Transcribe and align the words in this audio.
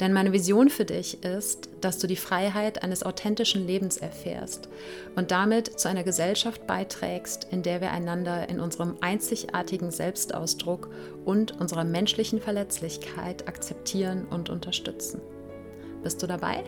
Denn 0.00 0.12
meine 0.12 0.32
Vision 0.32 0.68
für 0.68 0.84
dich 0.84 1.22
ist, 1.24 1.68
dass 1.80 1.98
du 1.98 2.06
die 2.06 2.16
Freiheit 2.16 2.82
eines 2.82 3.02
authentischen 3.02 3.66
Lebens 3.66 3.96
erfährst 3.96 4.68
und 5.16 5.30
damit 5.30 5.78
zu 5.78 5.88
einer 5.88 6.04
Gesellschaft 6.04 6.66
beiträgst, 6.66 7.46
in 7.50 7.62
der 7.62 7.80
wir 7.80 7.90
einander 7.90 8.48
in 8.48 8.60
unserem 8.60 8.96
einzigartigen 9.00 9.90
Selbstausdruck 9.90 10.90
und 11.24 11.60
unserer 11.60 11.84
menschlichen 11.84 12.40
Verletzlichkeit 12.40 13.48
akzeptieren 13.48 14.26
und 14.30 14.50
unterstützen. 14.50 15.20
Bist 16.02 16.22
du 16.22 16.26
dabei? 16.26 16.64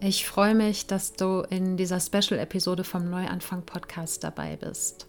Ich 0.00 0.26
freue 0.26 0.54
mich, 0.54 0.86
dass 0.86 1.14
du 1.14 1.40
in 1.50 1.76
dieser 1.76 1.98
Special-Episode 1.98 2.84
vom 2.84 3.10
Neuanfang-Podcast 3.10 4.22
dabei 4.22 4.56
bist. 4.56 5.08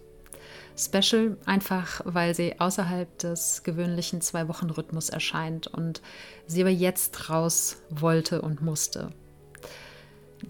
Special, 0.77 1.37
einfach 1.45 2.01
weil 2.05 2.35
sie 2.35 2.59
außerhalb 2.59 3.17
des 3.17 3.63
gewöhnlichen 3.63 4.21
Zwei-Wochen-Rhythmus 4.21 5.09
erscheint 5.09 5.67
und 5.67 6.01
sie 6.45 6.61
aber 6.61 6.69
jetzt 6.69 7.29
raus 7.29 7.77
wollte 7.89 8.41
und 8.41 8.61
musste. 8.61 9.09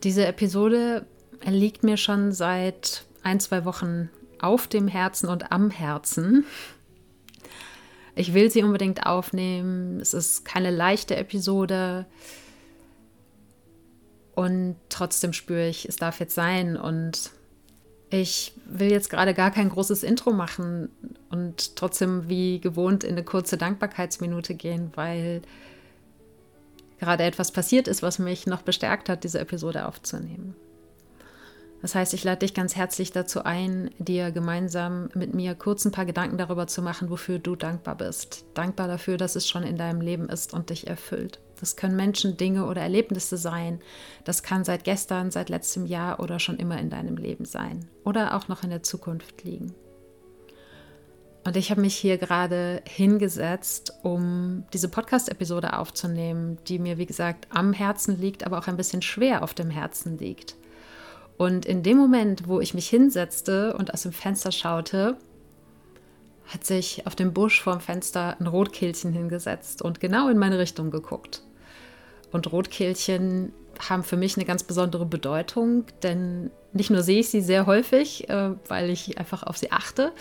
Diese 0.03 0.25
Episode 0.25 1.05
liegt 1.45 1.83
mir 1.83 1.98
schon 1.98 2.33
seit 2.33 3.05
ein, 3.23 3.39
zwei 3.39 3.64
Wochen 3.66 4.09
auf 4.39 4.67
dem 4.67 4.88
Herzen 4.88 5.30
und 5.30 5.52
am 5.52 5.70
Herzen. 5.70 6.45
Ich 8.16 8.33
will 8.33 8.52
sie 8.52 8.64
unbedingt 8.64 9.05
aufnehmen. 9.05 10.00
Es 10.00 10.14
ist 10.14 10.44
keine 10.44 10.72
leichte 10.72 11.16
Episode. 11.16 12.05
Und 14.36 14.75
trotzdem 14.89 15.33
spüre 15.33 15.67
ich, 15.67 15.88
es 15.88 15.95
darf 15.95 16.20
jetzt 16.20 16.36
sein. 16.36 16.78
Und 16.78 17.31
ich 18.09 18.53
will 18.66 18.91
jetzt 18.91 19.09
gerade 19.09 19.33
gar 19.33 19.52
kein 19.52 19.69
großes 19.69 20.03
Intro 20.03 20.31
machen 20.31 20.89
und 21.30 21.75
trotzdem 21.75 22.30
wie 22.30 22.59
gewohnt 22.59 23.03
in 23.03 23.11
eine 23.11 23.23
kurze 23.23 23.58
Dankbarkeitsminute 23.58 24.55
gehen, 24.55 24.91
weil 24.95 25.41
gerade 26.99 27.23
etwas 27.23 27.52
passiert 27.52 27.88
ist, 27.88 28.02
was 28.02 28.19
mich 28.19 28.47
noch 28.47 28.61
bestärkt 28.61 29.09
hat, 29.09 29.23
diese 29.23 29.39
Episode 29.39 29.86
aufzunehmen. 29.88 30.55
Das 31.82 31.93
heißt, 31.93 32.14
ich 32.14 32.23
lade 32.23 32.39
dich 32.39 32.54
ganz 32.54 32.76
herzlich 32.76 33.11
dazu 33.11 33.43
ein, 33.43 33.92
dir 33.99 34.32
gemeinsam 34.32 35.09
mit 35.14 35.36
mir 35.36 35.53
kurz 35.53 35.86
ein 35.86 35.92
paar 35.92 36.05
Gedanken 36.05 36.37
darüber 36.37 36.65
zu 36.65 36.82
machen, 36.82 37.09
wofür 37.09 37.37
du 37.37 37.55
dankbar 37.55 37.95
bist. 37.95 38.45
Dankbar 38.55 38.87
dafür, 38.87 39.17
dass 39.17 39.36
es 39.36 39.48
schon 39.48 39.64
in 39.64 39.77
deinem 39.77 40.02
Leben 40.02 40.27
ist 40.27 40.53
und 40.53 40.71
dich 40.71 40.87
erfüllt. 40.87 41.39
Das 41.60 41.76
können 41.76 41.95
Menschen, 41.95 42.38
Dinge 42.38 42.66
oder 42.66 42.82
Erlebnisse 42.82 43.38
sein. 43.38 43.80
Das 44.23 44.44
kann 44.44 44.64
seit 44.64 44.84
gestern, 44.84 45.32
seit 45.32 45.50
letztem 45.50 45.86
Jahr 45.86 46.20
oder 46.20 46.40
schon 46.40 46.58
immer 46.58 46.80
in 46.80 46.90
deinem 46.90 47.18
Leben 47.18 47.45
sein. 47.45 47.88
Oder 48.04 48.36
auch 48.36 48.48
noch 48.48 48.64
in 48.64 48.70
der 48.70 48.84
Zukunft 48.84 49.44
liegen. 49.44 49.73
Und 51.48 51.56
ich 51.56 51.72
habe 51.72 51.80
mich 51.80 51.95
hier 51.95 52.18
gerade 52.18 52.82
hingesetzt, 52.86 53.94
um 54.04 54.66
diese 54.73 54.90
Podcast-Episode 54.90 55.80
aufzunehmen, 55.80 56.58
die 56.68 56.78
mir, 56.78 56.98
wie 56.98 57.06
gesagt, 57.06 57.48
am 57.50 57.72
Herzen 57.72 58.20
liegt, 58.20 58.45
aber 58.45 58.60
auch 58.60 58.68
ein 58.68 58.76
bisschen 58.76 59.02
schwer 59.02 59.44
auf 59.44 59.54
dem 59.54 59.70
Herzen 59.70 60.18
liegt. 60.18 60.58
Und 61.38 61.66
in 61.66 61.84
dem 61.84 61.98
Moment, 61.98 62.50
wo 62.50 62.60
ich 62.60 62.74
mich 62.74 62.89
hinsetzte 62.89 63.78
und 63.78 63.94
aus 63.94 64.02
dem 64.02 64.12
Fenster 64.12 64.52
schaute, 64.52 65.16
hat 66.48 66.66
sich 66.66 67.08
auf 67.08 67.16
dem 67.16 67.34
Busch 67.34 67.62
vorm 67.62 67.80
Fenster 67.80 68.36
ein 68.42 68.48
Rotkehlchen 68.48 69.14
hingesetzt 69.14 69.82
und 69.82 70.02
genau 70.02 70.28
in 70.28 70.38
meine 70.38 70.60
Richtung 70.60 70.92
geguckt. 70.92 71.44
Und 72.32 72.52
Rotkehlchen 72.52 73.54
haben 73.80 74.04
für 74.04 74.17
mich 74.17 74.36
eine 74.36 74.45
ganz 74.45 74.64
besondere 74.64 75.05
Bedeutung, 75.05 75.86
denn 76.04 76.52
nicht 76.73 76.89
nur 76.89 77.04
sehe 77.04 77.20
ich 77.20 77.30
sie 77.30 77.42
sehr 77.42 77.65
häufig, 77.65 78.30
äh, 78.30 78.52
weil 78.67 78.89
ich 78.89 79.17
einfach 79.17 79.43
auf 79.43 79.58
sie 79.58 79.71
achte, 79.71 80.11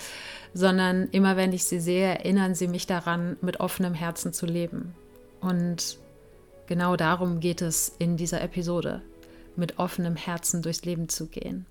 sondern 0.55 1.09
immer 1.11 1.37
wenn 1.37 1.53
ich 1.53 1.65
sie 1.65 1.81
sehe, 1.81 2.06
erinnern 2.06 2.55
sie 2.55 2.69
mich 2.69 2.87
daran, 2.87 3.37
mit 3.41 3.61
offenem 3.61 3.94
Herzen 3.94 4.33
zu 4.33 4.47
leben. 4.47 4.94
Und 5.41 5.99
genau 6.67 6.97
darum 6.97 7.41
geht 7.41 7.62
es 7.62 7.94
in 7.99 8.17
dieser 8.17 8.41
Episode 8.43 9.03
mit 9.56 9.78
offenem 9.78 10.17
Herzen 10.17 10.62
durchs 10.62 10.84
Leben 10.84 11.09
zu 11.09 11.27
gehen. 11.27 11.67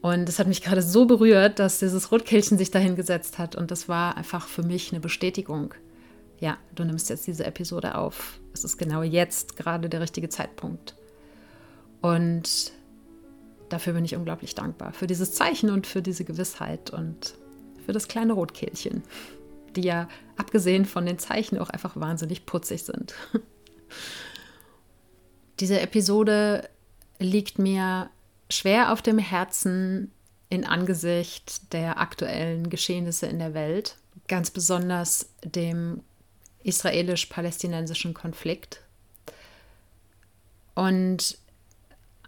Und 0.00 0.28
es 0.28 0.38
hat 0.38 0.46
mich 0.46 0.62
gerade 0.62 0.82
so 0.82 1.06
berührt, 1.06 1.58
dass 1.58 1.80
dieses 1.80 2.12
Rotkehlchen 2.12 2.56
sich 2.56 2.70
dahin 2.70 2.96
gesetzt 2.96 3.38
hat. 3.38 3.56
Und 3.56 3.70
das 3.70 3.88
war 3.88 4.16
einfach 4.16 4.46
für 4.46 4.62
mich 4.62 4.92
eine 4.92 5.00
Bestätigung. 5.00 5.74
Ja, 6.40 6.56
du 6.74 6.84
nimmst 6.84 7.10
jetzt 7.10 7.26
diese 7.26 7.44
Episode 7.44 7.96
auf. 7.96 8.40
Es 8.52 8.64
ist 8.64 8.76
genau 8.76 9.02
jetzt 9.02 9.56
gerade 9.56 9.88
der 9.88 10.00
richtige 10.00 10.28
Zeitpunkt. 10.28 10.94
Und 12.00 12.72
dafür 13.68 13.92
bin 13.92 14.04
ich 14.04 14.14
unglaublich 14.14 14.54
dankbar. 14.54 14.92
Für 14.92 15.06
dieses 15.06 15.34
Zeichen 15.34 15.70
und 15.70 15.86
für 15.86 16.02
diese 16.02 16.24
Gewissheit 16.24 16.90
und 16.90 17.34
für 17.84 17.92
das 17.92 18.08
kleine 18.08 18.34
Rotkehlchen, 18.34 19.02
die 19.74 19.82
ja 19.82 20.08
abgesehen 20.36 20.84
von 20.84 21.06
den 21.06 21.18
Zeichen 21.18 21.58
auch 21.58 21.70
einfach 21.70 21.96
wahnsinnig 21.96 22.46
putzig 22.46 22.84
sind. 22.84 23.14
Diese 25.60 25.80
Episode 25.80 26.68
liegt 27.18 27.58
mir 27.58 28.10
schwer 28.48 28.92
auf 28.92 29.02
dem 29.02 29.18
Herzen 29.18 30.12
in 30.50 30.64
Angesicht 30.64 31.72
der 31.72 31.98
aktuellen 31.98 32.70
Geschehnisse 32.70 33.26
in 33.26 33.38
der 33.38 33.54
Welt, 33.54 33.96
ganz 34.28 34.50
besonders 34.50 35.30
dem 35.44 36.02
israelisch-palästinensischen 36.62 38.14
Konflikt. 38.14 38.82
Und 40.74 41.38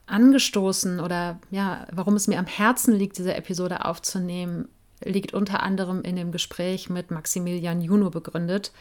angestoßen 0.06 1.00
oder 1.00 1.38
ja, 1.50 1.86
warum 1.92 2.16
es 2.16 2.26
mir 2.26 2.38
am 2.38 2.46
Herzen 2.46 2.94
liegt, 2.94 3.18
diese 3.18 3.34
Episode 3.34 3.84
aufzunehmen, 3.84 4.68
liegt 5.02 5.32
unter 5.32 5.62
anderem 5.62 6.02
in 6.02 6.16
dem 6.16 6.32
Gespräch 6.32 6.90
mit 6.90 7.10
Maximilian 7.10 7.80
Juno 7.80 8.10
begründet, 8.10 8.72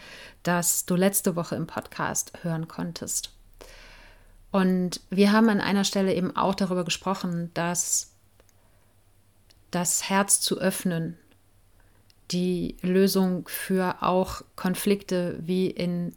das 0.44 0.86
du 0.86 0.96
letzte 0.96 1.36
Woche 1.36 1.56
im 1.56 1.68
Podcast 1.68 2.34
hören 2.42 2.68
konntest. 2.68 3.32
Und 4.52 5.02
wir 5.10 5.32
haben 5.32 5.50
an 5.50 5.62
einer 5.62 5.84
Stelle 5.84 6.14
eben 6.14 6.36
auch 6.36 6.56
darüber 6.56 6.84
gesprochen, 6.84 7.52
dass 7.54 8.12
das 9.72 10.10
Herz 10.10 10.42
zu 10.42 10.58
öffnen 10.60 11.18
die 12.32 12.78
Lösung 12.82 13.48
für 13.48 14.02
auch 14.02 14.42
Konflikte 14.56 15.40
wie 15.42 15.68
in 15.70 16.14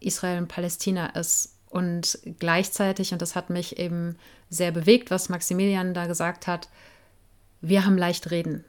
Israel 0.00 0.38
und 0.38 0.48
Palästina 0.48 1.06
ist. 1.08 1.54
Und 1.68 2.18
gleichzeitig, 2.38 3.12
und 3.12 3.22
das 3.22 3.34
hat 3.34 3.50
mich 3.50 3.78
eben 3.78 4.16
sehr 4.48 4.70
bewegt, 4.70 5.10
was 5.10 5.28
Maximilian 5.28 5.94
da 5.94 6.06
gesagt 6.06 6.46
hat, 6.46 6.68
wir 7.60 7.84
haben 7.84 7.98
leicht 7.98 8.30
reden. 8.30 8.64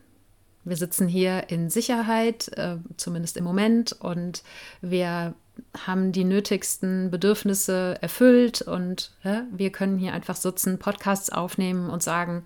Wir 0.63 0.77
sitzen 0.77 1.07
hier 1.07 1.49
in 1.49 1.69
Sicherheit, 1.69 2.47
äh, 2.57 2.77
zumindest 2.97 3.37
im 3.37 3.43
Moment, 3.43 3.91
und 3.93 4.41
wir 4.81 5.35
haben 5.85 6.11
die 6.11 6.23
nötigsten 6.23 7.11
Bedürfnisse 7.11 7.97
erfüllt 8.01 8.61
und 8.61 9.11
ja, 9.23 9.43
wir 9.51 9.71
können 9.71 9.97
hier 9.97 10.13
einfach 10.13 10.35
sitzen, 10.35 10.79
Podcasts 10.79 11.29
aufnehmen 11.29 11.89
und 11.89 12.01
sagen, 12.01 12.45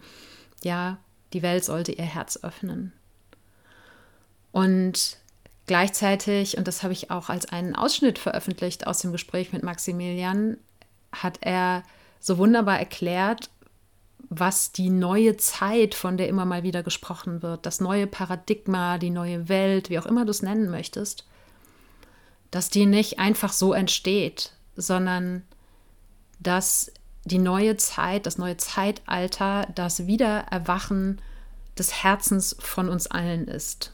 ja, 0.61 0.97
die 1.33 1.41
Welt 1.41 1.63
sollte 1.63 1.91
ihr 1.91 2.03
Herz 2.03 2.39
öffnen. 2.43 2.91
Und 4.51 5.17
gleichzeitig, 5.67 6.57
und 6.57 6.67
das 6.67 6.83
habe 6.83 6.93
ich 6.93 7.11
auch 7.11 7.29
als 7.29 7.45
einen 7.47 7.75
Ausschnitt 7.75 8.19
veröffentlicht 8.19 8.87
aus 8.87 8.99
dem 8.99 9.11
Gespräch 9.11 9.53
mit 9.53 9.63
Maximilian, 9.63 10.57
hat 11.11 11.39
er 11.41 11.83
so 12.19 12.37
wunderbar 12.37 12.79
erklärt, 12.79 13.49
was 14.29 14.71
die 14.71 14.89
neue 14.89 15.37
Zeit, 15.37 15.95
von 15.95 16.17
der 16.17 16.27
immer 16.27 16.45
mal 16.45 16.63
wieder 16.63 16.83
gesprochen 16.83 17.41
wird, 17.41 17.65
das 17.65 17.81
neue 17.81 18.05
Paradigma, 18.05 18.97
die 18.97 19.09
neue 19.09 19.49
Welt, 19.49 19.89
wie 19.89 19.97
auch 19.97 20.05
immer 20.05 20.25
du 20.25 20.31
es 20.31 20.43
nennen 20.43 20.69
möchtest, 20.69 21.25
dass 22.51 22.69
die 22.69 22.85
nicht 22.85 23.19
einfach 23.19 23.51
so 23.51 23.73
entsteht, 23.73 24.53
sondern 24.75 25.43
dass 26.39 26.91
die 27.25 27.39
neue 27.39 27.77
Zeit, 27.77 28.25
das 28.25 28.37
neue 28.37 28.57
Zeitalter, 28.57 29.67
das 29.75 30.07
Wiedererwachen 30.07 31.21
des 31.77 32.03
Herzens 32.03 32.55
von 32.59 32.89
uns 32.89 33.07
allen 33.07 33.47
ist. 33.47 33.93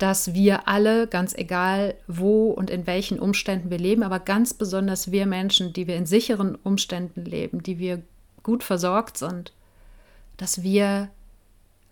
Dass 0.00 0.32
wir 0.32 0.66
alle, 0.66 1.06
ganz 1.06 1.34
egal 1.34 1.94
wo 2.06 2.50
und 2.50 2.70
in 2.70 2.86
welchen 2.86 3.20
Umständen 3.20 3.70
wir 3.70 3.78
leben, 3.78 4.02
aber 4.02 4.18
ganz 4.18 4.54
besonders 4.54 5.12
wir 5.12 5.26
Menschen, 5.26 5.74
die 5.74 5.86
wir 5.86 5.96
in 5.96 6.06
sicheren 6.06 6.54
Umständen 6.56 7.24
leben, 7.26 7.62
die 7.62 7.78
wir 7.78 8.02
gut 8.42 8.64
versorgt 8.64 9.18
sind, 9.18 9.52
dass 10.38 10.62
wir 10.62 11.10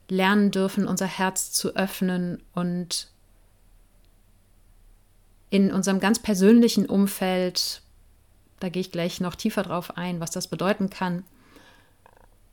lernen 0.09 0.51
dürfen, 0.51 0.89
unser 0.89 1.05
Herz 1.05 1.53
zu 1.53 1.77
öffnen 1.77 2.43
und 2.55 3.11
in 5.51 5.71
unserem 5.71 6.01
ganz 6.01 6.19
persönlichen 6.19 6.87
Umfeld, 6.87 7.83
da 8.59 8.71
gehe 8.71 8.81
ich 8.81 8.91
gleich 8.91 9.21
noch 9.21 9.35
tiefer 9.35 9.65
drauf 9.65 9.99
ein, 9.99 10.19
was 10.19 10.31
das 10.31 10.49
bedeuten 10.49 10.89
kann, 10.89 11.25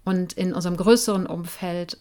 und 0.04 0.34
in 0.34 0.54
unserem 0.54 0.76
größeren 0.76 1.26
Umfeld, 1.26 1.98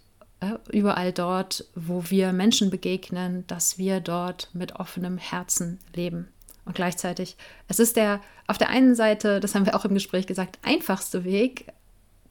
überall 0.70 1.12
dort, 1.12 1.64
wo 1.74 2.04
wir 2.10 2.32
Menschen 2.32 2.70
begegnen, 2.70 3.46
dass 3.46 3.78
wir 3.78 4.00
dort 4.00 4.50
mit 4.52 4.76
offenem 4.76 5.18
Herzen 5.18 5.78
leben. 5.94 6.28
Und 6.64 6.74
gleichzeitig, 6.74 7.36
es 7.68 7.78
ist 7.78 7.96
der 7.96 8.20
auf 8.46 8.58
der 8.58 8.68
einen 8.68 8.94
Seite, 8.94 9.40
das 9.40 9.54
haben 9.54 9.66
wir 9.66 9.74
auch 9.74 9.84
im 9.84 9.94
Gespräch 9.94 10.26
gesagt, 10.26 10.58
einfachste 10.62 11.24
Weg, 11.24 11.66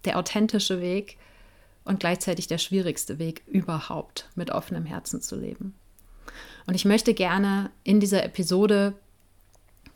der 0.05 0.17
authentische 0.17 0.81
Weg 0.81 1.17
und 1.85 1.99
gleichzeitig 1.99 2.47
der 2.47 2.57
schwierigste 2.57 3.19
Weg 3.19 3.43
überhaupt, 3.47 4.29
mit 4.35 4.51
offenem 4.51 4.85
Herzen 4.85 5.21
zu 5.21 5.35
leben. 5.35 5.75
Und 6.65 6.75
ich 6.75 6.85
möchte 6.85 7.13
gerne 7.13 7.71
in 7.83 7.99
dieser 7.99 8.23
Episode, 8.23 8.93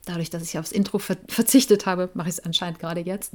dadurch, 0.05 0.29
dass 0.29 0.43
ich 0.43 0.59
aufs 0.59 0.71
Intro 0.71 0.99
verzichtet 0.99 1.85
habe, 1.85 2.09
mache 2.13 2.29
ich 2.29 2.35
es 2.35 2.43
anscheinend 2.43 2.79
gerade 2.79 3.01
jetzt, 3.01 3.33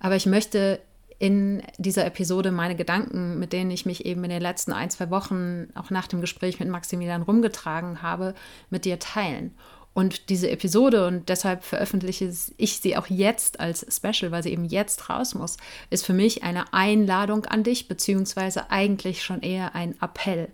aber 0.00 0.16
ich 0.16 0.26
möchte 0.26 0.80
in 1.22 1.62
dieser 1.78 2.04
Episode 2.04 2.50
meine 2.50 2.74
Gedanken, 2.74 3.38
mit 3.38 3.52
denen 3.52 3.70
ich 3.70 3.86
mich 3.86 4.04
eben 4.06 4.24
in 4.24 4.30
den 4.30 4.42
letzten 4.42 4.72
ein, 4.72 4.90
zwei 4.90 5.08
Wochen, 5.10 5.68
auch 5.76 5.90
nach 5.90 6.08
dem 6.08 6.20
Gespräch 6.20 6.58
mit 6.58 6.68
Maximilian 6.68 7.22
rumgetragen 7.22 8.02
habe, 8.02 8.34
mit 8.70 8.84
dir 8.84 8.98
teilen. 8.98 9.54
Und 9.94 10.30
diese 10.30 10.50
Episode, 10.50 11.06
und 11.06 11.28
deshalb 11.28 11.62
veröffentliche 11.62 12.32
ich 12.56 12.80
sie 12.80 12.96
auch 12.96 13.06
jetzt 13.06 13.60
als 13.60 13.86
Special, 13.88 14.32
weil 14.32 14.42
sie 14.42 14.50
eben 14.50 14.64
jetzt 14.64 15.08
raus 15.10 15.36
muss, 15.36 15.58
ist 15.90 16.04
für 16.04 16.12
mich 16.12 16.42
eine 16.42 16.72
Einladung 16.72 17.46
an 17.46 17.62
dich, 17.62 17.86
beziehungsweise 17.86 18.72
eigentlich 18.72 19.22
schon 19.22 19.42
eher 19.42 19.76
ein 19.76 19.94
Appell, 20.02 20.48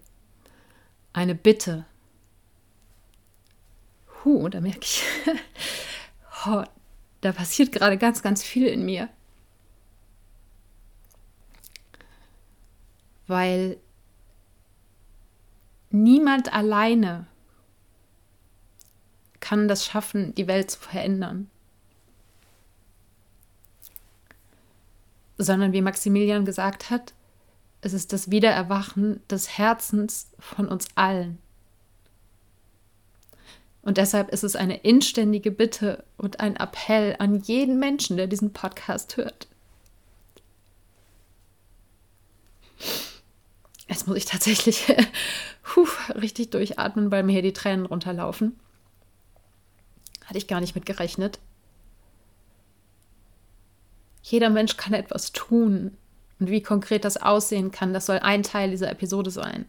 eine 1.14 1.34
Bitte. 1.34 1.86
Huh, 4.22 4.50
da 4.50 4.60
merke 4.60 4.80
ich, 4.82 5.02
oh, 6.46 6.62
da 7.22 7.32
passiert 7.32 7.72
gerade 7.72 7.96
ganz, 7.96 8.20
ganz 8.20 8.42
viel 8.42 8.66
in 8.66 8.84
mir. 8.84 9.08
Weil 13.28 13.78
niemand 15.90 16.52
alleine 16.52 17.26
kann 19.40 19.68
das 19.68 19.84
schaffen, 19.84 20.34
die 20.34 20.46
Welt 20.46 20.70
zu 20.70 20.80
verändern. 20.80 21.48
Sondern 25.36 25.72
wie 25.72 25.82
Maximilian 25.82 26.44
gesagt 26.44 26.90
hat, 26.90 27.14
es 27.80 27.92
ist 27.92 28.12
das 28.12 28.30
Wiedererwachen 28.30 29.20
des 29.28 29.56
Herzens 29.56 30.30
von 30.38 30.66
uns 30.66 30.88
allen. 30.96 31.38
Und 33.82 33.96
deshalb 33.96 34.30
ist 34.30 34.42
es 34.42 34.56
eine 34.56 34.78
inständige 34.78 35.50
Bitte 35.50 36.04
und 36.16 36.40
ein 36.40 36.56
Appell 36.56 37.16
an 37.20 37.36
jeden 37.36 37.78
Menschen, 37.78 38.16
der 38.16 38.26
diesen 38.26 38.52
Podcast 38.52 39.16
hört. 39.16 39.48
Jetzt 43.88 44.06
muss 44.06 44.18
ich 44.18 44.26
tatsächlich 44.26 44.86
puh, 45.62 45.88
richtig 46.14 46.50
durchatmen, 46.50 47.10
weil 47.10 47.22
mir 47.22 47.32
hier 47.32 47.42
die 47.42 47.52
Tränen 47.52 47.86
runterlaufen. 47.86 48.58
Hatte 50.26 50.38
ich 50.38 50.46
gar 50.46 50.60
nicht 50.60 50.74
mit 50.74 50.84
gerechnet. 50.84 51.38
Jeder 54.22 54.50
Mensch 54.50 54.76
kann 54.76 54.92
etwas 54.92 55.32
tun. 55.32 55.96
Und 56.38 56.50
wie 56.50 56.62
konkret 56.62 57.04
das 57.04 57.16
aussehen 57.16 57.72
kann, 57.72 57.94
das 57.94 58.06
soll 58.06 58.18
ein 58.18 58.42
Teil 58.42 58.70
dieser 58.70 58.90
Episode 58.90 59.30
sein. 59.30 59.64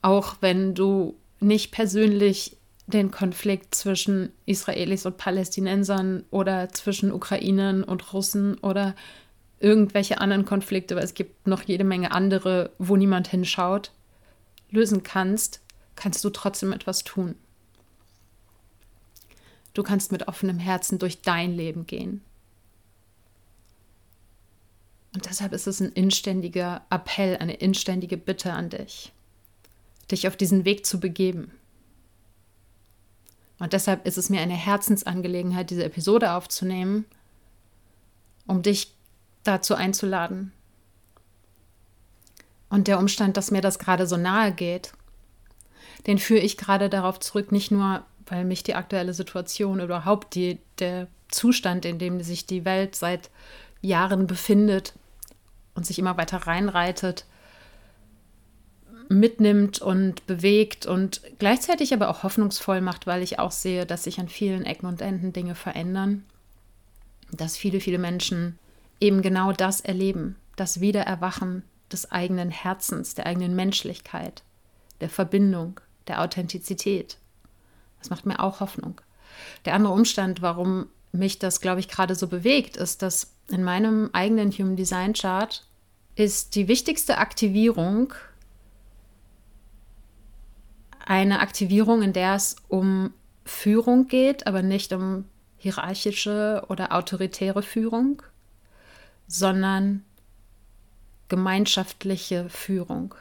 Auch 0.00 0.36
wenn 0.40 0.74
du 0.74 1.16
nicht 1.40 1.72
persönlich 1.72 2.56
den 2.86 3.10
Konflikt 3.10 3.74
zwischen 3.74 4.32
Israelis 4.46 5.04
und 5.06 5.16
Palästinensern 5.16 6.24
oder 6.30 6.68
zwischen 6.68 7.12
Ukrainern 7.12 7.82
und 7.82 8.12
Russen 8.12 8.56
oder 8.58 8.94
irgendwelche 9.58 10.20
anderen 10.20 10.44
Konflikte, 10.44 10.96
weil 10.96 11.04
es 11.04 11.14
gibt 11.14 11.46
noch 11.46 11.62
jede 11.62 11.84
Menge 11.84 12.12
andere, 12.12 12.70
wo 12.78 12.96
niemand 12.96 13.28
hinschaut, 13.28 13.92
lösen 14.70 15.02
kannst, 15.02 15.60
kannst 15.94 16.24
du 16.24 16.30
trotzdem 16.30 16.72
etwas 16.72 17.04
tun. 17.04 17.36
Du 19.74 19.82
kannst 19.82 20.12
mit 20.12 20.28
offenem 20.28 20.58
Herzen 20.58 20.98
durch 20.98 21.22
dein 21.22 21.54
Leben 21.54 21.86
gehen. 21.86 22.22
Und 25.14 25.26
deshalb 25.26 25.52
ist 25.52 25.66
es 25.66 25.80
ein 25.80 25.92
inständiger 25.92 26.82
Appell, 26.90 27.38
eine 27.38 27.54
inständige 27.54 28.18
Bitte 28.18 28.52
an 28.52 28.68
dich, 28.68 29.12
dich 30.10 30.28
auf 30.28 30.36
diesen 30.36 30.64
Weg 30.66 30.84
zu 30.84 31.00
begeben. 31.00 31.52
Und 33.58 33.72
deshalb 33.72 34.06
ist 34.06 34.18
es 34.18 34.28
mir 34.28 34.40
eine 34.40 34.54
Herzensangelegenheit, 34.54 35.70
diese 35.70 35.84
Episode 35.84 36.32
aufzunehmen, 36.32 37.06
um 38.46 38.62
dich 38.62 38.95
dazu 39.46 39.74
einzuladen. 39.74 40.52
Und 42.68 42.88
der 42.88 42.98
Umstand, 42.98 43.36
dass 43.36 43.50
mir 43.50 43.60
das 43.60 43.78
gerade 43.78 44.06
so 44.06 44.16
nahe 44.16 44.52
geht, 44.52 44.92
den 46.06 46.18
führe 46.18 46.40
ich 46.40 46.56
gerade 46.56 46.88
darauf 46.88 47.20
zurück, 47.20 47.52
nicht 47.52 47.70
nur, 47.70 48.04
weil 48.26 48.44
mich 48.44 48.62
die 48.62 48.74
aktuelle 48.74 49.14
Situation 49.14 49.80
überhaupt 49.80 50.34
die, 50.34 50.58
der 50.78 51.08
Zustand, 51.28 51.84
in 51.84 51.98
dem 51.98 52.20
sich 52.22 52.46
die 52.46 52.64
Welt 52.64 52.94
seit 52.94 53.30
Jahren 53.80 54.26
befindet 54.26 54.94
und 55.74 55.86
sich 55.86 55.98
immer 55.98 56.16
weiter 56.16 56.38
reinreitet, 56.38 57.24
mitnimmt 59.08 59.80
und 59.80 60.26
bewegt 60.26 60.86
und 60.86 61.20
gleichzeitig 61.38 61.92
aber 61.92 62.08
auch 62.08 62.22
hoffnungsvoll 62.22 62.80
macht, 62.80 63.06
weil 63.06 63.22
ich 63.22 63.38
auch 63.38 63.52
sehe, 63.52 63.86
dass 63.86 64.04
sich 64.04 64.18
an 64.18 64.28
vielen 64.28 64.64
Ecken 64.64 64.86
und 64.86 65.00
Enden 65.00 65.32
Dinge 65.32 65.54
verändern, 65.54 66.24
dass 67.30 67.56
viele, 67.56 67.80
viele 67.80 67.98
Menschen 67.98 68.58
eben 69.00 69.22
genau 69.22 69.52
das 69.52 69.80
erleben, 69.80 70.36
das 70.56 70.80
Wiedererwachen 70.80 71.62
des 71.92 72.10
eigenen 72.10 72.50
Herzens, 72.50 73.14
der 73.14 73.26
eigenen 73.26 73.54
Menschlichkeit, 73.54 74.42
der 75.00 75.08
Verbindung, 75.08 75.80
der 76.08 76.22
Authentizität. 76.22 77.18
Das 77.98 78.10
macht 78.10 78.26
mir 78.26 78.40
auch 78.40 78.60
Hoffnung. 78.60 79.00
Der 79.64 79.74
andere 79.74 79.92
Umstand, 79.92 80.42
warum 80.42 80.86
mich 81.12 81.38
das, 81.38 81.60
glaube 81.60 81.80
ich, 81.80 81.88
gerade 81.88 82.14
so 82.14 82.28
bewegt, 82.28 82.76
ist, 82.76 83.02
dass 83.02 83.32
in 83.48 83.62
meinem 83.62 84.10
eigenen 84.12 84.50
Human 84.50 84.76
Design 84.76 85.12
Chart 85.12 85.66
ist 86.14 86.54
die 86.54 86.68
wichtigste 86.68 87.18
Aktivierung 87.18 88.14
eine 91.04 91.40
Aktivierung, 91.40 92.02
in 92.02 92.12
der 92.12 92.34
es 92.34 92.56
um 92.68 93.12
Führung 93.44 94.08
geht, 94.08 94.46
aber 94.46 94.62
nicht 94.62 94.92
um 94.92 95.24
hierarchische 95.56 96.64
oder 96.68 96.92
autoritäre 96.92 97.62
Führung, 97.62 98.22
sondern 99.26 100.04
gemeinschaftliche 101.28 102.48
Führung. 102.48 103.14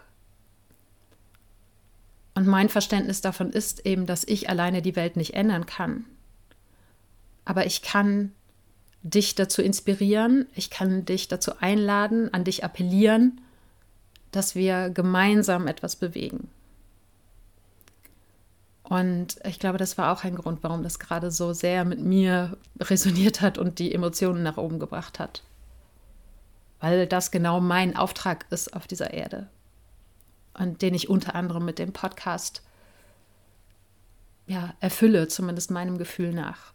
Und 2.36 2.48
mein 2.48 2.70
Verständnis 2.70 3.22
davon 3.22 3.50
ist 3.50 3.86
eben, 3.86 4.06
dass 4.06 4.24
ich 4.26 4.50
alleine 4.50 4.82
die 4.82 4.96
Welt 4.96 5.16
nicht 5.16 5.34
ändern 5.34 5.66
kann. 5.66 6.06
Aber 7.46 7.66
ich 7.66 7.82
kann 7.82 8.32
dich 9.04 9.36
dazu 9.36 9.62
inspirieren, 9.62 10.48
ich 10.56 10.70
kann 10.70 11.06
dich 11.06 11.28
dazu 11.28 11.60
einladen, 11.60 12.34
an 12.34 12.44
dich 12.44 12.64
appellieren, 12.64 13.40
dass 14.32 14.56
wir 14.56 14.90
gemeinsam 14.90 15.68
etwas 15.68 15.96
bewegen. 15.96 16.50
Und 18.84 19.38
ich 19.44 19.60
glaube, 19.60 19.78
das 19.78 19.98
war 19.98 20.12
auch 20.12 20.24
ein 20.24 20.36
Grund, 20.36 20.62
warum 20.62 20.84
das 20.84 21.00
gerade 21.00 21.32
so 21.32 21.54
sehr 21.54 21.86
mit 21.86 22.00
mir 22.00 22.58
resoniert 22.80 23.42
hat 23.42 23.58
und 23.58 23.80
die 23.80 23.94
Emotionen 23.94 24.44
nach 24.44 24.58
oben 24.58 24.80
gebracht 24.80 25.20
hat. 25.20 25.44
Weil 26.80 27.08
das 27.08 27.32
genau 27.32 27.60
mein 27.62 27.96
Auftrag 27.96 28.46
ist 28.50 28.74
auf 28.74 28.88
dieser 28.88 29.14
Erde 29.14 29.50
und 30.58 30.82
den 30.82 30.94
ich 30.94 31.10
unter 31.10 31.36
anderem 31.36 31.66
mit 31.66 31.80
dem 31.80 31.94
Podcast 31.94 32.62
ja, 34.48 34.74
erfülle, 34.80 35.28
zumindest 35.28 35.72
meinem 35.72 35.98
Gefühl 35.98 36.34
nach. 36.34 36.74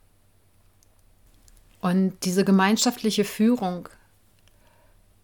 Und 1.81 2.25
diese 2.25 2.45
gemeinschaftliche 2.45 3.25
Führung 3.25 3.89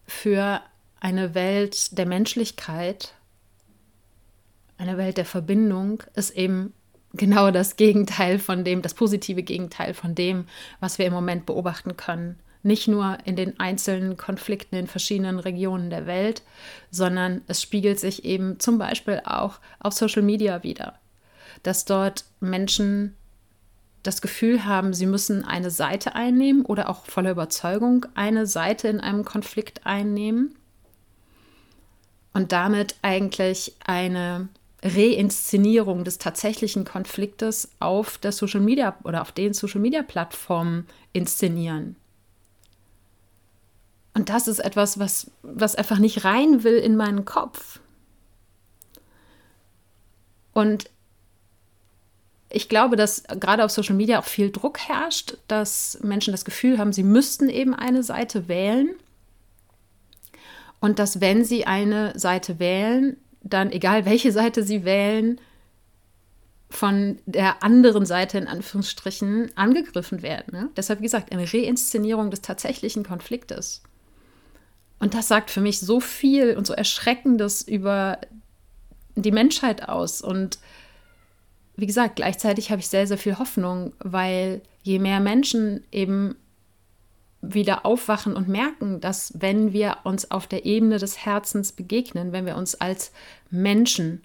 für 0.06 0.62
eine 1.00 1.34
Welt 1.34 1.98
der 1.98 2.06
Menschlichkeit, 2.06 3.14
eine 4.78 4.96
Welt 4.96 5.18
der 5.18 5.26
Verbindung, 5.26 6.02
ist 6.14 6.30
eben 6.30 6.72
genau 7.12 7.50
das 7.50 7.76
Gegenteil 7.76 8.38
von 8.38 8.64
dem, 8.64 8.82
das 8.82 8.94
positive 8.94 9.42
Gegenteil 9.42 9.92
von 9.92 10.14
dem, 10.14 10.46
was 10.80 10.98
wir 10.98 11.06
im 11.06 11.12
Moment 11.12 11.46
beobachten 11.46 11.96
können. 11.96 12.38
Nicht 12.66 12.88
nur 12.88 13.18
in 13.24 13.36
den 13.36 13.60
einzelnen 13.60 14.16
Konflikten 14.16 14.74
in 14.74 14.88
verschiedenen 14.88 15.38
Regionen 15.38 15.88
der 15.88 16.06
Welt, 16.06 16.42
sondern 16.90 17.42
es 17.46 17.62
spiegelt 17.62 18.00
sich 18.00 18.24
eben 18.24 18.58
zum 18.58 18.76
Beispiel 18.76 19.22
auch 19.24 19.60
auf 19.78 19.92
Social 19.92 20.22
Media 20.22 20.64
wieder, 20.64 20.98
dass 21.62 21.84
dort 21.84 22.24
Menschen 22.40 23.14
das 24.02 24.20
Gefühl 24.20 24.64
haben, 24.64 24.94
sie 24.94 25.06
müssen 25.06 25.44
eine 25.44 25.70
Seite 25.70 26.16
einnehmen 26.16 26.64
oder 26.64 26.90
auch 26.90 27.06
voller 27.06 27.30
Überzeugung 27.30 28.04
eine 28.16 28.48
Seite 28.48 28.88
in 28.88 28.98
einem 28.98 29.24
Konflikt 29.24 29.86
einnehmen 29.86 30.56
und 32.32 32.50
damit 32.50 32.96
eigentlich 33.02 33.76
eine 33.84 34.48
Reinszenierung 34.82 36.02
des 36.02 36.18
tatsächlichen 36.18 36.84
Konfliktes 36.84 37.70
auf 37.78 38.18
der 38.18 38.32
Social 38.32 38.60
Media 38.60 38.96
oder 39.04 39.22
auf 39.22 39.30
den 39.30 39.54
Social 39.54 39.80
Media 39.80 40.02
Plattformen 40.02 40.88
inszenieren. 41.12 41.94
Und 44.16 44.30
das 44.30 44.48
ist 44.48 44.60
etwas, 44.60 44.98
was, 44.98 45.30
was 45.42 45.74
einfach 45.74 45.98
nicht 45.98 46.24
rein 46.24 46.64
will 46.64 46.78
in 46.78 46.96
meinen 46.96 47.26
Kopf. 47.26 47.80
Und 50.54 50.88
ich 52.48 52.70
glaube, 52.70 52.96
dass 52.96 53.24
gerade 53.24 53.62
auf 53.62 53.70
Social 53.70 53.94
Media 53.94 54.18
auch 54.18 54.24
viel 54.24 54.50
Druck 54.50 54.78
herrscht, 54.78 55.36
dass 55.48 55.98
Menschen 56.02 56.32
das 56.32 56.46
Gefühl 56.46 56.78
haben, 56.78 56.94
sie 56.94 57.02
müssten 57.02 57.50
eben 57.50 57.74
eine 57.74 58.02
Seite 58.02 58.48
wählen. 58.48 58.88
Und 60.80 60.98
dass 60.98 61.20
wenn 61.20 61.44
sie 61.44 61.66
eine 61.66 62.18
Seite 62.18 62.58
wählen, 62.58 63.18
dann, 63.42 63.70
egal 63.70 64.06
welche 64.06 64.32
Seite 64.32 64.62
sie 64.62 64.86
wählen, 64.86 65.38
von 66.70 67.18
der 67.26 67.62
anderen 67.62 68.06
Seite 68.06 68.38
in 68.38 68.48
Anführungsstrichen 68.48 69.52
angegriffen 69.58 70.22
werden. 70.22 70.58
Ne? 70.58 70.70
Deshalb, 70.74 71.00
wie 71.00 71.04
gesagt, 71.04 71.32
eine 71.32 71.52
Reinszenierung 71.52 72.30
des 72.30 72.40
tatsächlichen 72.40 73.04
Konfliktes. 73.04 73.82
Und 74.98 75.14
das 75.14 75.28
sagt 75.28 75.50
für 75.50 75.60
mich 75.60 75.80
so 75.80 76.00
viel 76.00 76.56
und 76.56 76.66
so 76.66 76.72
Erschreckendes 76.72 77.62
über 77.62 78.18
die 79.14 79.32
Menschheit 79.32 79.88
aus. 79.88 80.22
Und 80.22 80.58
wie 81.76 81.86
gesagt, 81.86 82.16
gleichzeitig 82.16 82.70
habe 82.70 82.80
ich 82.80 82.88
sehr, 82.88 83.06
sehr 83.06 83.18
viel 83.18 83.38
Hoffnung, 83.38 83.92
weil 83.98 84.62
je 84.82 84.98
mehr 84.98 85.20
Menschen 85.20 85.84
eben 85.92 86.36
wieder 87.42 87.84
aufwachen 87.84 88.34
und 88.34 88.48
merken, 88.48 89.00
dass 89.00 89.32
wenn 89.36 89.72
wir 89.72 89.98
uns 90.04 90.30
auf 90.30 90.46
der 90.46 90.64
Ebene 90.64 90.98
des 90.98 91.24
Herzens 91.24 91.72
begegnen, 91.72 92.32
wenn 92.32 92.46
wir 92.46 92.56
uns 92.56 92.74
als 92.74 93.12
Menschen 93.50 94.22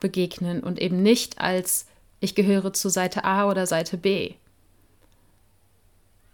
begegnen 0.00 0.62
und 0.62 0.80
eben 0.80 1.02
nicht 1.02 1.40
als 1.40 1.86
ich 2.20 2.34
gehöre 2.34 2.72
zu 2.72 2.88
Seite 2.88 3.24
A 3.24 3.50
oder 3.50 3.66
Seite 3.66 3.98
B, 3.98 4.34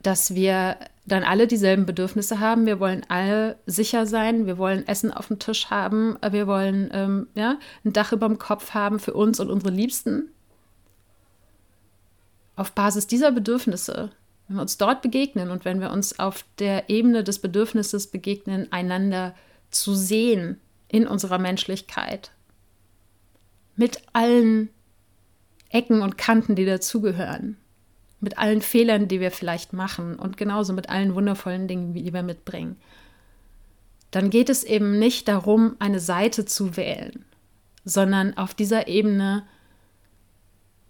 dass 0.02 0.34
wir 0.34 0.76
dann 1.10 1.24
alle 1.24 1.46
dieselben 1.46 1.86
Bedürfnisse 1.86 2.40
haben. 2.40 2.66
Wir 2.66 2.80
wollen 2.80 3.02
alle 3.08 3.58
sicher 3.66 4.06
sein, 4.06 4.46
wir 4.46 4.58
wollen 4.58 4.86
Essen 4.86 5.12
auf 5.12 5.28
dem 5.28 5.38
Tisch 5.38 5.70
haben, 5.70 6.16
wir 6.30 6.46
wollen 6.46 6.90
ähm, 6.92 7.26
ja, 7.34 7.58
ein 7.84 7.92
Dach 7.92 8.12
über 8.12 8.28
dem 8.28 8.38
Kopf 8.38 8.74
haben 8.74 8.98
für 8.98 9.14
uns 9.14 9.40
und 9.40 9.50
unsere 9.50 9.72
Liebsten. 9.72 10.30
Auf 12.56 12.72
Basis 12.72 13.06
dieser 13.06 13.32
Bedürfnisse 13.32 14.10
wenn 14.50 14.56
wir 14.56 14.62
uns 14.62 14.78
dort 14.78 15.00
begegnen 15.00 15.52
und 15.52 15.64
wenn 15.64 15.80
wir 15.80 15.92
uns 15.92 16.18
auf 16.18 16.44
der 16.58 16.90
Ebene 16.90 17.22
des 17.22 17.38
Bedürfnisses 17.38 18.08
begegnen, 18.08 18.66
einander 18.72 19.32
zu 19.70 19.94
sehen 19.94 20.60
in 20.88 21.06
unserer 21.06 21.38
Menschlichkeit, 21.38 22.32
mit 23.76 24.02
allen 24.12 24.70
Ecken 25.68 26.02
und 26.02 26.18
Kanten, 26.18 26.56
die 26.56 26.64
dazugehören, 26.64 27.58
mit 28.20 28.38
allen 28.38 28.62
Fehlern, 28.62 29.08
die 29.08 29.20
wir 29.20 29.30
vielleicht 29.30 29.72
machen 29.72 30.16
und 30.16 30.36
genauso 30.36 30.72
mit 30.72 30.88
allen 30.90 31.14
wundervollen 31.14 31.68
Dingen, 31.68 31.94
die 31.94 32.12
wir 32.12 32.22
mitbringen, 32.22 32.76
dann 34.10 34.30
geht 34.30 34.50
es 34.50 34.64
eben 34.64 34.98
nicht 34.98 35.28
darum, 35.28 35.76
eine 35.78 36.00
Seite 36.00 36.44
zu 36.44 36.76
wählen, 36.76 37.24
sondern 37.84 38.36
auf 38.36 38.54
dieser 38.54 38.88
Ebene 38.88 39.46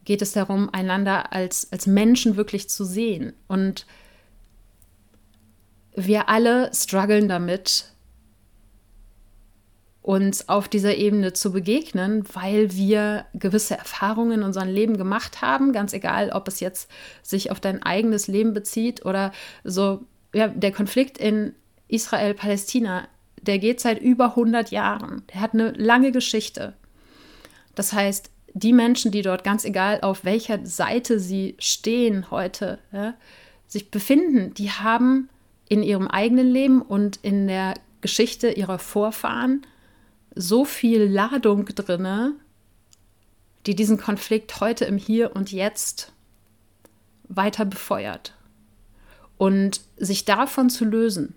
geht 0.04 0.22
es 0.22 0.32
darum, 0.32 0.70
einander 0.72 1.32
als, 1.32 1.70
als 1.70 1.86
Menschen 1.86 2.36
wirklich 2.36 2.68
zu 2.68 2.84
sehen. 2.84 3.32
Und 3.46 3.86
wir 5.94 6.28
alle 6.28 6.70
strugglen 6.74 7.28
damit, 7.28 7.92
uns 10.02 10.48
auf 10.48 10.68
dieser 10.68 10.96
Ebene 10.96 11.32
zu 11.32 11.52
begegnen, 11.52 12.24
weil 12.32 12.72
wir 12.72 13.26
gewisse 13.34 13.76
Erfahrungen 13.76 14.32
in 14.32 14.42
unserem 14.42 14.68
Leben 14.68 14.96
gemacht 14.96 15.42
haben, 15.42 15.72
ganz 15.72 15.92
egal, 15.92 16.30
ob 16.30 16.48
es 16.48 16.60
jetzt 16.60 16.90
sich 17.22 17.50
auf 17.50 17.60
dein 17.60 17.82
eigenes 17.82 18.26
Leben 18.26 18.54
bezieht 18.54 19.04
oder 19.04 19.32
so, 19.62 20.04
ja, 20.32 20.48
der 20.48 20.72
Konflikt 20.72 21.18
in 21.18 21.54
Israel-Palästina, 21.88 23.08
der 23.42 23.58
geht 23.58 23.80
seit 23.80 24.00
über 24.00 24.30
100 24.30 24.70
Jahren. 24.70 25.22
Der 25.32 25.40
hat 25.40 25.54
eine 25.54 25.72
lange 25.72 26.12
Geschichte. 26.12 26.74
Das 27.74 27.92
heißt, 27.92 28.30
die 28.52 28.72
Menschen, 28.72 29.10
die 29.10 29.22
dort, 29.22 29.44
ganz 29.44 29.64
egal 29.64 30.00
auf 30.02 30.24
welcher 30.24 30.64
Seite 30.64 31.20
sie 31.20 31.56
stehen 31.58 32.30
heute, 32.30 32.78
ja, 32.92 33.14
sich 33.66 33.90
befinden, 33.90 34.54
die 34.54 34.70
haben 34.70 35.28
in 35.68 35.82
ihrem 35.82 36.08
eigenen 36.08 36.50
Leben 36.50 36.82
und 36.82 37.18
in 37.22 37.46
der 37.46 37.74
Geschichte 38.00 38.50
ihrer 38.50 38.78
Vorfahren 38.78 39.62
so 40.34 40.64
viel 40.64 41.04
Ladung 41.04 41.64
drinne, 41.66 42.34
die 43.66 43.74
diesen 43.74 43.98
Konflikt 43.98 44.60
heute 44.60 44.84
im 44.84 44.96
Hier 44.96 45.34
und 45.34 45.52
Jetzt 45.52 46.12
weiter 47.24 47.64
befeuert. 47.64 48.34
Und 49.36 49.80
sich 49.96 50.24
davon 50.24 50.68
zu 50.68 50.84
lösen, 50.84 51.34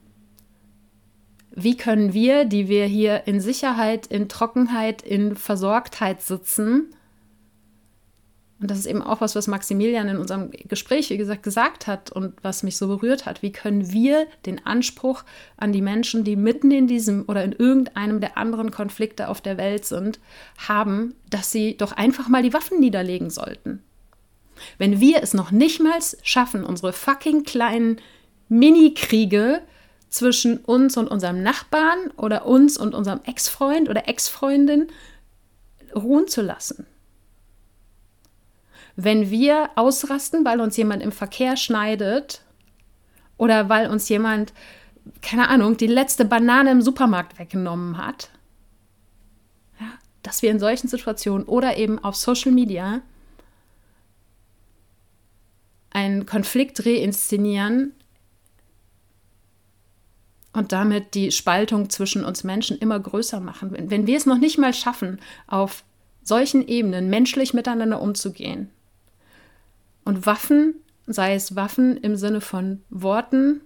wie 1.55 1.77
können 1.77 2.13
wir, 2.13 2.45
die 2.45 2.67
wir 2.67 2.85
hier 2.85 3.27
in 3.27 3.39
Sicherheit, 3.39 4.07
in 4.07 4.27
Trockenheit, 4.27 5.01
in 5.03 5.35
Versorgtheit 5.35 6.21
sitzen, 6.21 6.95
und 8.63 8.71
das 8.71 8.79
ist 8.79 8.85
eben 8.85 9.01
auch 9.01 9.19
was, 9.19 9.35
was 9.35 9.47
Maximilian 9.47 10.07
in 10.07 10.15
unserem 10.15 10.49
Gespräch, 10.69 11.09
wie 11.09 11.17
gesagt, 11.17 11.43
gesagt 11.43 11.85
hat 11.85 12.13
und 12.13 12.33
was 12.43 12.63
mich 12.63 12.77
so 12.77 12.87
berührt 12.87 13.25
hat. 13.25 13.41
Wie 13.41 13.51
können 13.51 13.91
wir 13.91 14.25
den 14.45 14.65
Anspruch 14.65 15.25
an 15.57 15.73
die 15.73 15.81
Menschen, 15.81 16.23
die 16.23 16.37
mitten 16.37 16.71
in 16.71 16.87
diesem 16.87 17.25
oder 17.27 17.43
in 17.43 17.51
irgendeinem 17.51 18.21
der 18.21 18.37
anderen 18.37 18.71
Konflikte 18.71 19.27
auf 19.27 19.41
der 19.41 19.57
Welt 19.57 19.83
sind, 19.83 20.21
haben, 20.65 21.13
dass 21.29 21.51
sie 21.51 21.75
doch 21.75 21.91
einfach 21.91 22.29
mal 22.29 22.41
die 22.41 22.53
Waffen 22.53 22.79
niederlegen 22.79 23.29
sollten? 23.29 23.83
Wenn 24.77 25.01
wir 25.01 25.21
es 25.21 25.33
noch 25.33 25.51
nicht 25.51 25.81
mal 25.81 25.99
schaffen, 26.21 26.63
unsere 26.63 26.93
fucking 26.93 27.43
kleinen 27.43 27.97
Mini-Kriege 28.47 29.59
zwischen 30.07 30.59
uns 30.59 30.95
und 30.95 31.09
unserem 31.09 31.43
Nachbarn 31.43 32.11
oder 32.15 32.45
uns 32.45 32.77
und 32.77 32.95
unserem 32.95 33.19
Ex-Freund 33.25 33.89
oder 33.89 34.07
Ex-Freundin 34.07 34.87
ruhen 35.93 36.29
zu 36.29 36.41
lassen 36.41 36.87
wenn 38.95 39.29
wir 39.29 39.69
ausrasten, 39.75 40.45
weil 40.45 40.61
uns 40.61 40.77
jemand 40.77 41.01
im 41.01 41.11
Verkehr 41.11 41.57
schneidet 41.57 42.41
oder 43.37 43.69
weil 43.69 43.89
uns 43.89 44.07
jemand, 44.09 44.53
keine 45.21 45.49
Ahnung, 45.49 45.77
die 45.77 45.87
letzte 45.87 46.25
Banane 46.25 46.71
im 46.71 46.81
Supermarkt 46.81 47.39
weggenommen 47.39 47.97
hat, 47.97 48.29
ja, 49.79 49.87
dass 50.21 50.41
wir 50.41 50.51
in 50.51 50.59
solchen 50.59 50.87
Situationen 50.87 51.47
oder 51.47 51.77
eben 51.77 51.99
auf 51.99 52.15
Social 52.15 52.51
Media 52.51 53.01
einen 55.89 56.25
Konflikt 56.25 56.85
reinszenieren 56.85 57.93
und 60.53 60.71
damit 60.71 61.15
die 61.15 61.31
Spaltung 61.31 61.89
zwischen 61.89 62.23
uns 62.23 62.43
Menschen 62.43 62.77
immer 62.77 62.99
größer 62.99 63.39
machen. 63.39 63.71
Wenn, 63.71 63.89
wenn 63.89 64.07
wir 64.07 64.17
es 64.17 64.25
noch 64.25 64.37
nicht 64.37 64.57
mal 64.57 64.73
schaffen, 64.73 65.19
auf 65.47 65.83
solchen 66.23 66.67
Ebenen 66.67 67.09
menschlich 67.09 67.53
miteinander 67.53 68.01
umzugehen, 68.01 68.69
und 70.05 70.25
Waffen, 70.25 70.75
sei 71.05 71.35
es 71.35 71.55
Waffen 71.55 71.97
im 71.97 72.15
Sinne 72.15 72.41
von 72.41 72.83
Worten, 72.89 73.61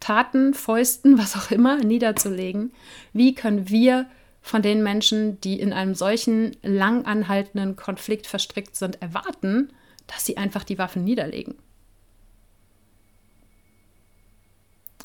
Taten, 0.00 0.54
Fäusten, 0.54 1.18
was 1.18 1.36
auch 1.36 1.50
immer, 1.50 1.78
niederzulegen. 1.78 2.72
Wie 3.12 3.34
können 3.34 3.68
wir 3.68 4.06
von 4.42 4.60
den 4.60 4.82
Menschen, 4.82 5.40
die 5.40 5.58
in 5.58 5.72
einem 5.72 5.94
solchen 5.94 6.56
lang 6.62 7.06
anhaltenden 7.06 7.76
Konflikt 7.76 8.26
verstrickt 8.26 8.76
sind, 8.76 9.00
erwarten, 9.00 9.72
dass 10.06 10.26
sie 10.26 10.36
einfach 10.36 10.64
die 10.64 10.78
Waffen 10.78 11.04
niederlegen? 11.04 11.54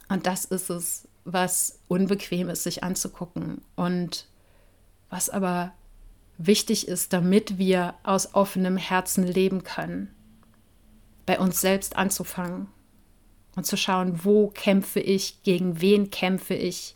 Und 0.09 0.25
das 0.25 0.43
ist 0.45 0.69
es, 0.69 1.07
was 1.23 1.79
unbequem 1.87 2.49
ist, 2.49 2.63
sich 2.63 2.83
anzugucken 2.83 3.61
und 3.75 4.25
was 5.09 5.29
aber 5.29 5.73
wichtig 6.39 6.87
ist, 6.87 7.13
damit 7.13 7.57
wir 7.57 7.93
aus 8.01 8.33
offenem 8.33 8.77
Herzen 8.77 9.27
leben 9.27 9.63
können. 9.63 10.09
Bei 11.25 11.37
uns 11.37 11.61
selbst 11.61 11.95
anzufangen 11.97 12.67
und 13.55 13.65
zu 13.65 13.77
schauen, 13.77 14.23
wo 14.23 14.47
kämpfe 14.47 15.01
ich, 15.01 15.43
gegen 15.43 15.81
wen 15.81 16.09
kämpfe 16.09 16.55
ich, 16.55 16.95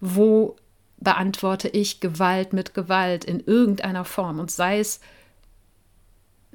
wo 0.00 0.56
beantworte 0.98 1.68
ich 1.68 2.00
Gewalt 2.00 2.52
mit 2.52 2.72
Gewalt 2.72 3.24
in 3.24 3.40
irgendeiner 3.40 4.04
Form 4.04 4.38
und 4.38 4.50
sei 4.50 4.78
es 4.78 5.00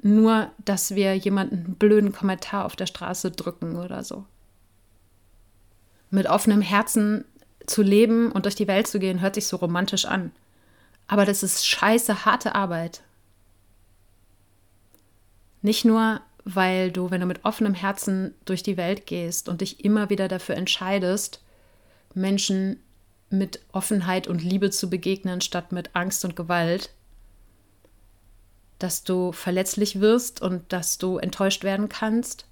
nur, 0.02 0.50
dass 0.64 0.94
wir 0.94 1.14
jemanden 1.14 1.56
einen 1.56 1.74
blöden 1.74 2.12
Kommentar 2.12 2.64
auf 2.64 2.74
der 2.74 2.86
Straße 2.86 3.30
drücken 3.30 3.76
oder 3.76 4.02
so. 4.02 4.24
Mit 6.10 6.26
offenem 6.26 6.62
Herzen 6.62 7.26
zu 7.66 7.82
leben 7.82 8.32
und 8.32 8.46
durch 8.46 8.54
die 8.54 8.66
Welt 8.66 8.86
zu 8.86 8.98
gehen, 8.98 9.20
hört 9.20 9.34
sich 9.34 9.46
so 9.46 9.56
romantisch 9.56 10.06
an. 10.06 10.32
Aber 11.10 11.24
das 11.24 11.42
ist 11.42 11.66
scheiße 11.66 12.24
harte 12.24 12.54
Arbeit. 12.54 13.02
Nicht 15.60 15.84
nur, 15.84 16.20
weil 16.44 16.92
du, 16.92 17.10
wenn 17.10 17.20
du 17.20 17.26
mit 17.26 17.44
offenem 17.44 17.74
Herzen 17.74 18.32
durch 18.44 18.62
die 18.62 18.76
Welt 18.76 19.06
gehst 19.06 19.48
und 19.48 19.60
dich 19.60 19.84
immer 19.84 20.08
wieder 20.08 20.28
dafür 20.28 20.54
entscheidest, 20.54 21.42
Menschen 22.14 22.78
mit 23.28 23.58
Offenheit 23.72 24.28
und 24.28 24.40
Liebe 24.40 24.70
zu 24.70 24.88
begegnen, 24.88 25.40
statt 25.40 25.72
mit 25.72 25.96
Angst 25.96 26.24
und 26.24 26.36
Gewalt, 26.36 26.90
dass 28.78 29.02
du 29.02 29.32
verletzlich 29.32 29.98
wirst 29.98 30.40
und 30.40 30.72
dass 30.72 30.96
du 30.96 31.18
enttäuscht 31.18 31.64
werden 31.64 31.88
kannst, 31.88 32.46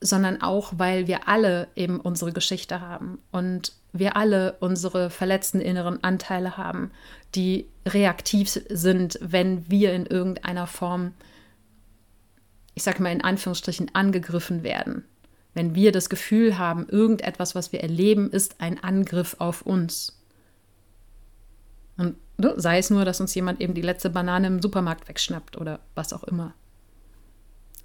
sondern 0.00 0.40
auch, 0.40 0.74
weil 0.76 1.08
wir 1.08 1.26
alle 1.26 1.66
eben 1.74 1.98
unsere 1.98 2.32
Geschichte 2.32 2.80
haben 2.80 3.18
und 3.32 3.72
wir 3.92 4.16
alle 4.16 4.56
unsere 4.60 5.10
verletzten 5.10 5.60
inneren 5.60 6.02
Anteile 6.02 6.56
haben, 6.56 6.90
die 7.34 7.68
reaktiv 7.86 8.48
sind, 8.48 9.18
wenn 9.20 9.70
wir 9.70 9.92
in 9.92 10.06
irgendeiner 10.06 10.66
Form, 10.66 11.12
ich 12.74 12.82
sage 12.82 13.02
mal 13.02 13.12
in 13.12 13.22
Anführungsstrichen, 13.22 13.94
angegriffen 13.94 14.62
werden. 14.62 15.04
Wenn 15.54 15.74
wir 15.74 15.92
das 15.92 16.08
Gefühl 16.08 16.56
haben, 16.56 16.88
irgendetwas, 16.88 17.54
was 17.54 17.72
wir 17.72 17.82
erleben, 17.82 18.30
ist 18.30 18.60
ein 18.60 18.82
Angriff 18.82 19.36
auf 19.38 19.62
uns. 19.62 20.18
Und 21.98 22.16
ne, 22.38 22.54
sei 22.56 22.78
es 22.78 22.88
nur, 22.88 23.04
dass 23.04 23.20
uns 23.20 23.34
jemand 23.34 23.60
eben 23.60 23.74
die 23.74 23.82
letzte 23.82 24.08
Banane 24.08 24.46
im 24.46 24.62
Supermarkt 24.62 25.08
wegschnappt 25.08 25.58
oder 25.58 25.80
was 25.94 26.14
auch 26.14 26.24
immer. 26.24 26.54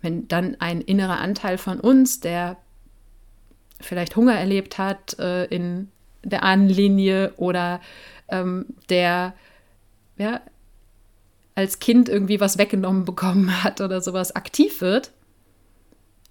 Wenn 0.01 0.29
dann 0.29 0.55
ein 0.59 0.79
innerer 0.79 1.19
Anteil 1.19 1.57
von 1.57 1.81
uns, 1.81 2.21
der 2.21 2.57
vielleicht 3.81 4.15
Hunger 4.15 4.35
erlebt 4.35 4.77
hat 4.77 5.19
äh, 5.19 5.45
in 5.45 5.91
der 6.29 6.43
Ahnenlinie 6.43 7.33
oder 7.37 7.81
ähm, 8.29 8.65
der 8.89 9.33
ja, 10.17 10.41
als 11.55 11.79
Kind 11.79 12.09
irgendwie 12.09 12.39
was 12.39 12.57
weggenommen 12.57 13.05
bekommen 13.05 13.63
hat 13.63 13.81
oder 13.81 14.01
sowas 14.01 14.35
aktiv 14.35 14.81
wird, 14.81 15.11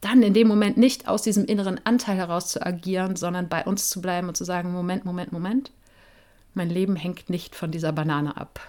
dann 0.01 0.23
in 0.23 0.35
dem 0.35 0.47
Moment 0.47 0.77
nicht 0.77 1.09
aus 1.09 1.23
diesem 1.23 1.47
inneren 1.47 1.81
Anteil 1.85 2.17
heraus 2.17 2.49
zu 2.49 2.65
agieren, 2.65 3.17
sondern 3.17 3.49
bei 3.49 3.65
uns 3.65 3.89
zu 3.89 4.01
bleiben 4.01 4.29
und 4.29 4.37
zu 4.37 4.45
sagen, 4.45 4.73
Moment, 4.73 5.05
Moment, 5.05 5.33
Moment, 5.33 5.73
mein 6.55 6.71
Leben 6.71 6.97
hängt 6.97 7.29
nicht 7.31 7.55
von 7.55 7.71
dieser 7.71 7.93
Banane 7.93 8.37
ab. 8.37 8.61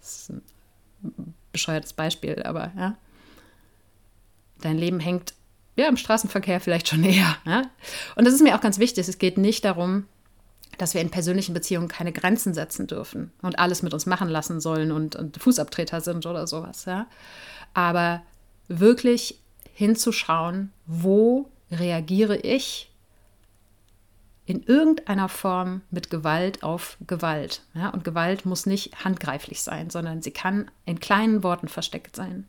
Das 0.00 0.22
ist 0.22 0.30
ein 0.30 1.34
bescheuertes 1.52 1.92
Beispiel, 1.92 2.42
aber 2.42 2.72
ja. 2.76 2.96
Dein 4.60 4.78
Leben 4.78 5.00
hängt 5.00 5.34
ja 5.76 5.88
im 5.88 5.96
Straßenverkehr 5.96 6.60
vielleicht 6.60 6.88
schon 6.88 7.04
eher. 7.04 7.36
Ja? 7.44 7.62
Und 8.16 8.24
das 8.24 8.34
ist 8.34 8.42
mir 8.42 8.56
auch 8.56 8.60
ganz 8.60 8.78
wichtig. 8.78 9.06
Es 9.08 9.18
geht 9.18 9.38
nicht 9.38 9.64
darum, 9.64 10.06
dass 10.78 10.94
wir 10.94 11.00
in 11.00 11.10
persönlichen 11.10 11.54
Beziehungen 11.54 11.88
keine 11.88 12.12
Grenzen 12.12 12.54
setzen 12.54 12.86
dürfen 12.86 13.32
und 13.42 13.58
alles 13.58 13.82
mit 13.82 13.92
uns 13.94 14.06
machen 14.06 14.28
lassen 14.28 14.60
sollen 14.60 14.92
und, 14.92 15.16
und 15.16 15.36
Fußabtreter 15.36 16.00
sind 16.00 16.26
oder 16.26 16.46
sowas. 16.46 16.84
Ja? 16.84 17.06
Aber 17.74 18.22
wirklich 18.68 19.38
hinzuschauen, 19.74 20.72
wo 20.86 21.48
reagiere 21.70 22.36
ich 22.36 22.90
in 24.44 24.62
irgendeiner 24.64 25.28
Form 25.28 25.82
mit 25.90 26.10
Gewalt 26.10 26.62
auf 26.62 26.96
Gewalt. 27.06 27.62
Ja? 27.74 27.90
Und 27.90 28.04
Gewalt 28.04 28.44
muss 28.44 28.66
nicht 28.66 29.04
handgreiflich 29.04 29.62
sein, 29.62 29.90
sondern 29.90 30.22
sie 30.22 30.32
kann 30.32 30.70
in 30.84 31.00
kleinen 31.00 31.42
Worten 31.42 31.68
versteckt 31.68 32.16
sein. 32.16 32.48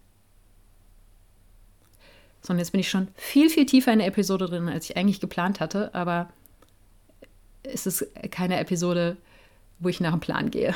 So, 2.41 2.51
und 2.51 2.59
jetzt 2.59 2.71
bin 2.71 2.81
ich 2.81 2.89
schon 2.89 3.07
viel, 3.15 3.49
viel 3.49 3.65
tiefer 3.65 3.93
in 3.93 3.99
der 3.99 4.07
Episode 4.07 4.47
drin, 4.47 4.67
als 4.67 4.89
ich 4.89 4.97
eigentlich 4.97 5.21
geplant 5.21 5.61
hatte, 5.61 5.93
aber 5.95 6.29
es 7.63 7.85
ist 7.85 8.05
keine 8.31 8.59
Episode, 8.59 9.17
wo 9.79 9.89
ich 9.89 9.99
nach 9.99 10.11
dem 10.11 10.19
Plan 10.19 10.51
gehe. 10.51 10.75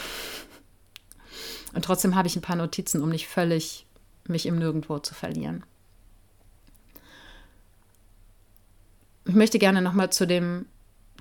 Und 1.73 1.85
trotzdem 1.85 2.15
habe 2.15 2.27
ich 2.27 2.35
ein 2.35 2.41
paar 2.41 2.55
Notizen, 2.55 3.03
um 3.03 3.09
nicht 3.09 3.27
völlig 3.27 3.85
mich 4.27 4.45
im 4.45 4.57
Nirgendwo 4.57 4.99
zu 4.99 5.13
verlieren. 5.13 5.63
Ich 9.25 9.35
möchte 9.35 9.59
gerne 9.59 9.81
nochmal 9.81 10.09
zu 10.11 10.25
dem 10.25 10.65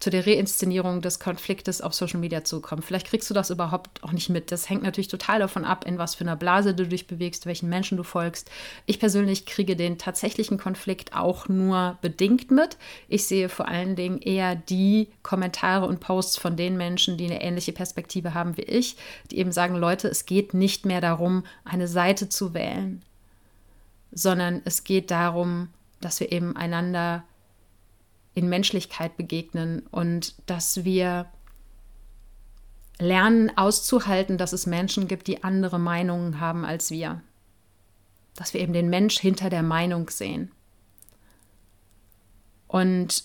zu 0.01 0.11
der 0.11 0.27
Reinszenierung 0.27 1.01
des 1.01 1.19
Konfliktes 1.19 1.81
auf 1.81 1.95
Social 1.95 2.21
Media 2.21 2.45
zu 2.45 2.61
kommen. 2.61 2.83
Vielleicht 2.83 3.07
kriegst 3.07 3.31
du 3.31 3.35
das 3.35 3.51
überhaupt 3.51 4.03
auch 4.05 4.13
nicht 4.13 4.29
mit. 4.29 4.53
Das 4.53 4.69
hängt 4.69 4.83
natürlich 4.83 5.09
total 5.09 5.39
davon 5.39 5.65
ab, 5.65 5.87
in 5.87 5.99
was 5.99 6.15
für 6.15 6.25
einer 6.25 6.37
Blase 6.37 6.75
du 6.75 6.87
dich 6.87 7.07
bewegst, 7.07 7.47
welchen 7.47 7.69
Menschen 7.69 7.97
du 7.97 8.03
folgst. 8.03 8.51
Ich 8.85 9.01
persönlich 9.01 9.47
kriege 9.47 9.75
den 9.75 9.97
tatsächlichen 9.97 10.59
Konflikt 10.59 11.15
auch 11.15 11.49
nur 11.49 11.97
bedingt 12.03 12.51
mit. 12.51 12.77
Ich 13.09 13.27
sehe 13.27 13.49
vor 13.49 13.69
allen 13.69 13.97
Dingen 13.97 14.19
eher 14.19 14.55
die 14.55 15.09
Kommentare 15.23 15.87
und 15.87 16.01
Posts 16.01 16.37
von 16.37 16.57
den 16.57 16.77
Menschen, 16.77 17.17
die 17.17 17.27
eine 17.27 17.43
ähnliche 17.43 17.73
Perspektive 17.73 18.35
haben 18.35 18.57
wie 18.57 18.63
ich, 18.63 18.97
die 19.31 19.39
eben 19.39 19.53
sagen, 19.53 19.77
Leute, 19.77 20.09
es 20.09 20.27
geht 20.27 20.53
nicht 20.53 20.85
mehr 20.85 21.01
darum, 21.01 21.45
eine 21.65 21.89
Seite 21.89 22.29
zu 22.29 22.53
wählen, 22.53 23.03
sondern 24.13 24.61
es 24.65 24.85
geht 24.85 25.11
darum, 25.11 25.69
dass 26.01 26.21
wir 26.21 26.33
eben 26.33 26.57
einander 26.57 27.25
in 28.37 28.51
Menschlichkeit 28.51 29.17
begegnen 29.17 29.87
und 29.91 30.35
dass 30.45 30.85
wir 30.85 31.27
lernen 32.99 33.51
auszuhalten, 33.57 34.37
dass 34.37 34.53
es 34.53 34.67
Menschen 34.67 35.09
gibt, 35.09 35.27
die 35.27 35.43
andere 35.43 35.79
Meinungen 35.79 36.39
haben 36.39 36.67
als 36.67 36.91
wir. 36.91 37.23
Dass 38.35 38.53
wir 38.53 38.61
eben 38.61 38.75
den 38.75 38.91
Mensch 38.91 39.19
hinter 39.19 39.49
der 39.49 39.63
Meinung 39.63 40.11
sehen. 40.11 40.53
Und 42.69 43.25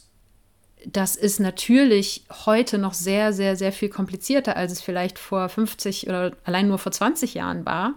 das 0.85 1.17
ist 1.17 1.41
natürlich 1.41 2.23
heute 2.45 2.77
noch 2.77 2.93
sehr, 2.93 3.33
sehr, 3.33 3.57
sehr 3.57 3.73
viel 3.73 3.89
komplizierter, 3.89 4.55
als 4.55 4.71
es 4.71 4.81
vielleicht 4.81 5.19
vor 5.19 5.49
50 5.49 6.07
oder 6.07 6.37
allein 6.45 6.69
nur 6.69 6.79
vor 6.79 6.93
20 6.93 7.33
Jahren 7.33 7.65
war 7.65 7.95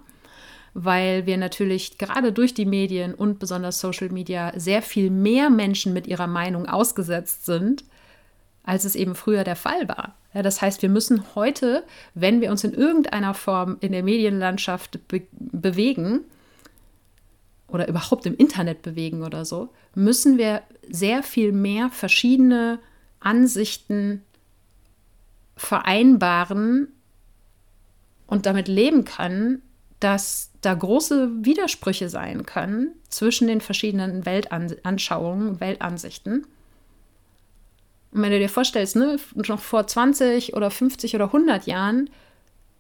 weil 0.74 1.24
wir 1.24 1.37
natürlich 1.37 1.98
gerade 1.98 2.32
durch 2.32 2.52
die 2.52 2.66
Medien 2.66 3.14
und 3.14 3.38
besonders 3.38 3.80
Social 3.80 4.08
Media 4.08 4.52
sehr 4.56 4.82
viel 4.82 5.08
mehr 5.08 5.48
Menschen 5.48 5.92
mit 5.92 6.08
ihrer 6.08 6.26
Meinung 6.26 6.66
ausgesetzt 6.66 7.46
sind, 7.46 7.84
als 8.64 8.84
es 8.84 8.96
eben 8.96 9.14
früher 9.14 9.44
der 9.44 9.56
Fall 9.56 9.88
war. 9.88 10.16
Ja, 10.34 10.42
das 10.42 10.60
heißt, 10.60 10.82
wir 10.82 10.88
müssen 10.88 11.22
heute, 11.37 11.84
wenn 12.14 12.40
wir 12.40 12.50
uns 12.50 12.64
in 12.64 12.74
irgendeiner 12.74 13.34
Form 13.34 13.76
in 13.80 13.92
der 13.92 14.02
Medienlandschaft 14.02 15.06
be 15.06 15.22
bewegen 15.30 16.20
oder 17.68 17.88
überhaupt 17.88 18.26
im 18.26 18.37
Internet 18.37 18.82
bewegen 18.82 19.22
oder 19.22 19.44
so, 19.44 19.68
müssen 19.94 20.38
wir 20.38 20.62
sehr 20.90 21.22
viel 21.22 21.52
mehr 21.52 21.88
verschiedene 21.90 22.80
Ansichten 23.20 24.22
vereinbaren 25.56 26.88
und 28.26 28.46
damit 28.46 28.66
leben 28.66 29.04
können, 29.04 29.62
dass 30.05 30.51
da 30.61 30.75
große 30.75 31.31
Widersprüche 31.47 32.11
sein 32.11 32.45
können 32.45 32.93
zwischen 33.09 33.49
den 33.49 33.62
verschiedenen 33.62 34.27
Weltanschauungen, 34.27 35.61
Weltansichten. 35.61 36.47
Und 38.12 38.23
wenn 38.23 38.31
du 38.31 38.38
dir 38.38 38.51
vorstellst, 38.51 38.97
ne, 38.97 39.17
noch 39.35 39.61
vor 39.61 39.87
20 39.87 40.55
oder 40.55 40.71
50 40.71 41.14
oder 41.14 41.25
100 41.27 41.67
Jahren 41.67 42.11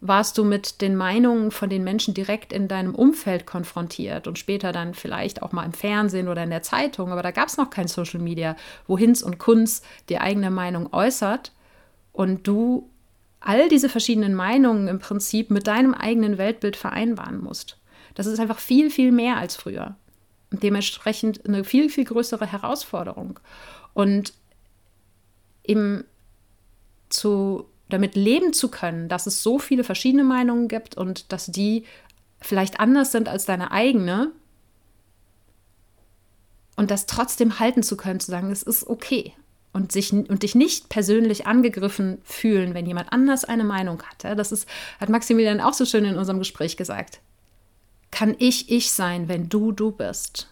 warst 0.02 0.36
du 0.36 0.44
mit 0.44 0.82
den 0.82 0.96
Meinungen 0.96 1.50
von 1.50 1.70
den 1.70 1.82
Menschen 1.82 2.12
direkt 2.12 2.52
in 2.52 2.68
deinem 2.68 2.94
Umfeld 2.94 3.46
konfrontiert 3.46 4.26
und 4.26 4.38
später 4.38 4.70
dann 4.70 4.92
vielleicht 4.92 5.40
auch 5.40 5.52
mal 5.52 5.64
im 5.64 5.72
Fernsehen 5.72 6.28
oder 6.28 6.44
in 6.44 6.50
der 6.50 6.60
Zeitung, 6.60 7.10
aber 7.10 7.22
da 7.22 7.30
gab 7.30 7.48
es 7.48 7.56
noch 7.56 7.70
kein 7.70 7.88
Social 7.88 8.20
Media, 8.20 8.54
wo 8.86 8.98
Hinz 8.98 9.22
und 9.22 9.38
Kunz 9.38 9.80
die 10.10 10.18
eigene 10.18 10.50
Meinung 10.50 10.92
äußert 10.92 11.52
und 12.12 12.46
du 12.46 12.90
all 13.44 13.68
diese 13.68 13.88
verschiedenen 13.88 14.34
Meinungen 14.34 14.88
im 14.88 14.98
Prinzip 14.98 15.50
mit 15.50 15.66
deinem 15.66 15.94
eigenen 15.94 16.38
Weltbild 16.38 16.76
vereinbaren 16.76 17.42
musst. 17.42 17.78
Das 18.14 18.26
ist 18.26 18.38
einfach 18.38 18.58
viel, 18.58 18.90
viel 18.90 19.12
mehr 19.12 19.36
als 19.36 19.56
früher. 19.56 19.96
Und 20.50 20.62
dementsprechend 20.62 21.46
eine 21.46 21.64
viel, 21.64 21.90
viel 21.90 22.04
größere 22.04 22.46
Herausforderung. 22.46 23.38
Und 23.92 24.32
eben 25.64 26.04
zu, 27.10 27.66
damit 27.88 28.16
leben 28.16 28.52
zu 28.52 28.70
können, 28.70 29.08
dass 29.08 29.26
es 29.26 29.42
so 29.42 29.58
viele 29.58 29.84
verschiedene 29.84 30.24
Meinungen 30.24 30.68
gibt 30.68 30.96
und 30.96 31.32
dass 31.32 31.46
die 31.46 31.84
vielleicht 32.40 32.80
anders 32.80 33.12
sind 33.12 33.28
als 33.28 33.44
deine 33.44 33.70
eigene, 33.70 34.32
und 36.76 36.90
das 36.90 37.06
trotzdem 37.06 37.60
halten 37.60 37.84
zu 37.84 37.96
können, 37.96 38.18
zu 38.18 38.32
sagen, 38.32 38.50
es 38.50 38.64
ist 38.64 38.88
okay 38.88 39.32
und, 39.74 39.92
sich, 39.92 40.12
und 40.12 40.42
dich 40.42 40.54
nicht 40.54 40.88
persönlich 40.88 41.46
angegriffen 41.46 42.18
fühlen, 42.22 42.72
wenn 42.72 42.86
jemand 42.86 43.12
anders 43.12 43.44
eine 43.44 43.64
Meinung 43.64 44.02
hat. 44.02 44.38
Das 44.38 44.52
ist, 44.52 44.68
hat 45.00 45.10
Maximilian 45.10 45.60
auch 45.60 45.74
so 45.74 45.84
schön 45.84 46.04
in 46.04 46.16
unserem 46.16 46.38
Gespräch 46.38 46.76
gesagt. 46.76 47.20
Kann 48.10 48.36
ich 48.38 48.70
ich 48.70 48.92
sein, 48.92 49.28
wenn 49.28 49.48
du 49.48 49.72
du 49.72 49.90
bist? 49.90 50.48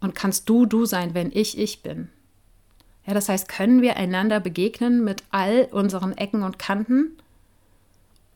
Und 0.00 0.14
kannst 0.14 0.48
du 0.48 0.64
du 0.64 0.86
sein, 0.86 1.12
wenn 1.12 1.30
ich 1.30 1.58
ich 1.58 1.82
bin? 1.82 2.08
Ja, 3.06 3.12
das 3.12 3.28
heißt, 3.28 3.48
können 3.48 3.82
wir 3.82 3.96
einander 3.96 4.40
begegnen 4.40 5.04
mit 5.04 5.22
all 5.30 5.68
unseren 5.70 6.16
Ecken 6.16 6.42
und 6.42 6.58
Kanten, 6.58 7.18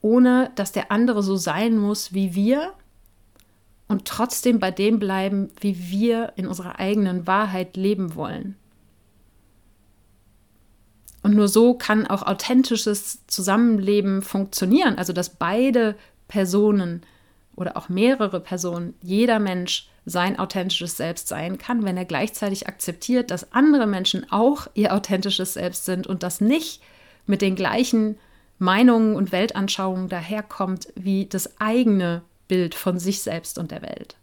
ohne 0.02 0.50
dass 0.56 0.72
der 0.72 0.92
andere 0.92 1.22
so 1.22 1.36
sein 1.36 1.78
muss 1.78 2.12
wie 2.12 2.34
wir, 2.34 2.74
und 3.88 4.06
trotzdem 4.06 4.58
bei 4.58 4.70
dem 4.70 4.98
bleiben, 4.98 5.50
wie 5.60 5.90
wir 5.90 6.32
in 6.36 6.46
unserer 6.46 6.78
eigenen 6.78 7.26
Wahrheit 7.26 7.76
leben 7.76 8.14
wollen. 8.14 8.56
Und 11.22 11.34
nur 11.34 11.48
so 11.48 11.74
kann 11.74 12.06
auch 12.06 12.22
authentisches 12.22 13.26
Zusammenleben 13.26 14.22
funktionieren, 14.22 14.98
also 14.98 15.12
dass 15.12 15.30
beide 15.30 15.94
Personen 16.28 17.02
oder 17.54 17.76
auch 17.76 17.88
mehrere 17.88 18.40
Personen, 18.40 18.94
jeder 19.02 19.38
Mensch 19.38 19.88
sein 20.04 20.38
authentisches 20.38 20.96
Selbst 20.96 21.28
sein 21.28 21.58
kann, 21.58 21.84
wenn 21.84 21.96
er 21.96 22.04
gleichzeitig 22.04 22.66
akzeptiert, 22.66 23.30
dass 23.30 23.52
andere 23.52 23.86
Menschen 23.86 24.30
auch 24.32 24.66
ihr 24.74 24.92
authentisches 24.94 25.54
Selbst 25.54 25.84
sind 25.84 26.06
und 26.06 26.22
das 26.22 26.40
nicht 26.40 26.82
mit 27.26 27.40
den 27.40 27.54
gleichen 27.54 28.18
Meinungen 28.58 29.14
und 29.14 29.32
Weltanschauungen 29.32 30.08
daherkommt 30.08 30.88
wie 30.96 31.26
das 31.26 31.60
eigene 31.60 32.22
Bild 32.48 32.74
von 32.74 32.98
sich 32.98 33.22
selbst 33.22 33.58
und 33.58 33.70
der 33.70 33.82
Welt. 33.82 34.16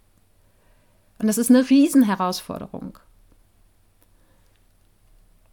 Und 1.17 1.27
das 1.27 1.37
ist 1.37 1.49
eine 1.49 1.69
Riesenherausforderung. 1.69 2.99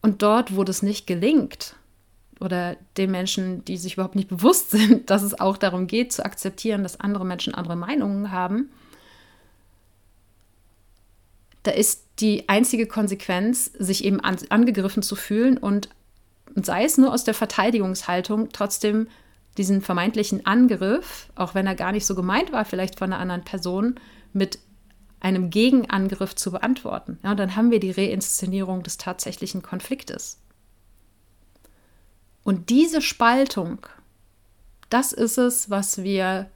Und 0.07 0.23
dort, 0.23 0.55
wo 0.55 0.62
das 0.62 0.85
nicht 0.85 1.09
gelingt, 1.09 1.75
oder 2.38 2.77
den 2.97 3.11
Menschen, 3.11 3.64
die 3.64 3.77
sich 3.77 3.95
überhaupt 3.95 4.14
nicht 4.14 4.29
bewusst 4.29 4.71
sind, 4.77 5.11
dass 5.11 5.25
es 5.25 5.40
auch 5.40 5.57
darum 5.57 5.88
geht, 5.88 6.12
zu 6.12 6.25
akzeptieren, 6.25 6.85
dass 6.85 7.01
andere 7.01 7.25
Menschen 7.27 7.57
andere 7.57 7.75
Meinungen 7.75 8.31
haben, 8.31 8.71
da 11.64 11.73
ist 11.73 12.05
die 12.21 12.49
einzige 12.49 12.87
Konsequenz, 12.87 13.64
sich 13.81 14.05
eben 14.05 14.21
an, 14.21 14.37
angegriffen 14.49 15.03
zu 15.03 15.16
fühlen 15.16 15.59
und, 15.59 15.88
und 16.55 16.64
sei 16.64 16.85
es 16.85 16.99
nur 16.99 17.12
aus 17.12 17.25
der 17.25 17.35
Verteidigungshaltung, 17.35 18.51
trotzdem 18.53 19.09
diesen 19.59 19.83
vermeintlichen 19.83 20.47
Angriff, 20.47 21.31
auch 21.35 21.57
wenn 21.57 21.66
er 21.66 21.75
gar 21.75 21.90
nicht 21.90 22.07
so 22.07 22.14
gemeint 22.14 22.53
war, 22.53 22.64
vielleicht 22.64 22.97
von 22.97 23.12
einer 23.12 23.21
anderen 23.21 23.42
Person, 23.42 23.99
mit 24.33 24.61
einem 25.20 25.50
Gegenangriff 25.50 26.35
zu 26.35 26.52
beantworten. 26.52 27.18
Ja, 27.22 27.33
und 27.33 27.38
dann 27.38 27.57
haben 27.57 27.70
wir 27.70 27.81
die 27.81 27.90
Reinszenierung 27.90 28.83
des 28.83 28.98
tatsächlichen 28.98 29.62
Konfliktes. 29.62 30.40
Und 32.44 32.70
diese 32.70 33.02
Spaltung, 33.02 33.87
das 34.88 35.12
ist 35.12 35.38
es, 35.38 35.68
was 35.68 36.02
wir 36.02 36.48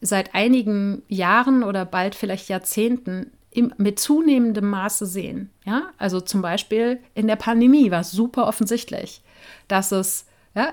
seit 0.00 0.34
einigen 0.34 1.02
Jahren 1.08 1.64
oder 1.64 1.84
bald 1.84 2.14
vielleicht 2.14 2.48
Jahrzehnten 2.48 3.32
im, 3.50 3.74
mit 3.76 3.98
zunehmendem 3.98 4.70
Maße 4.70 5.06
sehen. 5.06 5.50
Ja? 5.64 5.90
Also 5.98 6.20
zum 6.20 6.42
Beispiel 6.42 7.00
in 7.14 7.26
der 7.26 7.36
Pandemie 7.36 7.90
war 7.90 8.00
es 8.00 8.12
super 8.12 8.46
offensichtlich, 8.46 9.22
dass 9.66 9.90
es 9.90 10.26
ja, 10.54 10.72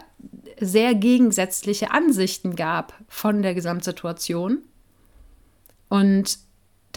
sehr 0.60 0.94
gegensätzliche 0.94 1.92
Ansichten 1.92 2.56
gab 2.56 2.94
von 3.08 3.42
der 3.42 3.56
Gesamtsituation 3.56 4.60
und 5.90 6.38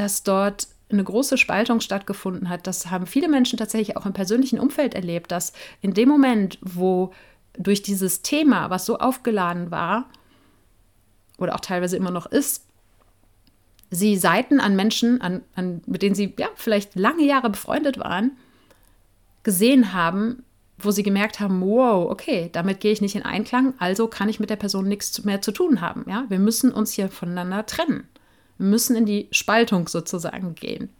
dass 0.01 0.23
dort 0.23 0.69
eine 0.91 1.05
große 1.05 1.37
Spaltung 1.37 1.81
stattgefunden 1.81 2.49
hat. 2.49 2.67
Das 2.67 2.91
haben 2.91 3.07
viele 3.07 3.29
Menschen 3.29 3.59
tatsächlich 3.59 3.97
auch 3.97 4.07
im 4.07 4.13
persönlichen 4.13 4.59
Umfeld 4.59 4.95
erlebt, 4.95 5.31
dass 5.31 5.53
in 5.83 5.93
dem 5.93 6.09
Moment, 6.09 6.59
wo 6.63 7.13
durch 7.59 7.83
dieses 7.83 8.23
Thema, 8.23 8.71
was 8.71 8.87
so 8.87 8.99
aufgeladen 8.99 9.71
war 9.71 10.09
oder 11.37 11.55
auch 11.55 11.61
teilweise 11.61 11.97
immer 11.97 12.11
noch 12.11 12.27
ist, 12.27 12.65
sie 13.91 14.17
Seiten 14.17 14.61
an 14.61 14.77
Menschen, 14.77 15.21
an, 15.21 15.43
an, 15.55 15.83
mit 15.87 16.03
denen 16.03 16.15
sie 16.15 16.35
ja, 16.39 16.49
vielleicht 16.55 16.95
lange 16.95 17.25
Jahre 17.25 17.51
befreundet 17.51 17.99
waren, 17.99 18.33
gesehen 19.43 19.93
haben, 19.93 20.43
wo 20.79 20.91
sie 20.91 21.03
gemerkt 21.03 21.41
haben, 21.41 21.61
wow, 21.61 22.09
okay, 22.11 22.51
damit 22.53 22.81
gehe 22.81 22.93
ich 22.93 23.01
nicht 23.01 23.17
in 23.17 23.25
Einklang, 23.25 23.75
also 23.79 24.07
kann 24.07 24.29
ich 24.29 24.41
mit 24.41 24.51
der 24.51 24.57
Person 24.57 24.87
nichts 24.87 25.25
mehr 25.25 25.43
zu 25.43 25.53
tun 25.53 25.81
haben. 25.81 26.05
Ja? 26.09 26.25
Wir 26.29 26.39
müssen 26.39 26.73
uns 26.73 26.93
hier 26.93 27.09
voneinander 27.09 27.67
trennen. 27.67 28.09
Wir 28.59 28.66
müssen 28.66 28.97
in 28.97 29.07
die 29.07 29.29
Spaltung 29.31 29.88
sozusagen 29.88 30.55
gehen. 30.55 30.90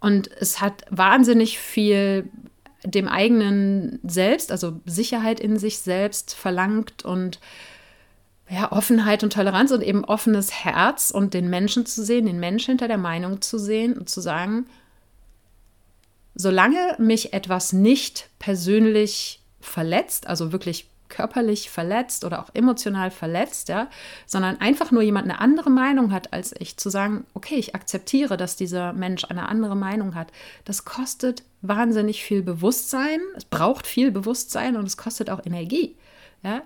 Und 0.00 0.30
es 0.38 0.60
hat 0.60 0.84
wahnsinnig 0.90 1.58
viel 1.58 2.28
dem 2.84 3.06
eigenen 3.06 4.00
Selbst, 4.02 4.50
also 4.50 4.80
Sicherheit 4.84 5.38
in 5.38 5.58
sich 5.58 5.78
selbst 5.78 6.34
verlangt 6.34 7.04
und 7.04 7.38
ja, 8.50 8.70
Offenheit 8.72 9.22
und 9.22 9.32
Toleranz 9.32 9.70
und 9.70 9.82
eben 9.82 10.04
offenes 10.04 10.52
Herz 10.52 11.10
und 11.10 11.32
den 11.32 11.48
Menschen 11.48 11.86
zu 11.86 12.04
sehen, 12.04 12.26
den 12.26 12.40
Menschen 12.40 12.72
hinter 12.72 12.88
der 12.88 12.98
Meinung 12.98 13.40
zu 13.40 13.58
sehen 13.58 13.96
und 13.96 14.10
zu 14.10 14.20
sagen, 14.20 14.66
solange 16.34 16.96
mich 16.98 17.32
etwas 17.32 17.72
nicht 17.72 18.28
persönlich 18.38 19.40
verletzt, 19.60 20.26
also 20.26 20.52
wirklich 20.52 20.90
körperlich 21.12 21.70
verletzt 21.70 22.24
oder 22.24 22.40
auch 22.40 22.48
emotional 22.54 23.10
verletzt, 23.10 23.68
ja, 23.68 23.88
sondern 24.26 24.60
einfach 24.60 24.90
nur 24.90 25.02
jemand 25.02 25.24
eine 25.30 25.40
andere 25.40 25.70
Meinung 25.70 26.10
hat 26.10 26.32
als 26.32 26.54
ich, 26.58 26.76
zu 26.78 26.90
sagen, 26.90 27.24
okay, 27.34 27.56
ich 27.56 27.74
akzeptiere, 27.74 28.36
dass 28.36 28.56
dieser 28.56 28.92
Mensch 28.92 29.24
eine 29.26 29.48
andere 29.48 29.76
Meinung 29.76 30.14
hat, 30.14 30.32
das 30.64 30.84
kostet 30.84 31.44
wahnsinnig 31.60 32.24
viel 32.24 32.42
Bewusstsein, 32.42 33.20
es 33.36 33.44
braucht 33.44 33.86
viel 33.86 34.10
Bewusstsein 34.10 34.76
und 34.76 34.86
es 34.86 34.96
kostet 34.96 35.30
auch 35.30 35.44
Energie, 35.44 35.96
ja. 36.42 36.62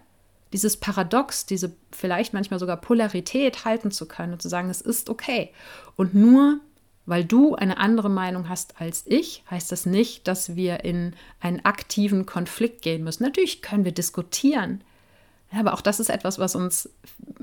Dieses 0.52 0.76
Paradox, 0.76 1.44
diese 1.44 1.72
vielleicht 1.90 2.32
manchmal 2.32 2.60
sogar 2.60 2.76
Polarität 2.76 3.64
halten 3.64 3.90
zu 3.90 4.06
können 4.06 4.32
und 4.32 4.40
zu 4.40 4.48
sagen, 4.48 4.70
es 4.70 4.80
ist 4.80 5.10
okay. 5.10 5.50
Und 5.96 6.14
nur 6.14 6.60
weil 7.06 7.24
du 7.24 7.54
eine 7.54 7.78
andere 7.78 8.10
Meinung 8.10 8.48
hast 8.48 8.80
als 8.80 9.04
ich, 9.06 9.42
heißt 9.50 9.72
das 9.72 9.86
nicht, 9.86 10.28
dass 10.28 10.56
wir 10.56 10.84
in 10.84 11.14
einen 11.40 11.64
aktiven 11.64 12.26
Konflikt 12.26 12.82
gehen 12.82 13.04
müssen. 13.04 13.22
Natürlich 13.22 13.62
können 13.62 13.84
wir 13.84 13.92
diskutieren, 13.92 14.82
aber 15.52 15.74
auch 15.74 15.80
das 15.80 16.00
ist 16.00 16.10
etwas, 16.10 16.38
was 16.38 16.54
uns 16.56 16.90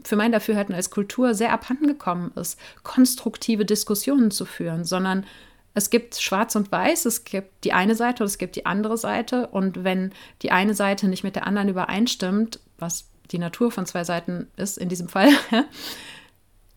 für 0.04 0.15
mein 0.15 0.32
Dafürhalten 0.32 0.76
als 0.76 0.89
Kultur 0.89 1.34
sehr 1.34 1.54
abhanden 1.54 1.88
gekommen 1.88 2.32
ist, 2.36 2.60
konstruktive 2.84 3.65
Diskussionen 3.65 4.30
zu 4.30 4.45
führen, 4.45 4.84
sondern 4.84 5.26
es 5.73 5.89
gibt 5.89 6.15
Schwarz 6.15 6.56
und 6.56 6.71
Weiß, 6.71 7.06
es 7.06 7.23
gibt 7.23 7.63
die 7.63 7.73
eine 7.73 7.95
Seite 7.95 8.23
und 8.23 8.28
es 8.28 8.38
gibt 8.38 8.56
die 8.56 8.65
andere 8.65 8.97
Seite. 8.97 9.47
Und 9.47 9.84
wenn 9.84 10.12
die 10.41 10.52
eine 10.52 10.76
Seite 10.76 11.08
nicht 11.08 11.23
mit 11.23 11.36
der 11.36 11.47
anderen 11.47 11.69
übereinstimmt, 11.69 12.60
was 12.78 13.06
die 13.32 13.39
Natur 13.39 13.71
von 13.71 13.86
zwei 13.86 14.04
Seiten 14.04 14.47
ist 14.56 14.78
in 14.78 14.89
diesem 14.89 15.10
Fall, 15.10 15.30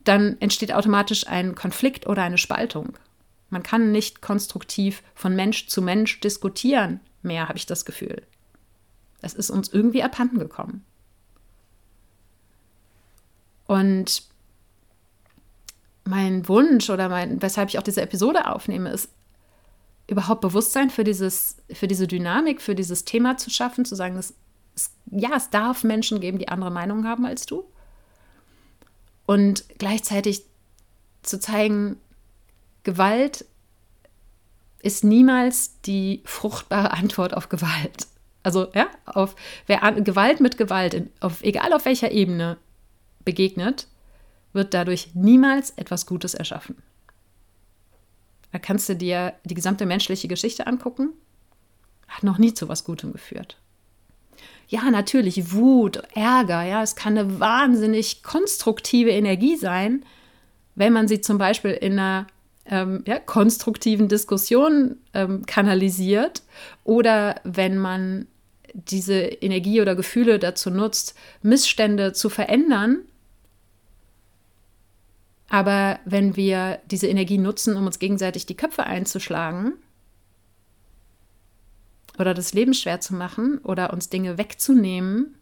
dann 0.07 0.40
entsteht 0.40 0.73
automatisch 0.73 1.27
ein 1.27 1.55
Konflikt 1.55 2.07
oder 2.07 2.23
eine 2.23 2.38
Spaltung. 2.38 2.97
Man 3.51 3.62
kann 3.62 3.92
nicht 3.92 4.23
konstruktiv 4.23 5.03
von 5.14 5.35
Mensch 5.35 5.69
zu 5.69 5.83
Mensch 5.83 6.21
diskutieren 6.21 7.01
mehr, 7.23 7.49
habe 7.49 7.59
ich 7.59 7.66
das 7.66 7.85
Gefühl. 7.85 8.23
Es 9.21 9.35
ist 9.35 9.51
uns 9.51 9.69
irgendwie 9.69 10.03
abhanden 10.03 10.38
gekommen. 10.38 10.85
Und 13.66 14.23
mein 16.05 16.49
Wunsch 16.49 16.88
oder 16.88 17.09
mein, 17.09 17.42
weshalb 17.42 17.69
ich 17.69 17.79
auch 17.79 17.83
diese 17.83 18.03
Episode 18.03 18.49
aufnehme, 18.49 18.90
ist 18.90 19.11
überhaupt 20.07 20.40
Bewusstsein 20.40 20.90
für, 20.90 21.03
dieses, 21.03 21.57
für 21.73 21.88
diese 21.88 22.07
Dynamik, 22.07 22.62
für 22.62 22.77
dieses 22.77 23.05
Thema 23.05 23.37
zu 23.38 23.51
schaffen, 23.51 23.85
zu 23.85 23.97
sagen, 23.97 24.16
es, 24.16 24.35
ja, 25.07 25.31
es 25.35 25.51
darf 25.51 25.83
Menschen 25.83 26.21
geben, 26.21 26.38
die 26.38 26.49
andere 26.49 26.71
Meinungen 26.71 27.09
haben 27.09 27.27
als 27.27 27.47
du 27.47 27.64
und 29.26 29.64
gleichzeitig 29.78 30.44
zu 31.22 31.38
zeigen, 31.40 31.96
Gewalt 32.84 33.44
ist 34.80 35.02
niemals 35.02 35.80
die 35.82 36.22
fruchtbare 36.24 36.92
Antwort 36.92 37.34
auf 37.34 37.48
Gewalt. 37.48 38.06
Also 38.44 38.68
ja, 38.74 38.86
auf 39.04 39.34
wer 39.66 39.82
an, 39.82 40.04
Gewalt 40.04 40.40
mit 40.40 40.56
Gewalt, 40.56 41.10
auf, 41.18 41.42
egal 41.42 41.72
auf 41.72 41.84
welcher 41.84 42.12
Ebene 42.12 42.56
begegnet, 43.24 43.88
wird 44.52 44.72
dadurch 44.72 45.10
niemals 45.14 45.70
etwas 45.70 46.06
Gutes 46.06 46.34
erschaffen. 46.34 46.76
Da 48.52 48.60
kannst 48.60 48.88
du 48.88 48.94
dir 48.94 49.34
die 49.44 49.54
gesamte 49.54 49.84
menschliche 49.84 50.28
Geschichte 50.28 50.68
angucken, 50.68 51.12
hat 52.06 52.22
noch 52.22 52.38
nie 52.38 52.54
zu 52.54 52.68
was 52.68 52.84
Gutem 52.84 53.12
geführt 53.12 53.58
ja, 54.68 54.90
natürlich 54.90 55.52
Wut, 55.52 56.02
Ärger, 56.14 56.62
ja, 56.62 56.83
es 56.83 56.96
kann 56.96 57.16
eine 57.16 57.38
wahnsinnig 57.38 58.22
konstruktive 58.22 59.11
Energie 59.11 59.57
sein, 59.57 60.05
wenn 60.74 60.92
man 60.92 61.09
sie 61.09 61.20
zum 61.20 61.38
Beispiel 61.38 61.70
in 61.70 61.92
einer 61.92 62.26
ähm, 62.66 63.05
ja, 63.07 63.18
konstruktiven 63.18 64.09
Diskussion 64.09 64.96
ähm, 65.14 65.46
kanalisiert 65.46 66.42
oder 66.85 67.40
wenn 67.44 67.79
man 67.79 68.26
diese 68.74 69.14
Energie 69.14 69.81
oder 69.81 69.94
Gefühle 69.94 70.38
dazu 70.38 70.70
nutzt, 70.70 71.14
Missstände 71.42 72.12
zu 72.12 72.29
verändern. 72.29 72.98
Aber 75.48 76.00
wenn 76.05 76.37
wir 76.37 76.81
diese 76.90 77.07
Energie 77.07 77.38
nutzen, 77.38 77.76
um 77.76 77.87
uns 77.87 77.98
gegenseitig 77.98 78.46
die 78.46 78.57
Köpfe 78.57 78.85
einzuschlagen, 78.85 79.74
oder 82.18 82.35
das 82.35 82.52
Leben 82.52 82.74
schwer 82.74 83.00
zu 83.00 83.14
machen 83.14 83.59
oder 83.59 83.92
uns 83.92 84.09
Dinge 84.09 84.38
wegzunehmen, 84.38 85.37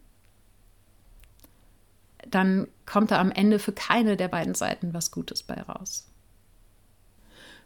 dann 2.27 2.67
kommt 2.85 3.11
da 3.11 3.19
am 3.19 3.31
Ende 3.31 3.59
für 3.59 3.71
keine 3.71 4.17
der 4.17 4.27
beiden 4.27 4.55
Seiten 4.55 4.93
was 4.93 5.11
Gutes 5.11 5.43
bei 5.43 5.55
raus. 5.61 6.07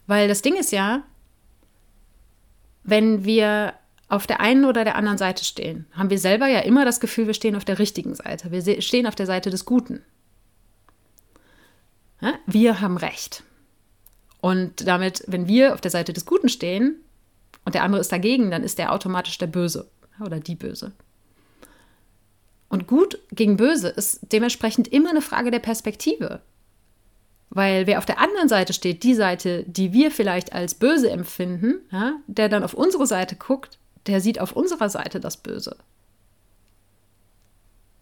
Weil 0.08 0.28
das 0.28 0.42
Ding 0.42 0.56
ist 0.56 0.72
ja, 0.72 1.04
wenn 2.84 3.26
wir 3.26 3.74
auf 4.08 4.26
der 4.26 4.40
einen 4.40 4.66
oder 4.66 4.84
der 4.84 4.96
anderen 4.96 5.18
Seite 5.18 5.46
stehen, 5.46 5.86
haben 5.92 6.10
wir 6.10 6.18
selber 6.18 6.48
ja 6.48 6.62
immer 6.62 6.84
das 6.84 7.00
Gefühl, 7.00 7.28
wir 7.28 7.36
stehen 7.36 7.56
auf 7.56 7.66
der 7.66 7.80
richtigen 7.80 8.16
Seite. 8.16 8.52
Wir 8.52 8.82
stehen 8.82 9.06
auf 9.06 9.16
der 9.16 9.28
Seite 9.28 9.50
des 9.52 9.66
Guten. 9.66 10.02
Wir 12.48 12.82
haben 12.82 12.98
Recht. 12.98 13.44
Und 14.42 14.88
damit, 14.88 15.24
wenn 15.28 15.48
wir 15.48 15.74
auf 15.74 15.82
der 15.82 15.92
Seite 15.92 16.12
des 16.12 16.26
Guten 16.26 16.50
stehen 16.50 16.96
und 17.70 17.76
der 17.76 17.84
andere 17.84 18.02
ist 18.02 18.12
dagegen, 18.12 18.50
dann 18.50 18.64
ist 18.64 18.80
der 18.80 18.92
automatisch 18.92 19.38
der 19.38 19.46
Böse 19.46 19.88
oder 20.20 20.40
die 20.40 20.56
Böse. 20.56 20.92
Und 22.68 22.88
gut 22.88 23.20
gegen 23.32 23.58
böse 23.58 23.90
ist 23.90 24.22
dementsprechend 24.32 24.88
immer 24.88 25.12
eine 25.12 25.22
Frage 25.22 25.52
der 25.52 25.60
Perspektive. 25.60 26.42
Weil 27.52 27.86
wer 27.86 28.00
auf 28.00 28.08
der 28.08 28.18
anderen 28.18 28.50
Seite 28.50 28.74
steht, 28.74 29.04
die 29.04 29.14
Seite, 29.14 29.66
die 29.68 29.94
wir 29.94 30.10
vielleicht 30.10 30.52
als 30.52 30.74
böse 30.74 31.12
empfinden, 31.12 31.76
ja, 31.92 32.14
der 32.26 32.50
dann 32.50 32.64
auf 32.64 32.74
unsere 32.74 33.06
Seite 33.06 33.36
guckt, 33.36 33.78
der 34.08 34.20
sieht 34.20 34.42
auf 34.42 34.54
unserer 34.54 34.90
Seite 34.90 35.20
das 35.20 35.38
Böse. 35.38 35.78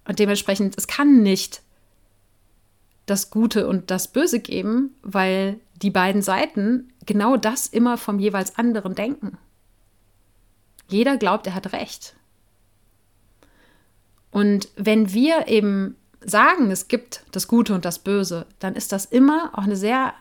Und 0.07 0.17
dementsprechend, 0.19 0.77
es 0.77 0.87
kann 0.87 1.23
nicht 1.23 1.61
das 3.05 3.31
Gute 3.31 3.67
und 3.67 3.91
das 3.91 4.07
Böse 4.07 4.39
geben, 4.39 4.95
weil 5.01 5.59
die 5.81 5.91
beiden 5.91 6.21
Seiten 6.21 6.93
genau 7.05 7.35
das 7.35 7.67
immer 7.67 7.97
vom 7.97 8.17
jeweils 8.17 8.57
anderen 8.57 8.95
denken. 8.95 9.37
Jeder 10.89 11.17
glaubt, 11.17 11.47
er 11.47 11.55
hat 11.55 11.73
recht. 11.73 12.15
Und 14.31 14.69
wenn 14.75 15.13
wir 15.13 15.47
eben 15.47 15.95
sagen, 16.21 16.71
es 16.71 16.87
gibt 16.87 17.23
das 17.31 17.47
Gute 17.47 17.73
und 17.73 17.85
das 17.85 17.99
Böse, 17.99 18.45
dann 18.59 18.75
ist 18.75 18.91
das 18.91 19.05
immer 19.05 19.51
auch 19.53 19.63
eine 19.63 19.75
sehr 19.75 20.13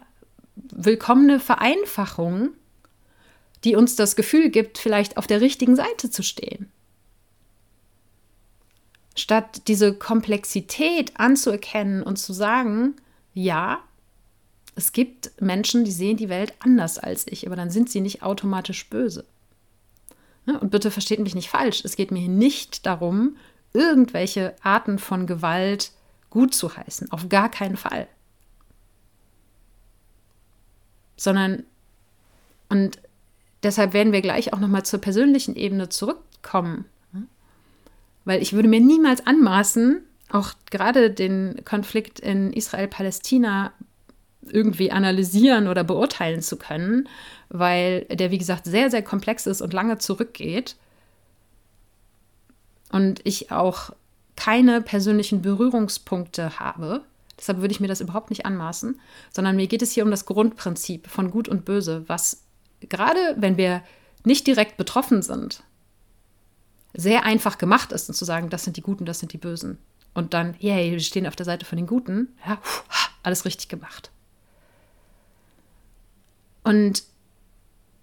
willkommene 0.57 1.41
Vereinfachung, 1.41 2.51
die 3.65 3.77
uns 3.77 3.97
das 3.97 4.17
Gefühl 4.17 4.51
gibt, 4.51 4.79
vielleicht 4.79 5.17
auf 5.17 5.27
der 5.27 5.41
richtigen 5.41 5.77
Seite 5.77 6.11
zu 6.11 6.23
stehen. 6.23 6.71
Statt 9.17 9.63
diese 9.67 9.95
Komplexität 9.95 11.19
anzuerkennen 11.19 12.03
und 12.03 12.17
zu 12.19 12.33
sagen, 12.33 12.95
ja, 13.33 13.81
es 14.75 14.93
gibt 14.93 15.41
Menschen, 15.41 15.85
die 15.85 15.91
sehen 15.91 16.19
die 16.19 16.29
Welt 16.29 16.53
anders 16.59 16.99
als 16.99 17.27
ich, 17.27 17.47
aber 17.47 17.57
dann 17.57 17.71
sind 17.71 17.89
sie 17.89 18.03
nicht 18.03 18.23
automatisch 18.23 18.89
böse. 18.89 19.25
Und 20.47 20.71
bitte 20.71 20.91
versteht 20.91 21.19
mich 21.19 21.35
nicht 21.35 21.51
falsch, 21.51 21.85
es 21.85 21.97
geht 21.97 22.13
mir 22.13 22.29
nicht 22.29 22.87
darum, 22.87 23.37
irgendwelche 23.73 24.55
Arten 24.63 24.99
von 24.99 25.27
Gewalt 25.27 25.91
gut 26.31 26.55
zu 26.55 26.77
heißen. 26.77 27.11
Auf 27.11 27.29
gar 27.29 27.51
keinen 27.51 27.77
Fall. 27.77 28.07
Sondern, 31.17 31.65
und 32.69 33.01
deshalb 33.63 33.93
werden 33.93 34.13
wir 34.13 34.23
gleich 34.23 34.53
auch 34.53 34.61
nochmal 34.61 34.85
zur 34.85 35.01
persönlichen 35.01 35.57
Ebene 35.57 35.89
zurückkommen. 35.89 36.85
Weil 38.25 38.43
ich 38.43 38.53
würde 38.53 38.69
mir 38.69 38.81
niemals 38.81 39.27
anmaßen, 39.27 40.03
auch 40.31 40.53
gerade 40.71 41.11
den 41.11 41.65
Konflikt 41.65 42.19
in 42.21 42.53
Israel-Palästina 42.53 43.73
irgendwie 44.53 44.91
analysieren 44.91 45.69
oder 45.69 45.85
beurteilen 45.85 46.43
zu 46.43 46.57
können, 46.57 47.09
weil 47.49 48.05
der, 48.07 48.31
wie 48.31 48.39
gesagt, 48.39 48.67
sehr, 48.67 48.91
sehr 48.91 49.03
komplex 49.03 49.47
ist 49.47 49.61
und 49.61 49.73
lange 49.73 49.99
zurückgeht 49.99 50.77
und 52.91 53.21
ich 53.25 53.51
auch 53.51 53.91
keine 54.37 54.83
persönlichen 54.83 55.43
Berührungspunkte 55.43 56.59
habe. 56.59 57.03
Deshalb 57.39 57.61
würde 57.61 57.73
ich 57.73 57.81
mir 57.81 57.89
das 57.89 58.01
überhaupt 58.01 58.31
nicht 58.31 58.47
anmaßen, 58.47 59.01
sondern 59.31 59.57
mir 59.57 59.67
geht 59.67 59.83
es 59.83 59.93
hier 59.93 60.05
um 60.05 60.11
das 60.11 60.27
Grundprinzip 60.27 61.07
von 61.07 61.31
Gut 61.31 61.49
und 61.49 61.65
Böse, 61.65 62.05
was 62.07 62.43
gerade 62.81 63.19
wenn 63.37 63.57
wir 63.57 63.83
nicht 64.25 64.47
direkt 64.47 64.77
betroffen 64.77 65.23
sind, 65.23 65.63
sehr 66.95 67.25
einfach 67.25 67.59
gemacht 67.59 67.93
ist, 67.93 68.09
und 68.09 68.15
zu 68.15 68.25
sagen, 68.25 68.49
das 68.51 68.65
sind 68.65 68.77
die 68.77 68.83
Guten, 68.83 69.05
das 69.05 69.19
sind 69.19 69.33
die 69.33 69.39
Bösen. 69.39 69.79
Und 70.15 70.33
dann, 70.33 70.55
yay, 70.59 70.93
wir 70.93 71.01
stehen 71.01 71.27
auf 71.27 71.37
der 71.37 71.45
Seite 71.45 71.67
von 71.67 71.77
den 71.77 71.87
Guten, 71.87 72.35
ja, 72.47 72.59
alles 73.23 73.45
richtig 73.45 73.69
gemacht. 73.69 74.11
Und 76.67 77.05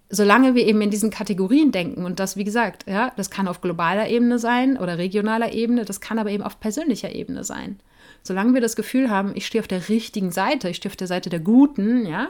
solange 0.08 0.54
wir 0.54 0.66
eben 0.66 0.80
in 0.80 0.90
diesen 0.90 1.10
Kategorien 1.10 1.70
denken 1.70 2.06
und 2.06 2.18
das, 2.18 2.38
wie 2.38 2.44
gesagt, 2.44 2.88
ja, 2.88 3.12
das 3.14 3.28
kann 3.28 3.46
auf 3.46 3.60
globaler 3.60 4.08
Ebene 4.08 4.38
sein 4.38 4.78
oder 4.78 4.96
regionaler 4.96 5.52
Ebene, 5.52 5.84
das 5.84 6.00
kann 6.00 6.18
aber 6.18 6.30
eben 6.30 6.42
auf 6.42 6.60
persönlicher 6.60 7.14
Ebene 7.14 7.44
sein. 7.44 7.78
Solange 8.22 8.54
wir 8.54 8.62
das 8.62 8.74
Gefühl 8.74 9.10
haben, 9.10 9.32
ich 9.34 9.44
stehe 9.44 9.60
auf 9.60 9.68
der 9.68 9.90
richtigen 9.90 10.30
Seite, 10.30 10.70
ich 10.70 10.76
stehe 10.76 10.90
auf 10.90 10.96
der 10.96 11.08
Seite 11.08 11.28
der 11.28 11.40
Guten, 11.40 12.06
ja, 12.06 12.28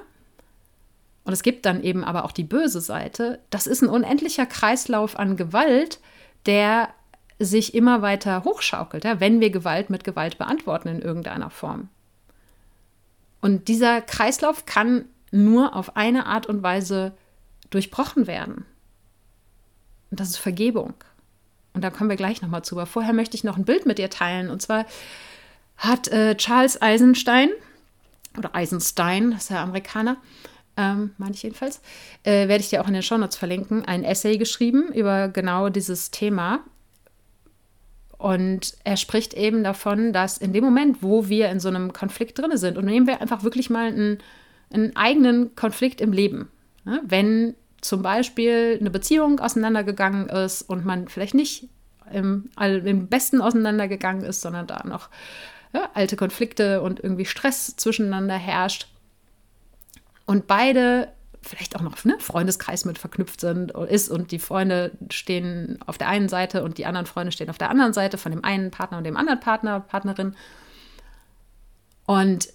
und 1.23 1.33
es 1.33 1.44
gibt 1.44 1.66
dann 1.66 1.85
eben 1.85 2.03
aber 2.03 2.25
auch 2.25 2.33
die 2.33 2.42
böse 2.42 2.81
Seite, 2.81 3.38
das 3.51 3.68
ist 3.68 3.83
ein 3.83 3.88
unendlicher 3.88 4.44
Kreislauf 4.44 5.16
an 5.16 5.37
Gewalt, 5.37 6.01
der 6.47 6.88
sich 7.38 7.75
immer 7.75 8.03
weiter 8.03 8.42
hochschaukelt, 8.42 9.05
ja, 9.05 9.20
wenn 9.20 9.40
wir 9.40 9.51
Gewalt 9.51 9.88
mit 9.88 10.03
Gewalt 10.03 10.37
beantworten 10.37 10.88
in 10.88 11.01
irgendeiner 11.01 11.51
Form. 11.51 11.90
Und 13.40 13.68
dieser 13.68 14.01
Kreislauf 14.01 14.66
kann 14.66 15.05
nur 15.35 15.75
auf 15.75 15.97
eine 15.97 16.27
Art 16.27 16.47
und 16.47 16.62
Weise 16.62 17.12
durchbrochen 17.70 18.27
werden. 18.27 18.64
Und 20.11 20.20
das 20.20 20.31
ist 20.31 20.37
Vergebung. 20.37 20.94
Und 21.73 21.83
da 21.83 21.90
kommen 21.90 22.09
wir 22.09 22.16
gleich 22.16 22.40
nochmal 22.40 22.62
zu. 22.62 22.77
Aber 22.77 22.87
vorher 22.87 23.12
möchte 23.12 23.37
ich 23.37 23.44
noch 23.44 23.57
ein 23.57 23.64
Bild 23.64 23.85
mit 23.85 23.99
dir 23.99 24.11
teilen. 24.11 24.49
Und 24.49 24.62
zwar 24.62 24.87
hat 25.77 26.09
äh, 26.09 26.37
Charles 26.37 26.81
Eisenstein, 26.81 27.51
oder 28.38 28.55
Eisenstein, 28.55 29.33
das 29.33 29.44
ist 29.44 29.51
ja 29.51 29.62
Amerikaner, 29.62 30.16
ähm, 30.77 31.14
meine 31.18 31.35
ich 31.35 31.42
jedenfalls, 31.42 31.81
äh, 32.23 32.49
werde 32.49 32.61
ich 32.61 32.70
dir 32.70 32.81
auch 32.81 32.88
in 32.88 32.94
den 32.94 33.03
Shownotes 33.03 33.37
verlinken, 33.37 33.85
ein 33.85 34.05
Essay 34.05 34.38
geschrieben 34.38 34.92
über 34.92 35.29
genau 35.29 35.68
dieses 35.68 36.11
Thema. 36.11 36.61
Und 38.18 38.77
er 38.85 38.97
spricht 38.97 39.35
eben 39.35 39.64
davon, 39.64 40.12
dass 40.12 40.38
in 40.38 40.53
dem 40.53 40.64
Moment, 40.64 41.03
wo 41.03 41.29
wir 41.29 41.49
in 41.51 41.61
so 41.61 41.68
einem 41.68 41.92
Konflikt 41.92 42.38
drin 42.38 42.57
sind, 42.57 42.79
und 42.79 42.85
nehmen 42.85 43.07
wir 43.07 43.20
einfach 43.20 43.42
wirklich 43.42 43.68
mal 43.68 43.88
einen, 43.88 44.18
einen 44.72 44.96
eigenen 44.96 45.55
Konflikt 45.55 46.00
im 46.00 46.12
Leben, 46.12 46.48
ne? 46.85 47.00
wenn 47.05 47.55
zum 47.81 48.03
Beispiel 48.03 48.79
eine 48.81 48.90
Beziehung 48.90 49.40
auseinandergegangen 49.40 50.29
ist 50.29 50.62
und 50.62 50.85
man 50.85 51.09
vielleicht 51.09 51.35
nicht 51.35 51.68
im, 52.11 52.50
im 52.59 53.09
Besten 53.09 53.40
auseinandergegangen 53.40 54.24
ist, 54.24 54.40
sondern 54.40 54.66
da 54.66 54.83
noch 54.87 55.09
ja, 55.72 55.90
alte 55.94 56.16
Konflikte 56.16 56.81
und 56.81 57.00
irgendwie 57.00 57.24
Stress 57.24 57.77
zwischeneinander 57.77 58.37
herrscht 58.37 58.88
und 60.27 60.46
beide 60.46 61.09
vielleicht 61.42 61.77
auch 61.77 61.83
noch 61.83 62.03
ne, 62.05 62.16
Freundeskreis 62.18 62.85
mit 62.85 62.98
verknüpft 62.98 63.40
sind 63.40 63.72
ist 63.72 64.09
und 64.09 64.33
die 64.33 64.38
Freunde 64.38 64.92
stehen 65.11 65.79
auf 65.87 65.98
der 65.98 66.09
einen 66.09 66.29
Seite 66.29 66.64
und 66.64 66.79
die 66.79 66.87
anderen 66.87 67.07
Freunde 67.07 67.33
stehen 67.33 67.50
auf 67.50 67.59
der 67.59 67.70
anderen 67.70 67.92
Seite 67.92 68.18
von 68.18 68.33
dem 68.33 68.44
einen 68.44 68.70
Partner 68.70 68.98
und 68.98 69.05
dem 69.05 69.16
anderen 69.16 69.40
Partner, 69.40 69.81
Partnerin. 69.81 70.35
Und 72.07 72.48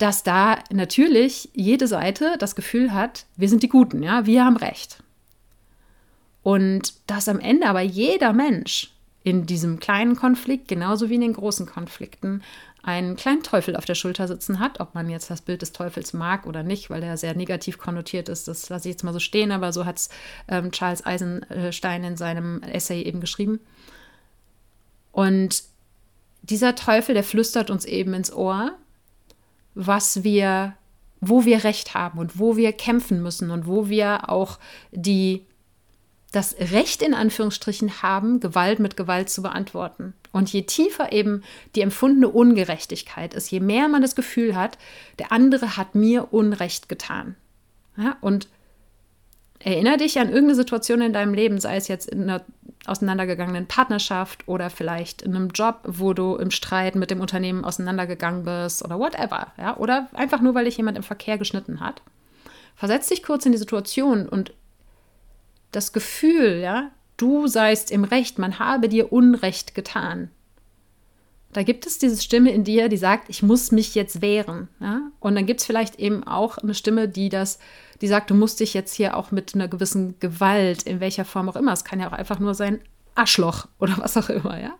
dass 0.00 0.22
da 0.22 0.58
natürlich 0.72 1.50
jede 1.52 1.86
Seite 1.86 2.36
das 2.38 2.56
Gefühl 2.56 2.94
hat, 2.94 3.26
wir 3.36 3.50
sind 3.50 3.62
die 3.62 3.68
Guten, 3.68 4.02
ja, 4.02 4.24
wir 4.24 4.46
haben 4.46 4.56
Recht. 4.56 5.02
Und 6.42 6.94
dass 7.06 7.28
am 7.28 7.38
Ende 7.38 7.66
aber 7.66 7.82
jeder 7.82 8.32
Mensch 8.32 8.94
in 9.24 9.44
diesem 9.44 9.78
kleinen 9.78 10.16
Konflikt, 10.16 10.68
genauso 10.68 11.10
wie 11.10 11.16
in 11.16 11.20
den 11.20 11.34
großen 11.34 11.66
Konflikten, 11.66 12.42
einen 12.82 13.14
kleinen 13.16 13.42
Teufel 13.42 13.76
auf 13.76 13.84
der 13.84 13.94
Schulter 13.94 14.26
sitzen 14.26 14.58
hat, 14.58 14.80
ob 14.80 14.94
man 14.94 15.10
jetzt 15.10 15.28
das 15.28 15.42
Bild 15.42 15.60
des 15.60 15.72
Teufels 15.72 16.14
mag 16.14 16.46
oder 16.46 16.62
nicht, 16.62 16.88
weil 16.88 17.02
der 17.02 17.18
sehr 17.18 17.34
negativ 17.34 17.76
konnotiert 17.76 18.30
ist, 18.30 18.48
das 18.48 18.70
lasse 18.70 18.88
ich 18.88 18.94
jetzt 18.94 19.04
mal 19.04 19.12
so 19.12 19.20
stehen, 19.20 19.52
aber 19.52 19.74
so 19.74 19.84
hat 19.84 19.98
es 19.98 20.08
ähm, 20.48 20.70
Charles 20.72 21.04
Eisenstein 21.04 22.04
in 22.04 22.16
seinem 22.16 22.62
Essay 22.62 23.02
eben 23.02 23.20
geschrieben. 23.20 23.60
Und 25.12 25.64
dieser 26.40 26.74
Teufel, 26.74 27.14
der 27.14 27.24
flüstert 27.24 27.68
uns 27.68 27.84
eben 27.84 28.14
ins 28.14 28.32
Ohr, 28.32 28.78
was 29.74 30.24
wir, 30.24 30.74
wo 31.20 31.44
wir 31.44 31.64
Recht 31.64 31.94
haben 31.94 32.18
und 32.18 32.38
wo 32.38 32.56
wir 32.56 32.72
kämpfen 32.72 33.22
müssen 33.22 33.50
und 33.50 33.66
wo 33.66 33.88
wir 33.88 34.28
auch 34.28 34.58
die, 34.90 35.46
das 36.32 36.56
Recht 36.58 37.02
in 37.02 37.14
Anführungsstrichen 37.14 38.02
haben, 38.02 38.40
Gewalt 38.40 38.78
mit 38.78 38.96
Gewalt 38.96 39.30
zu 39.30 39.42
beantworten. 39.42 40.14
Und 40.32 40.52
je 40.52 40.62
tiefer 40.62 41.12
eben 41.12 41.42
die 41.74 41.80
empfundene 41.80 42.28
Ungerechtigkeit 42.28 43.34
ist, 43.34 43.50
je 43.50 43.60
mehr 43.60 43.88
man 43.88 44.02
das 44.02 44.14
Gefühl 44.14 44.54
hat, 44.54 44.78
der 45.18 45.32
andere 45.32 45.76
hat 45.76 45.94
mir 45.94 46.32
Unrecht 46.32 46.88
getan. 46.88 47.36
Ja, 47.96 48.16
und 48.20 48.48
erinnere 49.60 49.98
dich 49.98 50.18
an 50.18 50.28
irgendeine 50.28 50.56
Situation 50.56 51.00
in 51.00 51.12
deinem 51.12 51.34
Leben, 51.34 51.60
sei 51.60 51.76
es 51.76 51.88
jetzt 51.88 52.08
in 52.08 52.22
einer 52.22 52.44
auseinandergegangenen 52.86 53.66
Partnerschaft 53.66 54.48
oder 54.48 54.70
vielleicht 54.70 55.22
in 55.22 55.36
einem 55.36 55.50
Job, 55.50 55.80
wo 55.84 56.14
du 56.14 56.36
im 56.36 56.50
Streit 56.50 56.94
mit 56.94 57.10
dem 57.10 57.20
Unternehmen 57.20 57.64
auseinandergegangen 57.64 58.44
bist 58.44 58.82
oder 58.84 58.98
whatever, 58.98 59.48
ja, 59.58 59.76
oder 59.76 60.08
einfach 60.14 60.40
nur, 60.40 60.54
weil 60.54 60.64
dich 60.64 60.78
jemand 60.78 60.96
im 60.96 61.02
Verkehr 61.02 61.36
geschnitten 61.36 61.80
hat. 61.80 62.02
Versetz 62.74 63.08
dich 63.08 63.22
kurz 63.22 63.44
in 63.44 63.52
die 63.52 63.58
Situation 63.58 64.26
und 64.26 64.54
das 65.72 65.92
Gefühl, 65.92 66.60
ja, 66.62 66.90
du 67.18 67.46
seist 67.46 67.90
im 67.90 68.04
Recht, 68.04 68.38
man 68.38 68.58
habe 68.58 68.88
dir 68.88 69.12
Unrecht 69.12 69.74
getan. 69.74 70.30
Da 71.52 71.64
gibt 71.64 71.86
es 71.86 71.98
diese 71.98 72.20
Stimme 72.22 72.52
in 72.52 72.62
dir, 72.62 72.88
die 72.88 72.96
sagt, 72.96 73.28
ich 73.28 73.42
muss 73.42 73.72
mich 73.72 73.94
jetzt 73.94 74.22
wehren. 74.22 74.68
Ja? 74.78 75.02
Und 75.18 75.34
dann 75.34 75.46
gibt 75.46 75.60
es 75.60 75.66
vielleicht 75.66 75.98
eben 75.98 76.24
auch 76.24 76.58
eine 76.58 76.74
Stimme, 76.74 77.08
die 77.08 77.28
das, 77.28 77.58
die 78.00 78.06
sagt, 78.06 78.30
du 78.30 78.34
musst 78.34 78.60
dich 78.60 78.72
jetzt 78.72 78.94
hier 78.94 79.16
auch 79.16 79.32
mit 79.32 79.54
einer 79.54 79.66
gewissen 79.66 80.18
Gewalt, 80.20 80.84
in 80.84 81.00
welcher 81.00 81.24
Form 81.24 81.48
auch 81.48 81.56
immer, 81.56 81.72
es 81.72 81.84
kann 81.84 81.98
ja 81.98 82.08
auch 82.08 82.12
einfach 82.12 82.38
nur 82.38 82.54
sein, 82.54 82.80
Arschloch 83.16 83.66
oder 83.78 83.98
was 83.98 84.16
auch 84.16 84.28
immer, 84.28 84.60
ja. 84.60 84.74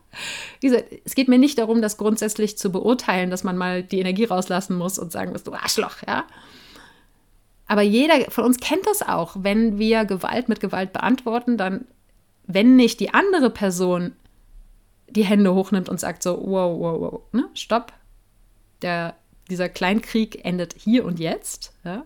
Wie 0.60 0.68
gesagt, 0.68 0.86
es 1.04 1.14
geht 1.14 1.28
mir 1.28 1.38
nicht 1.38 1.58
darum, 1.58 1.82
das 1.82 1.96
grundsätzlich 1.96 2.56
zu 2.56 2.70
beurteilen, 2.70 3.30
dass 3.30 3.44
man 3.44 3.56
mal 3.56 3.82
die 3.82 3.98
Energie 3.98 4.24
rauslassen 4.24 4.76
muss 4.78 4.98
und 4.98 5.12
sagen 5.12 5.32
muss, 5.32 5.42
du 5.42 5.52
Arschloch, 5.52 5.96
ja. 6.06 6.24
Aber 7.66 7.82
jeder 7.82 8.30
von 8.30 8.44
uns 8.44 8.58
kennt 8.58 8.86
das 8.86 9.02
auch. 9.02 9.36
Wenn 9.38 9.78
wir 9.78 10.04
Gewalt 10.04 10.48
mit 10.48 10.60
Gewalt 10.60 10.92
beantworten, 10.92 11.56
dann, 11.56 11.86
wenn 12.46 12.76
nicht 12.76 12.98
die 12.98 13.14
andere 13.14 13.50
Person 13.50 14.12
die 15.10 15.24
Hände 15.24 15.54
hochnimmt 15.54 15.88
und 15.88 16.00
sagt 16.00 16.22
so, 16.22 16.40
wow, 16.44 16.78
wow, 16.78 17.00
wow, 17.00 17.20
ne, 17.32 17.48
stopp, 17.54 17.92
der, 18.82 19.16
dieser 19.50 19.68
Kleinkrieg 19.68 20.44
endet 20.44 20.74
hier 20.78 21.04
und 21.04 21.18
jetzt, 21.18 21.72
ja, 21.84 22.04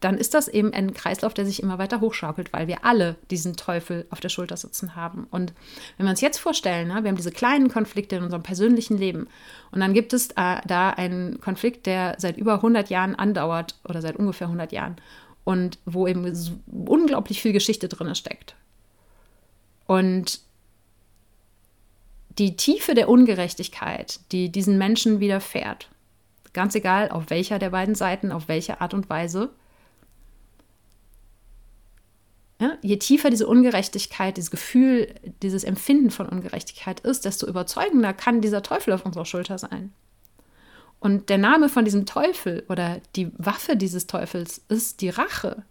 dann 0.00 0.18
ist 0.18 0.34
das 0.34 0.48
eben 0.48 0.74
ein 0.74 0.92
Kreislauf, 0.92 1.32
der 1.32 1.46
sich 1.46 1.62
immer 1.62 1.78
weiter 1.78 2.00
hochschaukelt, 2.00 2.52
weil 2.52 2.68
wir 2.68 2.84
alle 2.84 3.16
diesen 3.30 3.56
Teufel 3.56 4.06
auf 4.10 4.20
der 4.20 4.28
Schulter 4.28 4.56
sitzen 4.56 4.94
haben. 4.94 5.26
Und 5.30 5.54
wenn 5.96 6.04
wir 6.06 6.10
uns 6.10 6.20
jetzt 6.20 6.38
vorstellen, 6.38 6.88
ne, 6.88 7.02
wir 7.02 7.08
haben 7.08 7.16
diese 7.16 7.32
kleinen 7.32 7.68
Konflikte 7.68 8.16
in 8.16 8.22
unserem 8.22 8.42
persönlichen 8.42 8.98
Leben 8.98 9.26
und 9.70 9.80
dann 9.80 9.94
gibt 9.94 10.12
es 10.12 10.30
äh, 10.32 10.60
da 10.66 10.90
einen 10.90 11.40
Konflikt, 11.40 11.86
der 11.86 12.16
seit 12.18 12.36
über 12.36 12.54
100 12.54 12.90
Jahren 12.90 13.14
andauert 13.14 13.76
oder 13.88 14.02
seit 14.02 14.16
ungefähr 14.16 14.48
100 14.48 14.70
Jahren 14.72 14.96
und 15.44 15.78
wo 15.86 16.06
eben 16.06 16.30
unglaublich 16.66 17.40
viel 17.40 17.52
Geschichte 17.52 17.88
drin 17.88 18.14
steckt. 18.14 18.54
Und 19.86 20.40
die 22.38 22.56
Tiefe 22.56 22.94
der 22.94 23.08
Ungerechtigkeit, 23.08 24.20
die 24.32 24.50
diesen 24.50 24.78
Menschen 24.78 25.20
widerfährt, 25.20 25.88
ganz 26.52 26.74
egal 26.74 27.10
auf 27.10 27.30
welcher 27.30 27.58
der 27.58 27.70
beiden 27.70 27.94
Seiten, 27.94 28.32
auf 28.32 28.48
welche 28.48 28.80
Art 28.80 28.94
und 28.94 29.08
Weise, 29.08 29.50
ja, 32.58 32.78
je 32.80 32.96
tiefer 32.96 33.28
diese 33.28 33.46
Ungerechtigkeit, 33.46 34.36
dieses 34.36 34.50
Gefühl, 34.50 35.14
dieses 35.42 35.62
Empfinden 35.62 36.10
von 36.10 36.26
Ungerechtigkeit 36.26 37.00
ist, 37.00 37.26
desto 37.26 37.46
überzeugender 37.46 38.14
kann 38.14 38.40
dieser 38.40 38.62
Teufel 38.62 38.94
auf 38.94 39.04
unserer 39.04 39.26
Schulter 39.26 39.58
sein. 39.58 39.92
Und 40.98 41.28
der 41.28 41.36
Name 41.36 41.68
von 41.68 41.84
diesem 41.84 42.06
Teufel 42.06 42.64
oder 42.70 43.00
die 43.14 43.30
Waffe 43.36 43.76
dieses 43.76 44.06
Teufels 44.06 44.62
ist 44.68 45.02
die 45.02 45.10
Rache. 45.10 45.64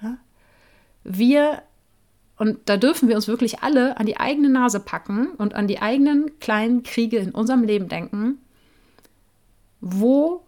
Ja? 0.00 0.18
Wir, 1.02 1.62
und 2.38 2.58
da 2.66 2.76
dürfen 2.76 3.08
wir 3.08 3.16
uns 3.16 3.26
wirklich 3.26 3.60
alle 3.60 3.96
an 3.96 4.06
die 4.06 4.18
eigene 4.18 4.48
Nase 4.48 4.78
packen 4.80 5.32
und 5.32 5.54
an 5.54 5.66
die 5.66 5.80
eigenen 5.80 6.38
kleinen 6.38 6.84
Kriege 6.84 7.18
in 7.18 7.32
unserem 7.32 7.64
Leben 7.64 7.88
denken. 7.88 8.38
Wo 9.80 10.44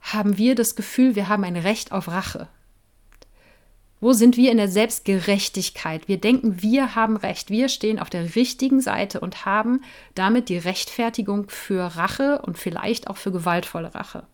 haben 0.00 0.36
wir 0.36 0.54
das 0.54 0.74
Gefühl, 0.74 1.14
wir 1.14 1.28
haben 1.28 1.44
ein 1.44 1.56
Recht 1.56 1.92
auf 1.92 2.08
Rache? 2.08 2.48
Wo 4.00 4.14
sind 4.14 4.36
wir 4.36 4.50
in 4.50 4.56
der 4.56 4.68
Selbstgerechtigkeit? 4.68 6.08
Wir 6.08 6.18
denken, 6.18 6.62
wir 6.62 6.94
haben 6.94 7.16
Recht, 7.16 7.50
wir 7.50 7.68
stehen 7.68 7.98
auf 7.98 8.10
der 8.10 8.34
richtigen 8.34 8.80
Seite 8.80 9.20
und 9.20 9.44
haben 9.44 9.82
damit 10.14 10.48
die 10.48 10.58
Rechtfertigung 10.58 11.50
für 11.50 11.96
Rache 11.96 12.40
und 12.42 12.58
vielleicht 12.58 13.08
auch 13.08 13.18
für 13.18 13.30
gewaltvolle 13.30 13.94
Rache. 13.94 14.26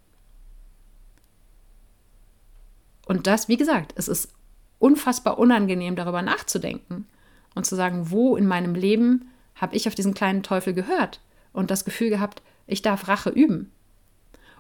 Und 3.06 3.26
das, 3.26 3.48
wie 3.48 3.56
gesagt, 3.56 3.92
es 3.96 4.08
ist 4.08 4.35
unfassbar 4.78 5.38
unangenehm, 5.38 5.96
darüber 5.96 6.22
nachzudenken 6.22 7.06
und 7.54 7.66
zu 7.66 7.76
sagen, 7.76 8.10
wo 8.10 8.36
in 8.36 8.46
meinem 8.46 8.74
Leben 8.74 9.30
habe 9.54 9.74
ich 9.74 9.88
auf 9.88 9.94
diesen 9.94 10.14
kleinen 10.14 10.42
Teufel 10.42 10.74
gehört 10.74 11.20
und 11.52 11.70
das 11.70 11.84
Gefühl 11.84 12.10
gehabt, 12.10 12.42
ich 12.66 12.82
darf 12.82 13.08
Rache 13.08 13.30
üben. 13.30 13.72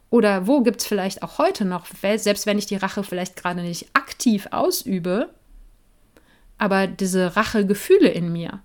Oder 0.08 0.46
wo 0.46 0.62
gibt 0.62 0.80
es 0.80 0.86
vielleicht 0.86 1.22
auch 1.22 1.38
heute 1.38 1.64
noch, 1.64 1.86
selbst 2.16 2.46
wenn 2.46 2.58
ich 2.58 2.66
die 2.66 2.76
Rache 2.76 3.02
vielleicht 3.02 3.36
gerade 3.36 3.62
nicht 3.62 3.88
aktiv 3.92 4.48
ausübe, 4.50 5.30
aber 6.58 6.86
diese 6.86 7.36
Rachegefühle 7.36 8.08
in 8.08 8.32
mir. 8.32 8.60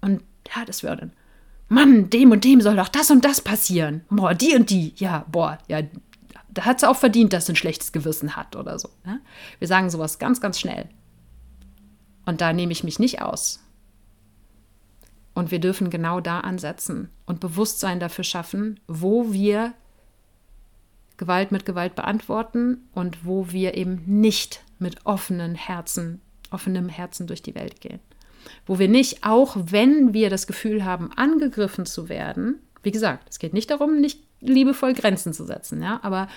Und 0.00 0.22
ja, 0.54 0.64
das 0.64 0.82
wäre 0.82 0.96
dann, 0.96 1.12
Mann, 1.68 2.10
dem 2.10 2.30
und 2.32 2.44
dem 2.44 2.60
soll 2.60 2.76
doch 2.76 2.88
das 2.88 3.10
und 3.10 3.24
das 3.24 3.40
passieren. 3.40 4.02
Boah, 4.10 4.34
die 4.34 4.54
und 4.54 4.70
die. 4.70 4.94
Ja, 4.96 5.24
boah, 5.30 5.58
ja, 5.68 5.80
da 6.52 6.64
hat 6.64 6.80
sie 6.80 6.88
auch 6.88 6.96
verdient, 6.96 7.32
dass 7.32 7.46
sie 7.46 7.52
ein 7.52 7.56
schlechtes 7.56 7.92
Gewissen 7.92 8.36
hat 8.36 8.56
oder 8.56 8.78
so. 8.78 8.90
Ne? 9.04 9.20
Wir 9.58 9.68
sagen 9.68 9.90
sowas 9.90 10.18
ganz, 10.18 10.40
ganz 10.40 10.60
schnell. 10.60 10.88
Und 12.26 12.40
da 12.40 12.52
nehme 12.52 12.72
ich 12.72 12.84
mich 12.84 12.98
nicht 12.98 13.22
aus. 13.22 13.60
Und 15.34 15.50
wir 15.50 15.60
dürfen 15.60 15.88
genau 15.88 16.20
da 16.20 16.40
ansetzen 16.40 17.08
und 17.24 17.40
Bewusstsein 17.40 18.00
dafür 18.00 18.24
schaffen, 18.24 18.80
wo 18.86 19.32
wir 19.32 19.72
Gewalt 21.16 21.52
mit 21.52 21.64
Gewalt 21.64 21.94
beantworten 21.94 22.88
und 22.92 23.24
wo 23.24 23.50
wir 23.50 23.74
eben 23.74 24.02
nicht 24.06 24.62
mit 24.78 25.06
offenen 25.06 25.54
Herzen, 25.54 26.20
offenem 26.50 26.88
Herzen 26.88 27.26
durch 27.26 27.42
die 27.42 27.54
Welt 27.54 27.80
gehen. 27.80 28.00
Wo 28.66 28.78
wir 28.78 28.88
nicht, 28.88 29.24
auch 29.24 29.56
wenn 29.56 30.12
wir 30.12 30.28
das 30.28 30.46
Gefühl 30.46 30.84
haben, 30.84 31.12
angegriffen 31.12 31.86
zu 31.86 32.08
werden, 32.08 32.60
wie 32.82 32.90
gesagt, 32.90 33.28
es 33.30 33.38
geht 33.38 33.54
nicht 33.54 33.70
darum, 33.70 34.00
nicht 34.00 34.22
liebevoll 34.42 34.92
Grenzen 34.92 35.32
zu 35.32 35.44
setzen, 35.44 35.82
ja, 35.82 36.00
aber 36.02 36.28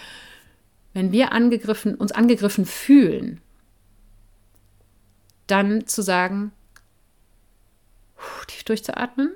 wenn 0.93 1.11
wir 1.11 1.33
angegriffen, 1.33 1.95
uns 1.95 2.13
angegriffen 2.13 2.65
fühlen, 2.65 3.41
dann 5.47 5.85
zu 5.87 6.01
sagen, 6.01 6.51
tief 8.47 8.63
durchzuatmen, 8.63 9.29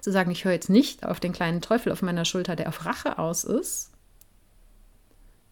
zu 0.00 0.10
sagen, 0.10 0.30
ich 0.30 0.44
höre 0.44 0.52
jetzt 0.52 0.70
nicht 0.70 1.04
auf 1.04 1.20
den 1.20 1.32
kleinen 1.32 1.60
Teufel 1.60 1.92
auf 1.92 2.02
meiner 2.02 2.24
Schulter, 2.24 2.56
der 2.56 2.68
auf 2.68 2.86
Rache 2.86 3.18
aus 3.18 3.44
ist, 3.44 3.90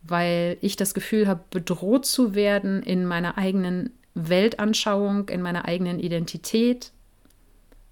weil 0.02 0.56
ich 0.60 0.76
das 0.76 0.94
Gefühl 0.94 1.28
habe, 1.28 1.44
bedroht 1.50 2.06
zu 2.06 2.34
werden 2.34 2.82
in 2.82 3.04
meiner 3.04 3.36
eigenen 3.36 3.92
Weltanschauung, 4.14 5.28
in 5.28 5.42
meiner 5.42 5.66
eigenen 5.66 5.98
Identität. 5.98 6.92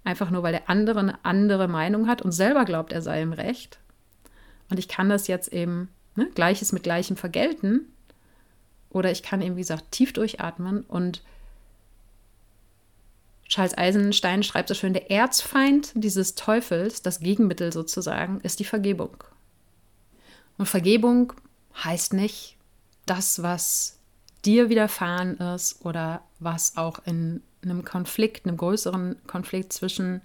Einfach 0.03 0.31
nur, 0.31 0.41
weil 0.41 0.53
der 0.53 0.69
andere 0.69 0.99
eine 0.99 1.23
andere 1.23 1.67
Meinung 1.67 2.07
hat 2.07 2.21
und 2.21 2.31
selber 2.31 2.65
glaubt, 2.65 2.91
er 2.91 3.01
sei 3.01 3.21
im 3.21 3.33
Recht. 3.33 3.79
Und 4.69 4.79
ich 4.79 4.87
kann 4.87 5.09
das 5.09 5.27
jetzt 5.27 5.51
eben, 5.53 5.89
ne, 6.15 6.29
Gleiches 6.35 6.71
mit 6.71 6.83
Gleichem 6.83 7.17
vergelten. 7.17 7.91
Oder 8.89 9.11
ich 9.11 9.23
kann 9.23 9.41
eben, 9.41 9.55
wie 9.55 9.61
gesagt, 9.61 9.91
tief 9.91 10.13
durchatmen. 10.13 10.81
Und 10.81 11.21
Charles 13.47 13.77
Eisenstein 13.77 14.43
schreibt 14.43 14.67
so 14.69 14.75
schön, 14.75 14.93
der 14.93 15.09
Erzfeind 15.09 15.91
dieses 15.95 16.35
Teufels, 16.35 17.01
das 17.01 17.19
Gegenmittel 17.19 17.71
sozusagen, 17.71 18.41
ist 18.41 18.59
die 18.59 18.65
Vergebung. 18.65 19.23
Und 20.57 20.65
Vergebung 20.65 21.33
heißt 21.83 22.13
nicht, 22.13 22.57
das, 23.05 23.41
was 23.41 23.97
dir 24.43 24.69
widerfahren 24.69 25.37
ist 25.37 25.85
oder 25.85 26.21
was 26.39 26.77
auch 26.77 26.99
in 27.05 27.41
einem 27.63 27.85
Konflikt, 27.85 28.45
einem 28.45 28.57
größeren 28.57 29.15
Konflikt 29.27 29.73
zwischen 29.73 30.21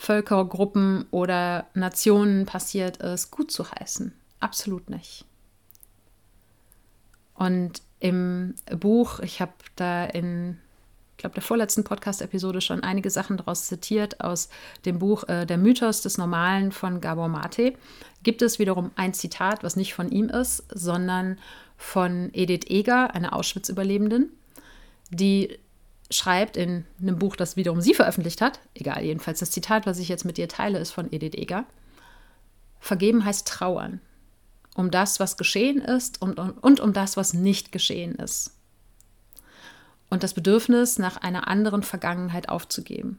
Völkergruppen 0.00 1.04
oder 1.10 1.66
Nationen 1.74 2.46
passiert 2.46 2.96
ist, 2.98 3.30
gut 3.30 3.50
zu 3.50 3.70
heißen. 3.70 4.12
Absolut 4.40 4.88
nicht. 4.88 5.26
Und 7.34 7.82
im 7.98 8.54
Buch, 8.78 9.20
ich 9.20 9.42
habe 9.42 9.52
da 9.76 10.06
in 10.06 10.58
glaube, 11.20 11.34
der 11.34 11.42
vorletzten 11.42 11.84
Podcast-Episode 11.84 12.60
schon 12.60 12.82
einige 12.82 13.10
Sachen 13.10 13.36
daraus 13.36 13.66
zitiert 13.66 14.20
aus 14.20 14.48
dem 14.84 14.98
Buch 14.98 15.28
äh, 15.28 15.46
Der 15.46 15.58
Mythos 15.58 16.02
des 16.02 16.18
Normalen 16.18 16.72
von 16.72 17.00
Gabor 17.00 17.28
Mate. 17.28 17.74
Gibt 18.22 18.42
es 18.42 18.58
wiederum 18.58 18.90
ein 18.96 19.14
Zitat, 19.14 19.62
was 19.62 19.76
nicht 19.76 19.94
von 19.94 20.10
ihm 20.10 20.28
ist, 20.28 20.64
sondern 20.74 21.38
von 21.76 22.30
Edith 22.32 22.68
Eger, 22.68 23.14
einer 23.14 23.34
Auschwitz-Überlebenden, 23.34 24.30
die 25.10 25.58
schreibt 26.10 26.56
in 26.56 26.84
einem 27.00 27.18
Buch, 27.18 27.36
das 27.36 27.56
wiederum 27.56 27.80
sie 27.80 27.94
veröffentlicht 27.94 28.40
hat, 28.40 28.60
egal, 28.74 29.02
jedenfalls 29.04 29.40
das 29.40 29.50
Zitat, 29.50 29.86
was 29.86 29.98
ich 29.98 30.08
jetzt 30.08 30.24
mit 30.24 30.36
dir 30.36 30.48
teile, 30.48 30.78
ist 30.78 30.90
von 30.90 31.12
Edith 31.12 31.34
Eger. 31.34 31.64
Vergeben 32.80 33.24
heißt 33.24 33.46
trauern. 33.46 34.00
Um 34.74 34.90
das, 34.90 35.20
was 35.20 35.36
geschehen 35.36 35.82
ist 35.82 36.22
und, 36.22 36.38
und, 36.38 36.52
und 36.52 36.80
um 36.80 36.92
das, 36.92 37.16
was 37.16 37.34
nicht 37.34 37.72
geschehen 37.72 38.14
ist 38.14 38.54
und 40.10 40.24
das 40.24 40.34
Bedürfnis 40.34 40.98
nach 40.98 41.16
einer 41.16 41.48
anderen 41.48 41.82
Vergangenheit 41.82 42.48
aufzugeben. 42.48 43.18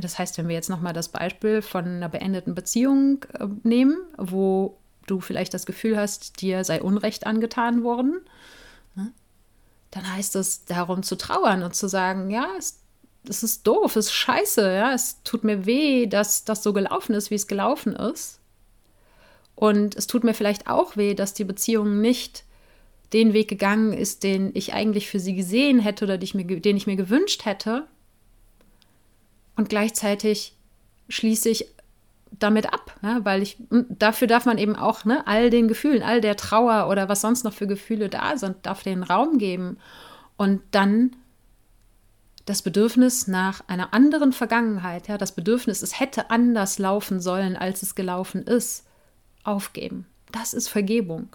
Das 0.00 0.18
heißt, 0.18 0.38
wenn 0.38 0.46
wir 0.46 0.54
jetzt 0.54 0.70
nochmal 0.70 0.92
das 0.92 1.08
Beispiel 1.08 1.62
von 1.62 1.84
einer 1.84 2.08
beendeten 2.08 2.54
Beziehung 2.54 3.24
äh, 3.32 3.46
nehmen, 3.64 3.96
wo 4.16 4.78
du 5.08 5.20
vielleicht 5.20 5.52
das 5.52 5.66
Gefühl 5.66 5.96
hast, 5.96 6.40
dir 6.40 6.62
sei 6.62 6.80
Unrecht 6.80 7.26
angetan 7.26 7.82
worden, 7.82 8.20
dann 9.90 10.12
heißt 10.12 10.36
es 10.36 10.64
darum 10.64 11.02
zu 11.02 11.16
trauern 11.16 11.62
und 11.62 11.74
zu 11.74 11.88
sagen, 11.88 12.30
ja, 12.30 12.46
es, 12.58 12.80
es 13.28 13.42
ist 13.42 13.66
doof, 13.66 13.96
es 13.96 14.06
ist 14.06 14.12
scheiße, 14.12 14.62
ja, 14.62 14.92
es 14.92 15.22
tut 15.24 15.44
mir 15.44 15.66
weh, 15.66 16.06
dass 16.06 16.44
das 16.44 16.62
so 16.62 16.72
gelaufen 16.72 17.14
ist, 17.14 17.30
wie 17.30 17.36
es 17.36 17.46
gelaufen 17.46 17.94
ist. 17.94 18.38
Und 19.56 19.94
es 19.96 20.06
tut 20.06 20.24
mir 20.24 20.34
vielleicht 20.34 20.68
auch 20.68 20.96
weh, 20.96 21.14
dass 21.14 21.34
die 21.34 21.44
Beziehung 21.44 22.00
nicht 22.00 22.44
den 23.12 23.32
Weg 23.32 23.48
gegangen 23.48 23.92
ist, 23.92 24.22
den 24.22 24.52
ich 24.54 24.72
eigentlich 24.72 25.08
für 25.08 25.20
sie 25.20 25.34
gesehen 25.34 25.80
hätte 25.80 26.04
oder 26.04 26.22
ich 26.22 26.34
mir, 26.34 26.44
den 26.44 26.76
ich 26.76 26.86
mir 26.86 26.96
gewünscht 26.96 27.44
hätte. 27.44 27.86
Und 29.56 29.68
gleichzeitig 29.68 30.54
schließe 31.08 31.48
ich 31.48 31.66
damit 32.38 32.72
ab, 32.72 32.96
ne? 33.02 33.20
weil 33.24 33.42
ich, 33.42 33.58
dafür 33.70 34.28
darf 34.28 34.46
man 34.46 34.58
eben 34.58 34.76
auch 34.76 35.04
ne, 35.04 35.26
all 35.26 35.50
den 35.50 35.68
Gefühlen, 35.68 36.02
all 36.02 36.20
der 36.20 36.36
Trauer 36.36 36.88
oder 36.88 37.08
was 37.08 37.20
sonst 37.20 37.44
noch 37.44 37.52
für 37.52 37.66
Gefühle 37.66 38.08
da 38.08 38.36
sind, 38.36 38.64
darf 38.64 38.82
den 38.82 39.02
Raum 39.02 39.38
geben 39.38 39.78
und 40.36 40.60
dann 40.70 41.16
das 42.46 42.62
Bedürfnis 42.62 43.26
nach 43.26 43.62
einer 43.68 43.92
anderen 43.92 44.32
Vergangenheit, 44.32 45.08
ja, 45.08 45.18
das 45.18 45.32
Bedürfnis, 45.32 45.82
es 45.82 46.00
hätte 46.00 46.30
anders 46.30 46.78
laufen 46.78 47.20
sollen, 47.20 47.56
als 47.56 47.82
es 47.82 47.94
gelaufen 47.94 48.42
ist, 48.42 48.86
aufgeben. 49.44 50.06
Das 50.32 50.54
ist 50.54 50.68
Vergebung. 50.68 51.28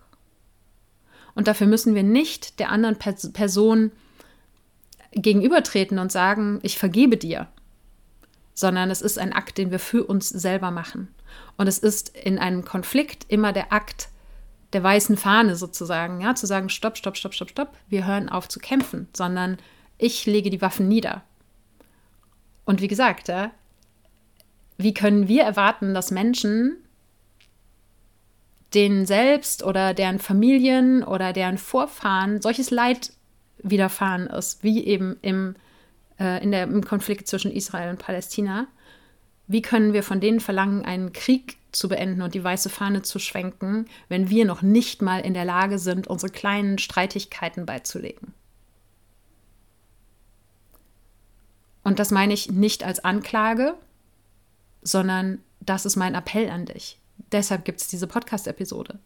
Und 1.36 1.48
dafür 1.48 1.68
müssen 1.68 1.96
wir 1.96 2.04
nicht 2.04 2.60
der 2.60 2.70
anderen 2.70 2.98
Person 2.98 3.92
gegenübertreten 5.12 6.00
und 6.00 6.12
sagen, 6.12 6.60
ich 6.64 6.78
vergebe 6.78 7.18
dir, 7.18 7.48
sondern 8.56 8.90
es 8.90 9.02
ist 9.02 9.20
ein 9.20 9.34
Akt, 9.34 9.60
den 9.60 9.70
wir 9.70 9.80
für 9.80 10.06
uns 10.06 10.30
selber 10.30 10.72
machen. 10.72 11.10
Und 11.58 11.68
es 11.68 11.78
ist 11.78 12.18
in 12.18 12.40
einem 12.40 12.66
Konflikt 12.66 13.26
immer 13.28 13.54
der 13.54 13.72
Akt 13.72 14.10
der 14.74 14.82
weißen 14.82 15.18
Fahne 15.18 15.56
sozusagen, 15.56 16.22
ja, 16.22 16.36
zu 16.36 16.48
sagen, 16.48 16.70
stopp, 16.70 16.98
stopp, 16.98 17.16
stopp, 17.16 17.34
stopp, 17.34 17.50
stopp, 17.50 17.78
wir 17.88 18.08
hören 18.08 18.30
auf 18.30 18.50
zu 18.50 18.60
kämpfen, 18.60 19.08
sondern 19.16 19.58
ich 19.98 20.26
lege 20.26 20.50
die 20.50 20.62
Waffen 20.62 20.88
nieder. 20.88 21.24
Und 22.66 22.82
wie 22.82 22.88
gesagt, 22.88 23.28
ja, 23.28 23.52
wie 24.78 24.94
können 24.94 25.28
wir 25.28 25.44
erwarten, 25.44 25.94
dass 25.94 26.12
Menschen 26.12 26.78
denen 28.74 29.06
selbst 29.06 29.64
oder 29.64 29.94
deren 29.94 30.20
Familien 30.20 31.04
oder 31.04 31.32
deren 31.32 31.58
Vorfahren 31.58 32.42
solches 32.42 32.72
Leid 32.72 33.14
widerfahren 33.60 34.28
ist, 34.28 34.64
wie 34.64 34.84
eben 34.84 35.18
im, 35.22 35.56
äh, 36.20 36.44
in 36.44 36.52
der, 36.52 36.64
im 36.64 36.84
Konflikt 36.84 37.28
zwischen 37.28 37.52
Israel 37.52 37.90
und 37.90 38.00
Palästina. 38.00 38.68
Wie 39.48 39.62
können 39.62 39.94
wir 39.94 40.04
von 40.04 40.20
denen 40.20 40.40
verlangen, 40.40 40.86
einen 40.86 41.14
Krieg 41.14 41.58
zu 41.72 41.88
beenden 41.90 42.22
und 42.22 42.34
die 42.34 42.44
weiße 42.44 42.70
Fahne 42.70 43.02
zu 43.02 43.20
schwenken, 43.20 43.86
wenn 44.10 44.30
wir 44.30 44.46
noch 44.46 44.62
nicht 44.62 45.02
mal 45.02 45.20
in 45.20 45.34
der 45.34 45.46
Lage 45.46 45.78
sind, 45.78 46.08
unsere 46.08 46.32
kleinen 46.32 46.78
Streitigkeiten 46.78 47.66
beizulegen? 47.66 48.34
Und 51.84 52.00
das 52.00 52.10
meine 52.10 52.34
ich 52.34 52.52
nicht 52.52 52.84
als 52.84 53.04
Anklage, 53.04 53.76
sondern 54.82 55.40
das 55.60 55.86
ist 55.86 55.96
mein 55.96 56.16
Appell 56.16 56.50
an 56.50 56.66
dich. 56.66 57.00
Deshalb 57.32 57.64
gibt 57.64 57.82
es 57.82 57.88
diese 57.88 58.08
Podcast-Episode, 58.08 59.00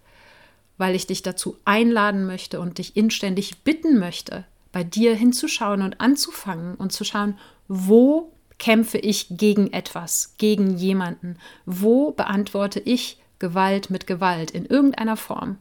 weil 0.78 0.96
ich 0.96 1.06
dich 1.06 1.22
dazu 1.22 1.58
einladen 1.66 2.26
möchte 2.26 2.60
und 2.60 2.78
dich 2.78 2.96
inständig 2.96 3.64
bitten 3.64 4.00
möchte, 4.00 4.46
bei 4.72 4.84
dir 4.84 5.16
hinzuschauen 5.16 5.82
und 5.82 6.00
anzufangen 6.00 6.76
und 6.76 6.92
zu 6.92 7.04
schauen, 7.04 7.38
wo 7.68 8.32
kämpfe 8.58 8.98
ich 8.98 9.28
gegen 9.30 9.72
etwas, 9.72 10.36
gegen 10.38 10.76
jemanden, 10.78 11.38
wo 11.66 12.12
beantworte 12.12 12.80
ich 12.80 13.22
Gewalt 13.40 13.90
mit 13.90 14.06
Gewalt 14.06 14.52
in 14.52 14.66
irgendeiner 14.66 15.18
Form. 15.18 15.58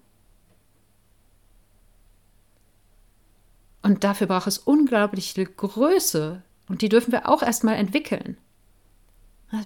Und 3.82 4.04
dafür 4.04 4.26
braucht 4.26 4.48
es 4.48 4.58
unglaubliche 4.58 5.44
Größe, 5.44 6.42
und 6.68 6.82
die 6.82 6.88
dürfen 6.88 7.12
wir 7.12 7.28
auch 7.28 7.42
erstmal 7.42 7.76
entwickeln. 7.76 8.36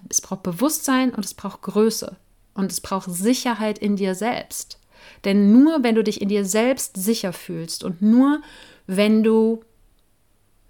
Es 0.08 0.20
braucht 0.20 0.44
Bewusstsein 0.44 1.12
und 1.12 1.24
es 1.24 1.34
braucht 1.34 1.62
Größe. 1.62 2.16
Und 2.54 2.70
es 2.70 2.80
braucht 2.80 3.10
Sicherheit 3.10 3.78
in 3.78 3.96
dir 3.96 4.14
selbst. 4.14 4.78
Denn 5.24 5.52
nur 5.52 5.82
wenn 5.82 5.96
du 5.96 6.04
dich 6.04 6.20
in 6.20 6.28
dir 6.28 6.44
selbst 6.44 6.96
sicher 6.96 7.32
fühlst 7.32 7.82
und 7.82 8.02
nur 8.02 8.40
wenn 8.86 9.22
du 9.22 9.64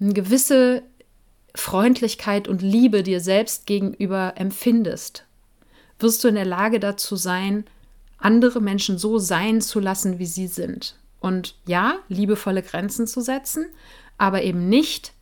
eine 0.01 0.13
gewisse 0.13 0.83
Freundlichkeit 1.55 2.49
und 2.49 2.63
Liebe 2.63 3.03
dir 3.03 3.21
selbst 3.21 3.67
gegenüber 3.67 4.35
empfindest, 4.37 5.25
wirst 5.99 6.25
du 6.25 6.29
in 6.29 6.35
der 6.35 6.45
Lage 6.45 6.81
dazu 6.81 7.17
sein, 7.17 7.65
andere 8.19 8.61
Menschen 8.61 8.99
so 8.99 9.19
sein 9.19 9.61
zu 9.61 9.81
lassen, 9.81 10.19
wie 10.19 10.27
sie 10.27 10.47
sind. 10.47 10.97
Und 11.21 11.57
ja, 11.67 11.99
liebevolle 12.09 12.63
Grenzen 12.63 13.07
zu 13.07 13.21
setzen, 13.21 13.67
aber 14.19 14.43
eben 14.43 14.69
nicht 14.69 15.13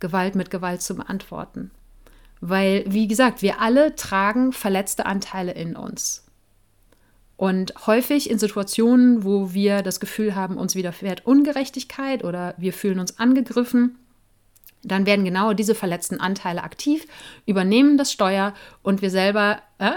Gewalt 0.00 0.34
mit 0.34 0.50
Gewalt 0.50 0.82
zu 0.82 0.96
beantworten. 0.96 1.70
Weil, 2.40 2.84
wie 2.86 3.06
gesagt, 3.06 3.42
wir 3.42 3.60
alle 3.60 3.94
tragen 3.94 4.52
verletzte 4.52 5.06
Anteile 5.06 5.52
in 5.52 5.76
uns. 5.76 6.24
Und 7.42 7.74
häufig 7.88 8.30
in 8.30 8.38
Situationen, 8.38 9.24
wo 9.24 9.52
wir 9.52 9.82
das 9.82 9.98
Gefühl 9.98 10.36
haben, 10.36 10.56
uns 10.56 10.76
widerfährt 10.76 11.26
Ungerechtigkeit 11.26 12.22
oder 12.22 12.54
wir 12.56 12.72
fühlen 12.72 13.00
uns 13.00 13.18
angegriffen, 13.18 13.98
dann 14.84 15.06
werden 15.06 15.24
genau 15.24 15.52
diese 15.52 15.74
verletzten 15.74 16.20
Anteile 16.20 16.62
aktiv, 16.62 17.04
übernehmen 17.44 17.98
das 17.98 18.12
Steuer 18.12 18.54
und 18.84 19.02
wir 19.02 19.10
selber 19.10 19.58
äh, 19.78 19.90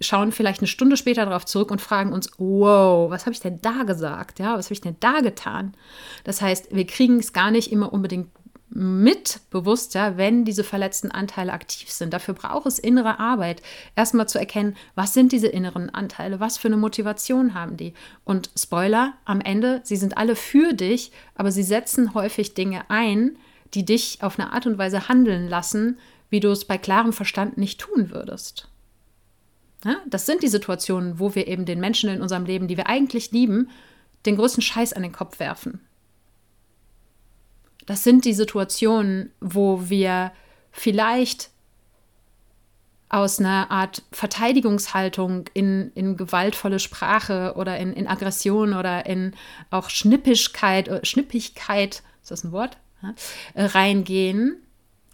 schauen 0.00 0.32
vielleicht 0.32 0.62
eine 0.62 0.66
Stunde 0.66 0.96
später 0.96 1.24
darauf 1.26 1.46
zurück 1.46 1.70
und 1.70 1.80
fragen 1.80 2.12
uns, 2.12 2.28
wow, 2.38 3.08
was 3.08 3.24
habe 3.24 3.34
ich 3.34 3.40
denn 3.40 3.60
da 3.60 3.84
gesagt? 3.84 4.40
Ja, 4.40 4.58
was 4.58 4.66
habe 4.66 4.74
ich 4.74 4.80
denn 4.80 4.96
da 4.98 5.20
getan? 5.20 5.74
Das 6.24 6.42
heißt, 6.42 6.74
wir 6.74 6.88
kriegen 6.88 7.20
es 7.20 7.32
gar 7.32 7.52
nicht 7.52 7.70
immer 7.70 7.92
unbedingt 7.92 8.30
mit 8.70 9.40
bewusster, 9.50 10.16
wenn 10.16 10.44
diese 10.44 10.62
verletzten 10.62 11.10
Anteile 11.10 11.52
aktiv 11.52 11.90
sind. 11.90 12.12
Dafür 12.12 12.34
braucht 12.34 12.66
es 12.66 12.78
innere 12.78 13.18
Arbeit, 13.18 13.62
erstmal 13.96 14.28
zu 14.28 14.38
erkennen, 14.38 14.76
was 14.94 15.12
sind 15.12 15.32
diese 15.32 15.48
inneren 15.48 15.90
Anteile, 15.90 16.38
was 16.38 16.56
für 16.56 16.68
eine 16.68 16.76
Motivation 16.76 17.54
haben 17.54 17.76
die. 17.76 17.94
Und 18.24 18.50
Spoiler, 18.56 19.14
am 19.24 19.40
Ende, 19.40 19.80
sie 19.82 19.96
sind 19.96 20.16
alle 20.16 20.36
für 20.36 20.72
dich, 20.72 21.10
aber 21.34 21.50
sie 21.50 21.64
setzen 21.64 22.14
häufig 22.14 22.54
Dinge 22.54 22.88
ein, 22.88 23.36
die 23.74 23.84
dich 23.84 24.18
auf 24.22 24.38
eine 24.38 24.52
Art 24.52 24.66
und 24.66 24.78
Weise 24.78 25.08
handeln 25.08 25.48
lassen, 25.48 25.98
wie 26.28 26.40
du 26.40 26.50
es 26.50 26.64
bei 26.64 26.78
klarem 26.78 27.12
Verstand 27.12 27.58
nicht 27.58 27.80
tun 27.80 28.10
würdest. 28.10 28.68
Ja, 29.84 29.96
das 30.06 30.26
sind 30.26 30.42
die 30.42 30.48
Situationen, 30.48 31.18
wo 31.18 31.34
wir 31.34 31.48
eben 31.48 31.64
den 31.64 31.80
Menschen 31.80 32.10
in 32.10 32.22
unserem 32.22 32.44
Leben, 32.44 32.68
die 32.68 32.76
wir 32.76 32.86
eigentlich 32.86 33.32
lieben, 33.32 33.70
den 34.26 34.36
größten 34.36 34.62
Scheiß 34.62 34.92
an 34.92 35.02
den 35.02 35.12
Kopf 35.12 35.40
werfen. 35.40 35.80
Das 37.90 38.04
sind 38.04 38.24
die 38.24 38.34
Situationen, 38.34 39.32
wo 39.40 39.90
wir 39.90 40.30
vielleicht 40.70 41.50
aus 43.08 43.40
einer 43.40 43.72
Art 43.72 44.04
Verteidigungshaltung 44.12 45.46
in, 45.54 45.90
in 45.96 46.16
gewaltvolle 46.16 46.78
Sprache 46.78 47.54
oder 47.56 47.78
in, 47.78 47.92
in 47.92 48.06
Aggression 48.06 48.74
oder 48.74 49.06
in 49.06 49.34
auch 49.70 49.90
Schnippischkeit, 49.90 50.86
äh, 50.86 51.04
Schnippigkeit, 51.04 52.04
ist 52.22 52.30
das 52.30 52.44
ein 52.44 52.52
Wort? 52.52 52.76
Ja, 53.02 53.12
äh, 53.54 53.64
reingehen, 53.64 54.62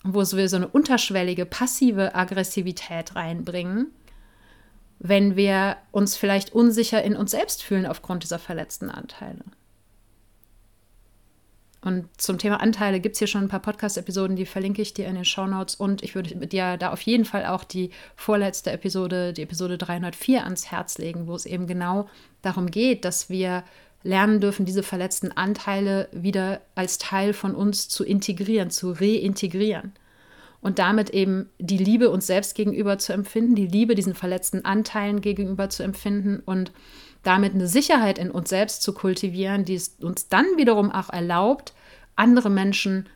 wo 0.04 0.18
wir 0.18 0.50
so 0.50 0.56
eine 0.56 0.68
unterschwellige, 0.68 1.46
passive 1.46 2.14
Aggressivität 2.14 3.16
reinbringen, 3.16 3.86
wenn 4.98 5.34
wir 5.34 5.78
uns 5.92 6.14
vielleicht 6.14 6.52
unsicher 6.52 7.02
in 7.02 7.16
uns 7.16 7.30
selbst 7.30 7.62
fühlen 7.62 7.86
aufgrund 7.86 8.22
dieser 8.22 8.38
verletzten 8.38 8.90
Anteile. 8.90 9.44
Und 11.86 12.08
zum 12.20 12.36
Thema 12.36 12.60
Anteile 12.60 12.98
gibt 12.98 13.12
es 13.12 13.20
hier 13.20 13.28
schon 13.28 13.42
ein 13.42 13.48
paar 13.48 13.60
Podcast-Episoden, 13.60 14.34
die 14.34 14.44
verlinke 14.44 14.82
ich 14.82 14.92
dir 14.92 15.06
in 15.06 15.14
den 15.14 15.24
Show 15.24 15.46
Notes. 15.46 15.76
Und 15.76 16.02
ich 16.02 16.16
würde 16.16 16.34
dir 16.34 16.76
da 16.78 16.90
auf 16.90 17.00
jeden 17.02 17.24
Fall 17.24 17.46
auch 17.46 17.62
die 17.62 17.90
vorletzte 18.16 18.72
Episode, 18.72 19.32
die 19.32 19.42
Episode 19.42 19.78
304, 19.78 20.42
ans 20.42 20.72
Herz 20.72 20.98
legen, 20.98 21.28
wo 21.28 21.36
es 21.36 21.46
eben 21.46 21.68
genau 21.68 22.08
darum 22.42 22.72
geht, 22.72 23.04
dass 23.04 23.30
wir 23.30 23.62
lernen 24.02 24.40
dürfen, 24.40 24.66
diese 24.66 24.82
verletzten 24.82 25.30
Anteile 25.30 26.08
wieder 26.10 26.60
als 26.74 26.98
Teil 26.98 27.32
von 27.32 27.54
uns 27.54 27.88
zu 27.88 28.02
integrieren, 28.02 28.70
zu 28.70 28.90
reintegrieren. 28.90 29.92
Und 30.60 30.80
damit 30.80 31.10
eben 31.10 31.50
die 31.60 31.78
Liebe 31.78 32.10
uns 32.10 32.26
selbst 32.26 32.56
gegenüber 32.56 32.98
zu 32.98 33.12
empfinden, 33.12 33.54
die 33.54 33.68
Liebe 33.68 33.94
diesen 33.94 34.16
verletzten 34.16 34.64
Anteilen 34.64 35.20
gegenüber 35.20 35.70
zu 35.70 35.84
empfinden 35.84 36.42
und 36.44 36.72
damit 37.22 37.54
eine 37.54 37.68
Sicherheit 37.68 38.18
in 38.18 38.32
uns 38.32 38.48
selbst 38.48 38.82
zu 38.82 38.92
kultivieren, 38.92 39.64
die 39.64 39.76
es 39.76 39.96
uns 40.00 40.28
dann 40.28 40.46
wiederum 40.56 40.90
auch 40.90 41.10
erlaubt, 41.10 41.74
andere 42.16 42.50
Menschen 42.50 43.08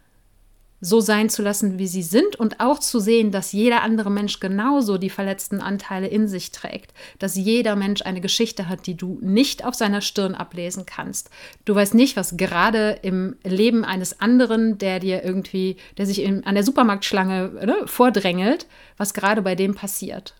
so 0.80 1.00
sein 1.00 1.28
zu 1.28 1.42
lassen, 1.42 1.78
wie 1.78 1.86
sie 1.86 2.02
sind 2.02 2.36
und 2.36 2.58
auch 2.60 2.78
zu 2.78 3.00
sehen, 3.00 3.30
dass 3.30 3.52
jeder 3.52 3.82
andere 3.82 4.10
Mensch 4.10 4.40
genauso 4.40 4.96
die 4.96 5.10
verletzten 5.10 5.60
Anteile 5.60 6.06
in 6.06 6.26
sich 6.26 6.52
trägt, 6.52 6.94
dass 7.18 7.36
jeder 7.36 7.76
Mensch 7.76 8.02
eine 8.02 8.22
Geschichte 8.22 8.68
hat, 8.68 8.86
die 8.86 8.96
du 8.96 9.18
nicht 9.20 9.64
auf 9.64 9.74
seiner 9.74 10.00
Stirn 10.00 10.34
ablesen 10.34 10.86
kannst. 10.86 11.28
Du 11.66 11.74
weißt 11.74 11.94
nicht, 11.94 12.16
was 12.16 12.38
gerade 12.38 12.98
im 13.02 13.36
Leben 13.44 13.84
eines 13.84 14.20
anderen, 14.20 14.78
der 14.78 15.00
dir 15.00 15.22
irgendwie, 15.22 15.76
der 15.98 16.06
sich 16.06 16.22
in, 16.22 16.44
an 16.44 16.54
der 16.54 16.64
Supermarktschlange 16.64 17.66
ne, 17.66 17.76
vordrängelt, 17.84 18.66
was 18.96 19.12
gerade 19.12 19.42
bei 19.42 19.54
dem 19.54 19.74
passiert. 19.74 20.34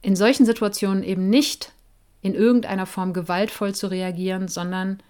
In 0.00 0.16
solchen 0.16 0.46
Situationen 0.46 1.02
eben 1.02 1.28
nicht 1.28 1.72
in 2.22 2.34
irgendeiner 2.34 2.86
Form 2.86 3.12
gewaltvoll 3.12 3.74
zu 3.74 3.88
reagieren, 3.88 4.48
sondern 4.48 5.02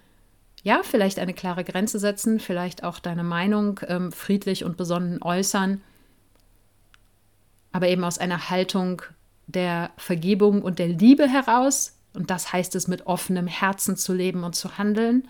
ja, 0.63 0.83
vielleicht 0.85 1.19
eine 1.19 1.35
klare 1.35 1.65
Grenze 1.65 1.99
setzen, 1.99 2.39
vielleicht 2.39 2.85
auch 2.85 2.99
deine 2.99 3.25
Meinung 3.25 3.81
ähm, 3.89 4.13
friedlich 4.13 4.65
und 4.65 4.77
besonnen 4.77 5.23
äußern, 5.23 5.83
aber 7.73 7.89
eben 7.89 8.05
aus 8.05 8.19
einer 8.19 8.51
Haltung 8.51 9.03
der 9.47 9.91
Vergebung 9.97 10.63
und 10.63 10.79
der 10.79 10.89
Liebe 10.89 11.29
heraus, 11.29 11.97
und 12.15 12.31
das 12.31 12.53
heißt 12.53 12.75
es 12.77 12.87
mit 12.87 13.07
offenem 13.07 13.47
Herzen 13.47 13.97
zu 13.97 14.13
leben 14.13 14.45
und 14.45 14.55
zu 14.55 14.79
handeln, 14.79 15.27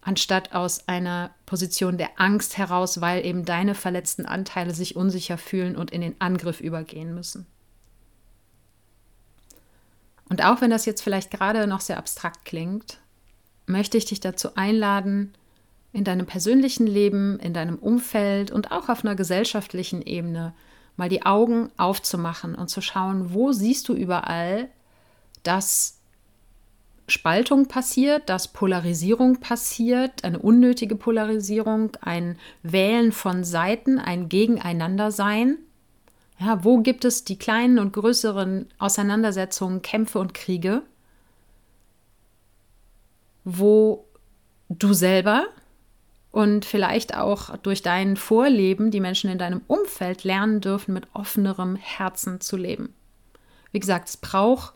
anstatt 0.00 0.54
aus 0.54 0.86
einer 0.86 1.30
Position 1.46 1.98
der 1.98 2.20
Angst 2.20 2.58
heraus, 2.58 3.00
weil 3.00 3.24
eben 3.26 3.44
deine 3.44 3.74
verletzten 3.74 4.26
Anteile 4.26 4.72
sich 4.72 4.94
unsicher 4.94 5.38
fühlen 5.38 5.74
und 5.74 5.90
in 5.90 6.00
den 6.00 6.20
Angriff 6.20 6.60
übergehen 6.60 7.12
müssen. 7.14 7.46
Und 10.28 10.44
auch 10.44 10.60
wenn 10.60 10.70
das 10.70 10.86
jetzt 10.86 11.02
vielleicht 11.02 11.32
gerade 11.32 11.66
noch 11.66 11.80
sehr 11.80 11.98
abstrakt 11.98 12.44
klingt, 12.44 12.98
möchte 13.66 13.98
ich 13.98 14.04
dich 14.04 14.20
dazu 14.20 14.54
einladen, 14.54 15.34
in 15.92 16.04
deinem 16.04 16.26
persönlichen 16.26 16.86
Leben, 16.86 17.38
in 17.40 17.54
deinem 17.54 17.76
Umfeld 17.76 18.50
und 18.50 18.70
auch 18.70 18.88
auf 18.88 19.04
einer 19.04 19.14
gesellschaftlichen 19.14 20.02
Ebene 20.02 20.54
mal 20.96 21.08
die 21.08 21.24
Augen 21.24 21.70
aufzumachen 21.76 22.54
und 22.54 22.68
zu 22.68 22.80
schauen, 22.80 23.32
wo 23.32 23.52
siehst 23.52 23.88
du 23.88 23.94
überall, 23.94 24.68
dass 25.42 25.98
Spaltung 27.08 27.66
passiert, 27.66 28.28
dass 28.28 28.48
Polarisierung 28.48 29.36
passiert, 29.36 30.24
eine 30.24 30.40
unnötige 30.40 30.96
Polarisierung, 30.96 31.92
ein 32.00 32.36
Wählen 32.62 33.12
von 33.12 33.44
Seiten, 33.44 33.98
ein 33.98 34.28
Gegeneinandersein. 34.28 35.58
Ja, 36.38 36.64
wo 36.64 36.78
gibt 36.78 37.04
es 37.04 37.24
die 37.24 37.38
kleinen 37.38 37.78
und 37.78 37.92
größeren 37.92 38.66
Auseinandersetzungen, 38.78 39.82
Kämpfe 39.82 40.18
und 40.18 40.34
Kriege? 40.34 40.82
Wo 43.48 44.04
du 44.68 44.92
selber 44.92 45.46
und 46.32 46.64
vielleicht 46.64 47.16
auch 47.16 47.56
durch 47.58 47.80
dein 47.80 48.16
Vorleben 48.16 48.90
die 48.90 49.00
Menschen 49.00 49.30
in 49.30 49.38
deinem 49.38 49.62
Umfeld 49.68 50.24
lernen 50.24 50.60
dürfen, 50.60 50.92
mit 50.92 51.06
offenerem 51.14 51.76
Herzen 51.76 52.40
zu 52.42 52.56
leben. 52.56 52.92
Wie 53.72 53.80
gesagt, 53.80 54.08
es 54.08 54.16
braucht 54.16 54.74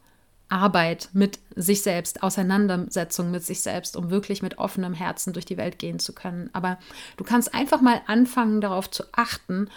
Arbeit 0.49 1.11
mit 1.13 1.39
sich 1.55 1.83
selbst, 1.83 2.23
Auseinandersetzung 2.23 3.31
mit 3.31 3.45
sich 3.45 3.61
selbst, 3.61 3.97
um 3.97 4.11
wirklich 4.11 4.43
mit 4.43 4.59
offenem 4.59 4.95
Herzen 4.95 5.33
durch 5.33 5.45
die 5.45 5.57
Welt 5.57 5.79
gehen 5.79 5.99
zu 5.99 6.13
können. 6.13 6.51
Aber 6.53 6.79
du 7.17 7.25
kannst 7.25 7.55
einfach 7.55 7.81
mal 7.81 8.01
anfangen, 8.07 8.61
darauf 8.61 8.91
zu 8.91 9.05
achten, 9.13 9.69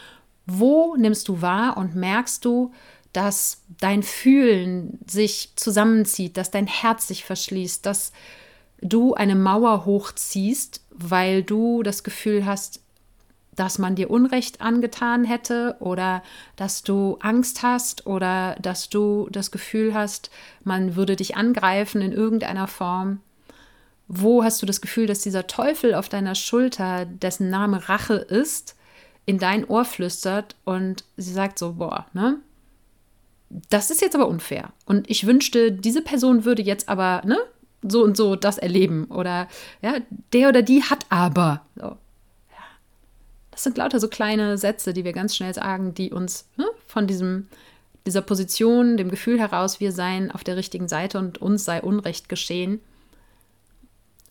wo 0.45 0.95
nimmst 0.95 1.27
du 1.27 1.41
wahr 1.41 1.77
und 1.77 1.95
merkst 1.95 2.45
du, 2.45 2.71
dass 3.13 3.61
dein 3.79 4.03
Fühlen 4.03 4.99
sich 5.05 5.51
zusammenzieht, 5.55 6.37
dass 6.37 6.49
dein 6.49 6.67
Herz 6.67 7.07
sich 7.07 7.23
verschließt, 7.23 7.85
dass 7.85 8.11
du 8.83 9.13
eine 9.13 9.35
Mauer 9.35 9.85
hochziehst, 9.85 10.81
weil 10.91 11.43
du 11.43 11.83
das 11.83 12.03
Gefühl 12.03 12.45
hast, 12.45 12.81
dass 13.55 13.77
man 13.77 13.95
dir 13.95 14.09
Unrecht 14.09 14.61
angetan 14.61 15.23
hätte 15.23 15.75
oder 15.79 16.23
dass 16.55 16.83
du 16.83 17.17
Angst 17.21 17.61
hast 17.63 18.07
oder 18.07 18.55
dass 18.61 18.89
du 18.89 19.27
das 19.31 19.51
Gefühl 19.51 19.93
hast, 19.93 20.31
man 20.63 20.95
würde 20.95 21.15
dich 21.15 21.35
angreifen 21.35 22.01
in 22.01 22.11
irgendeiner 22.11 22.67
Form. 22.67 23.19
Wo 24.07 24.43
hast 24.43 24.61
du 24.61 24.65
das 24.65 24.81
Gefühl, 24.81 25.07
dass 25.07 25.19
dieser 25.19 25.47
Teufel 25.47 25.93
auf 25.93 26.09
deiner 26.09 26.35
Schulter, 26.35 27.05
dessen 27.05 27.49
Name 27.49 27.89
Rache 27.89 28.15
ist, 28.15 28.75
in 29.25 29.39
dein 29.39 29.65
Ohr 29.65 29.85
flüstert 29.85 30.55
und 30.65 31.05
sie 31.15 31.31
sagt 31.31 31.57
so, 31.57 31.73
boah, 31.73 32.07
ne? 32.13 32.39
Das 33.69 33.91
ist 33.91 34.01
jetzt 34.01 34.15
aber 34.15 34.27
unfair. 34.27 34.73
Und 34.85 35.07
ich 35.11 35.27
wünschte, 35.27 35.71
diese 35.71 36.01
Person 36.01 36.43
würde 36.43 36.63
jetzt 36.63 36.89
aber, 36.89 37.21
ne, 37.23 37.37
so 37.87 38.03
und 38.03 38.17
so 38.17 38.35
das 38.35 38.57
erleben. 38.57 39.05
Oder 39.05 39.47
ja, 39.81 39.97
der 40.31 40.49
oder 40.49 40.61
die 40.61 40.83
hat 40.83 41.05
aber. 41.09 41.65
So. 41.75 41.97
Das 43.51 43.63
sind 43.63 43.77
lauter 43.77 43.99
so 43.99 44.07
kleine 44.07 44.57
Sätze, 44.57 44.93
die 44.93 45.03
wir 45.03 45.13
ganz 45.13 45.35
schnell 45.35 45.53
sagen, 45.53 45.93
die 45.93 46.11
uns 46.11 46.47
ne, 46.57 46.65
von 46.87 47.05
diesem, 47.05 47.47
dieser 48.05 48.21
Position, 48.21 48.97
dem 48.97 49.11
Gefühl 49.11 49.39
heraus, 49.39 49.79
wir 49.79 49.91
seien 49.91 50.31
auf 50.31 50.43
der 50.43 50.57
richtigen 50.57 50.87
Seite 50.87 51.19
und 51.19 51.39
uns 51.39 51.63
sei 51.63 51.81
Unrecht 51.81 52.29
geschehen, 52.29 52.79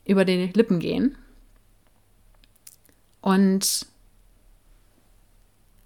über 0.05 0.25
die 0.25 0.51
Lippen 0.55 0.81
gehen. 0.81 1.17
Und 3.21 3.87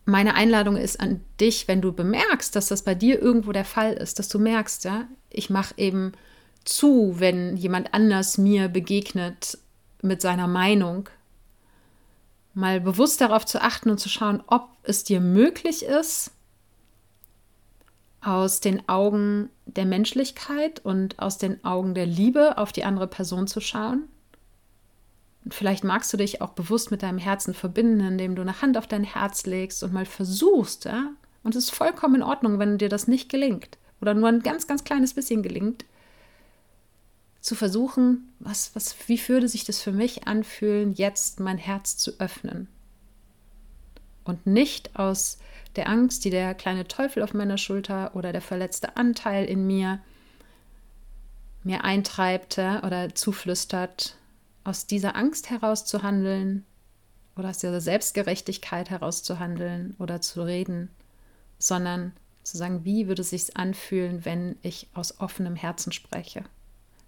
meine 0.06 0.34
Einladung 0.34 0.76
ist 0.76 0.98
an 0.98 1.20
dich, 1.38 1.68
wenn 1.68 1.82
du 1.82 1.92
bemerkst, 1.92 2.56
dass 2.56 2.68
das 2.68 2.82
bei 2.82 2.94
dir 2.94 3.20
irgendwo 3.20 3.52
der 3.52 3.66
Fall 3.66 3.92
ist, 3.92 4.18
dass 4.18 4.28
du 4.28 4.38
merkst, 4.38 4.84
ja, 4.84 5.06
ich 5.28 5.50
mache 5.50 5.74
eben 5.76 6.12
zu, 6.68 7.14
wenn 7.18 7.56
jemand 7.56 7.94
anders 7.94 8.38
mir 8.38 8.68
begegnet 8.68 9.58
mit 10.02 10.20
seiner 10.20 10.48
Meinung, 10.48 11.08
mal 12.54 12.80
bewusst 12.80 13.20
darauf 13.20 13.44
zu 13.44 13.60
achten 13.62 13.90
und 13.90 13.98
zu 13.98 14.08
schauen, 14.08 14.42
ob 14.46 14.68
es 14.82 15.04
dir 15.04 15.20
möglich 15.20 15.84
ist, 15.84 16.32
aus 18.20 18.60
den 18.60 18.88
Augen 18.88 19.50
der 19.66 19.84
Menschlichkeit 19.84 20.84
und 20.84 21.18
aus 21.20 21.38
den 21.38 21.64
Augen 21.64 21.94
der 21.94 22.06
Liebe 22.06 22.58
auf 22.58 22.72
die 22.72 22.84
andere 22.84 23.06
Person 23.06 23.46
zu 23.46 23.60
schauen. 23.60 24.08
Und 25.44 25.54
vielleicht 25.54 25.84
magst 25.84 26.12
du 26.12 26.16
dich 26.16 26.42
auch 26.42 26.50
bewusst 26.50 26.90
mit 26.90 27.04
deinem 27.04 27.18
Herzen 27.18 27.54
verbinden, 27.54 28.00
indem 28.00 28.34
du 28.34 28.42
eine 28.42 28.60
Hand 28.62 28.76
auf 28.76 28.88
dein 28.88 29.04
Herz 29.04 29.46
legst 29.46 29.84
und 29.84 29.92
mal 29.92 30.06
versuchst, 30.06 30.86
ja? 30.86 31.10
Und 31.44 31.54
es 31.54 31.66
ist 31.66 31.74
vollkommen 31.74 32.16
in 32.16 32.22
Ordnung, 32.24 32.58
wenn 32.58 32.78
dir 32.78 32.88
das 32.88 33.06
nicht 33.06 33.28
gelingt 33.28 33.78
oder 34.00 34.14
nur 34.14 34.28
ein 34.28 34.42
ganz, 34.42 34.66
ganz 34.66 34.82
kleines 34.82 35.14
bisschen 35.14 35.44
gelingt, 35.44 35.84
zu 37.46 37.54
versuchen, 37.54 38.32
was, 38.40 38.74
was, 38.74 38.96
wie 39.06 39.28
würde 39.28 39.48
sich 39.48 39.64
das 39.64 39.80
für 39.80 39.92
mich 39.92 40.26
anfühlen, 40.26 40.94
jetzt 40.94 41.38
mein 41.38 41.58
Herz 41.58 41.96
zu 41.96 42.18
öffnen. 42.18 42.66
Und 44.24 44.46
nicht 44.46 44.98
aus 44.98 45.38
der 45.76 45.88
Angst, 45.88 46.24
die 46.24 46.30
der 46.30 46.56
kleine 46.56 46.88
Teufel 46.88 47.22
auf 47.22 47.34
meiner 47.34 47.56
Schulter 47.56 48.16
oder 48.16 48.32
der 48.32 48.40
verletzte 48.40 48.96
Anteil 48.96 49.44
in 49.44 49.64
mir 49.64 50.00
mir 51.62 51.84
eintreibt 51.84 52.58
oder 52.58 53.14
zuflüstert, 53.14 54.16
aus 54.64 54.86
dieser 54.86 55.14
Angst 55.14 55.48
heraus 55.48 55.84
zu 55.84 56.02
handeln 56.02 56.64
oder 57.36 57.50
aus 57.50 57.58
dieser 57.58 57.80
Selbstgerechtigkeit 57.80 58.90
heraus 58.90 59.22
zu 59.22 59.38
handeln 59.38 59.94
oder 60.00 60.20
zu 60.20 60.42
reden, 60.42 60.90
sondern 61.60 62.12
zu 62.42 62.56
sagen, 62.56 62.84
wie 62.84 63.06
würde 63.06 63.22
es 63.22 63.30
sich 63.30 63.56
anfühlen, 63.56 64.24
wenn 64.24 64.56
ich 64.62 64.88
aus 64.94 65.20
offenem 65.20 65.54
Herzen 65.54 65.92
spreche 65.92 66.44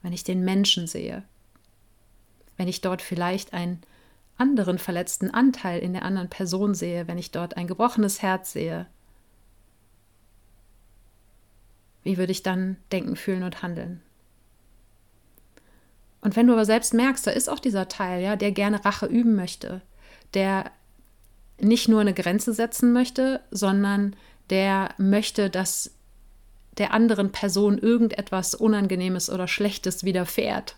wenn 0.02 0.12
ich 0.12 0.24
den 0.24 0.44
Menschen 0.44 0.86
sehe, 0.86 1.22
wenn 2.56 2.68
ich 2.68 2.80
dort 2.80 3.02
vielleicht 3.02 3.52
einen 3.52 3.82
anderen 4.36 4.78
verletzten 4.78 5.30
Anteil 5.30 5.80
in 5.80 5.92
der 5.92 6.04
anderen 6.04 6.30
Person 6.30 6.74
sehe, 6.74 7.08
wenn 7.08 7.18
ich 7.18 7.32
dort 7.32 7.56
ein 7.56 7.66
gebrochenes 7.66 8.22
Herz 8.22 8.52
sehe. 8.52 8.86
Wie 12.04 12.16
würde 12.16 12.32
ich 12.32 12.42
dann 12.42 12.76
denken, 12.92 13.16
fühlen 13.16 13.42
und 13.42 13.62
handeln? 13.62 14.00
Und 16.20 16.36
wenn 16.36 16.46
du 16.46 16.52
aber 16.52 16.64
selbst 16.64 16.94
merkst, 16.94 17.26
da 17.26 17.30
ist 17.30 17.48
auch 17.48 17.58
dieser 17.58 17.88
Teil, 17.88 18.22
ja, 18.22 18.36
der 18.36 18.52
gerne 18.52 18.84
Rache 18.84 19.06
üben 19.06 19.34
möchte, 19.34 19.82
der 20.34 20.70
nicht 21.60 21.88
nur 21.88 22.00
eine 22.00 22.14
Grenze 22.14 22.54
setzen 22.54 22.92
möchte, 22.92 23.40
sondern 23.50 24.16
der 24.50 24.94
möchte, 24.98 25.50
dass 25.50 25.97
der 26.78 26.92
anderen 26.92 27.32
Person 27.32 27.78
irgendetwas 27.78 28.54
Unangenehmes 28.54 29.30
oder 29.30 29.48
Schlechtes 29.48 30.04
widerfährt. 30.04 30.76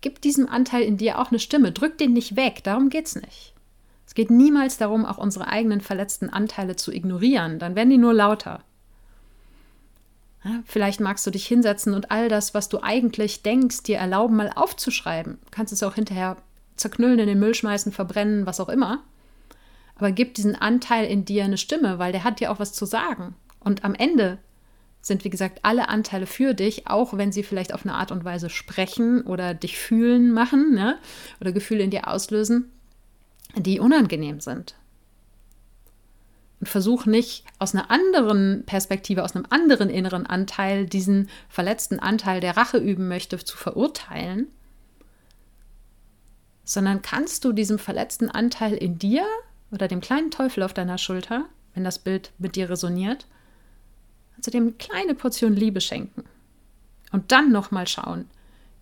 Gib 0.00 0.20
diesem 0.20 0.48
Anteil 0.48 0.82
in 0.82 0.96
dir 0.96 1.18
auch 1.18 1.30
eine 1.30 1.38
Stimme, 1.38 1.72
drück 1.72 1.98
den 1.98 2.12
nicht 2.12 2.36
weg, 2.36 2.62
darum 2.62 2.90
geht's 2.90 3.16
nicht. 3.16 3.54
Es 4.06 4.14
geht 4.14 4.30
niemals 4.30 4.76
darum, 4.76 5.06
auch 5.06 5.18
unsere 5.18 5.48
eigenen 5.48 5.80
verletzten 5.80 6.28
Anteile 6.28 6.76
zu 6.76 6.92
ignorieren, 6.92 7.58
dann 7.58 7.74
werden 7.74 7.90
die 7.90 7.98
nur 7.98 8.12
lauter. 8.12 8.62
Vielleicht 10.66 11.00
magst 11.00 11.26
du 11.26 11.30
dich 11.30 11.46
hinsetzen 11.46 11.94
und 11.94 12.10
all 12.10 12.28
das, 12.28 12.52
was 12.52 12.68
du 12.68 12.82
eigentlich 12.82 13.42
denkst, 13.42 13.82
dir 13.82 13.96
erlauben, 13.96 14.36
mal 14.36 14.52
aufzuschreiben. 14.54 15.38
Du 15.42 15.50
kannst 15.50 15.72
es 15.72 15.82
auch 15.82 15.94
hinterher 15.94 16.36
zerknüllen, 16.76 17.18
in 17.18 17.26
den 17.26 17.38
Müll 17.38 17.54
schmeißen, 17.54 17.92
verbrennen, 17.92 18.44
was 18.44 18.60
auch 18.60 18.68
immer. 18.68 19.02
Aber 19.96 20.12
gib 20.12 20.34
diesen 20.34 20.54
Anteil 20.54 21.06
in 21.06 21.24
dir 21.24 21.44
eine 21.44 21.56
Stimme, 21.56 21.98
weil 21.98 22.12
der 22.12 22.24
hat 22.24 22.40
dir 22.40 22.50
auch 22.50 22.58
was 22.58 22.74
zu 22.74 22.84
sagen. 22.84 23.34
Und 23.60 23.84
am 23.84 23.94
Ende 23.94 24.38
sind, 25.04 25.22
wie 25.22 25.30
gesagt, 25.30 25.60
alle 25.62 25.90
Anteile 25.90 26.26
für 26.26 26.54
dich, 26.54 26.86
auch 26.86 27.16
wenn 27.18 27.30
sie 27.30 27.42
vielleicht 27.42 27.74
auf 27.74 27.84
eine 27.84 27.94
Art 27.94 28.10
und 28.10 28.24
Weise 28.24 28.48
sprechen 28.48 29.20
oder 29.20 29.52
dich 29.52 29.78
fühlen 29.78 30.32
machen 30.32 30.72
ne? 30.72 30.98
oder 31.42 31.52
Gefühle 31.52 31.84
in 31.84 31.90
dir 31.90 32.08
auslösen, 32.08 32.72
die 33.54 33.80
unangenehm 33.80 34.40
sind. 34.40 34.74
Und 36.58 36.70
versuch 36.70 37.04
nicht 37.04 37.44
aus 37.58 37.74
einer 37.74 37.90
anderen 37.90 38.64
Perspektive, 38.64 39.24
aus 39.24 39.36
einem 39.36 39.44
anderen 39.50 39.90
inneren 39.90 40.24
Anteil, 40.24 40.86
diesen 40.86 41.28
verletzten 41.50 42.00
Anteil, 42.00 42.40
der 42.40 42.56
Rache 42.56 42.78
üben 42.78 43.06
möchte, 43.06 43.36
zu 43.36 43.58
verurteilen, 43.58 44.46
sondern 46.64 47.02
kannst 47.02 47.44
du 47.44 47.52
diesem 47.52 47.78
verletzten 47.78 48.30
Anteil 48.30 48.72
in 48.72 48.98
dir 48.98 49.26
oder 49.70 49.86
dem 49.86 50.00
kleinen 50.00 50.30
Teufel 50.30 50.62
auf 50.62 50.72
deiner 50.72 50.96
Schulter, 50.96 51.44
wenn 51.74 51.84
das 51.84 51.98
Bild 51.98 52.32
mit 52.38 52.56
dir 52.56 52.70
resoniert, 52.70 53.26
also 54.36 54.50
dem 54.50 54.78
kleine 54.78 55.14
Portion 55.14 55.54
Liebe 55.54 55.80
schenken. 55.80 56.24
Und 57.12 57.32
dann 57.32 57.52
nochmal 57.52 57.86
schauen, 57.86 58.26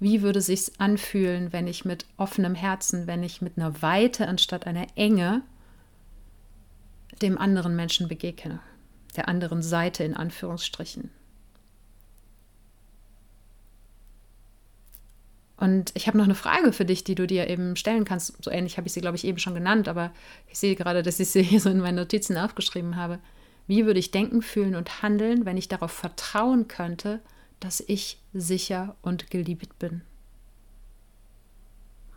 wie 0.01 0.23
würde 0.23 0.41
sich's 0.41 0.73
anfühlen, 0.79 1.53
wenn 1.53 1.67
ich 1.67 1.85
mit 1.85 2.07
offenem 2.17 2.55
Herzen, 2.55 3.07
wenn 3.07 3.23
ich 3.23 3.43
mit 3.43 3.57
einer 3.57 3.83
Weite 3.83 4.27
anstatt 4.27 4.67
einer 4.67 4.87
Enge 4.97 5.43
dem 7.21 7.39
anderen 7.39 7.77
Menschen 7.77 8.09
begegne, 8.09 8.61
der 9.17 9.29
anderen 9.29 9.63
Seite 9.63 10.03
in 10.03 10.17
Anführungsstrichen. 10.17 11.11
Und 15.63 15.93
ich 15.95 16.09
habe 16.09 16.19
noch 16.19 16.25
eine 16.25 16.35
Frage 16.35 16.73
für 16.73 16.85
dich, 16.85 17.05
die 17.05 17.15
du 17.15 17.25
dir 17.25 17.49
eben 17.49 17.77
stellen 17.77 18.05
kannst. 18.05 18.43
So 18.43 18.51
ähnlich 18.51 18.79
habe 18.79 18.89
ich 18.89 18.93
sie, 18.93 19.01
glaube 19.01 19.17
ich, 19.17 19.25
eben 19.25 19.39
schon 19.39 19.55
genannt, 19.55 19.87
aber 19.87 20.11
ich 20.49 20.59
sehe 20.59 20.75
gerade, 20.75 21.05
dass 21.05 21.21
ich 21.21 21.29
sie 21.31 21.43
hier 21.45 21.61
so 21.61 21.71
in 21.71 21.79
meinen 21.79 21.95
Notizen 21.95 22.37
aufgeschrieben 22.37 22.97
habe. 22.97 23.21
Wie 23.67 23.87
würde 23.87 24.01
ich 24.01 24.11
denken, 24.11 24.43
fühlen 24.43 24.75
und 24.75 25.03
handeln, 25.03 25.45
wenn 25.45 25.57
ich 25.57 25.69
darauf 25.69 25.93
vertrauen 25.93 26.69
könnte, 26.69 27.21
dass 27.61 27.83
ich 27.87 28.19
sicher 28.33 28.97
und 29.03 29.31
geliebt 29.31 29.79
bin? 29.79 30.03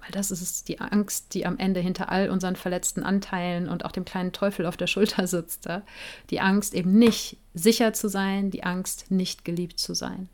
Weil 0.06 0.12
das 0.12 0.30
ist 0.30 0.68
die 0.68 0.80
Angst, 0.80 1.34
die 1.34 1.48
am 1.48 1.58
Ende 1.58 1.80
hinter 1.80 2.10
all 2.10 2.30
unseren 2.30 2.56
verletzten 2.56 3.04
Anteilen 3.04 3.68
und 3.68 3.86
auch 3.86 3.92
dem 3.92 4.06
kleinen 4.06 4.34
Teufel 4.34 4.66
auf 4.68 4.78
der 4.78 4.88
Schulter 4.88 5.26
sitzt. 5.28 5.66
Ja? 5.66 5.82
Die 6.30 6.42
Angst 6.42 6.74
eben 6.74 6.98
nicht 6.98 7.38
sicher 7.54 7.94
zu 7.94 8.08
sein, 8.08 8.52
die 8.52 8.64
Angst 8.64 9.10
nicht 9.10 9.46
geliebt 9.46 9.80
zu 9.80 9.96
sein. 9.96 10.30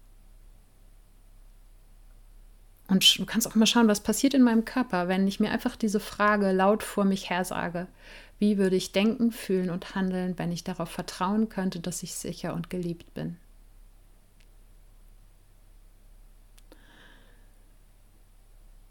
Und 2.90 3.20
du 3.20 3.26
kannst 3.26 3.48
auch 3.48 3.56
mal 3.56 3.66
schauen, 3.66 3.88
was 3.88 4.02
passiert 4.02 4.34
in 4.34 4.44
meinem 4.44 4.66
Körper, 4.66 5.08
wenn 5.08 5.26
ich 5.26 5.40
mir 5.40 5.52
einfach 5.52 5.78
diese 5.78 6.02
Frage 6.02 6.52
laut 6.52 6.84
vor 6.84 7.06
mich 7.06 7.30
her 7.30 7.46
sage. 7.46 7.88
Wie 8.42 8.58
würde 8.58 8.76
ich 8.76 8.92
denken, 8.92 9.32
fühlen 9.32 9.70
und 9.70 9.94
handeln, 9.94 10.40
wenn 10.40 10.52
ich 10.52 10.64
darauf 10.64 10.90
vertrauen 10.90 11.48
könnte, 11.48 11.80
dass 11.80 12.02
ich 12.02 12.16
sicher 12.16 12.56
und 12.56 12.72
geliebt 12.72 13.14
bin? 13.14 13.38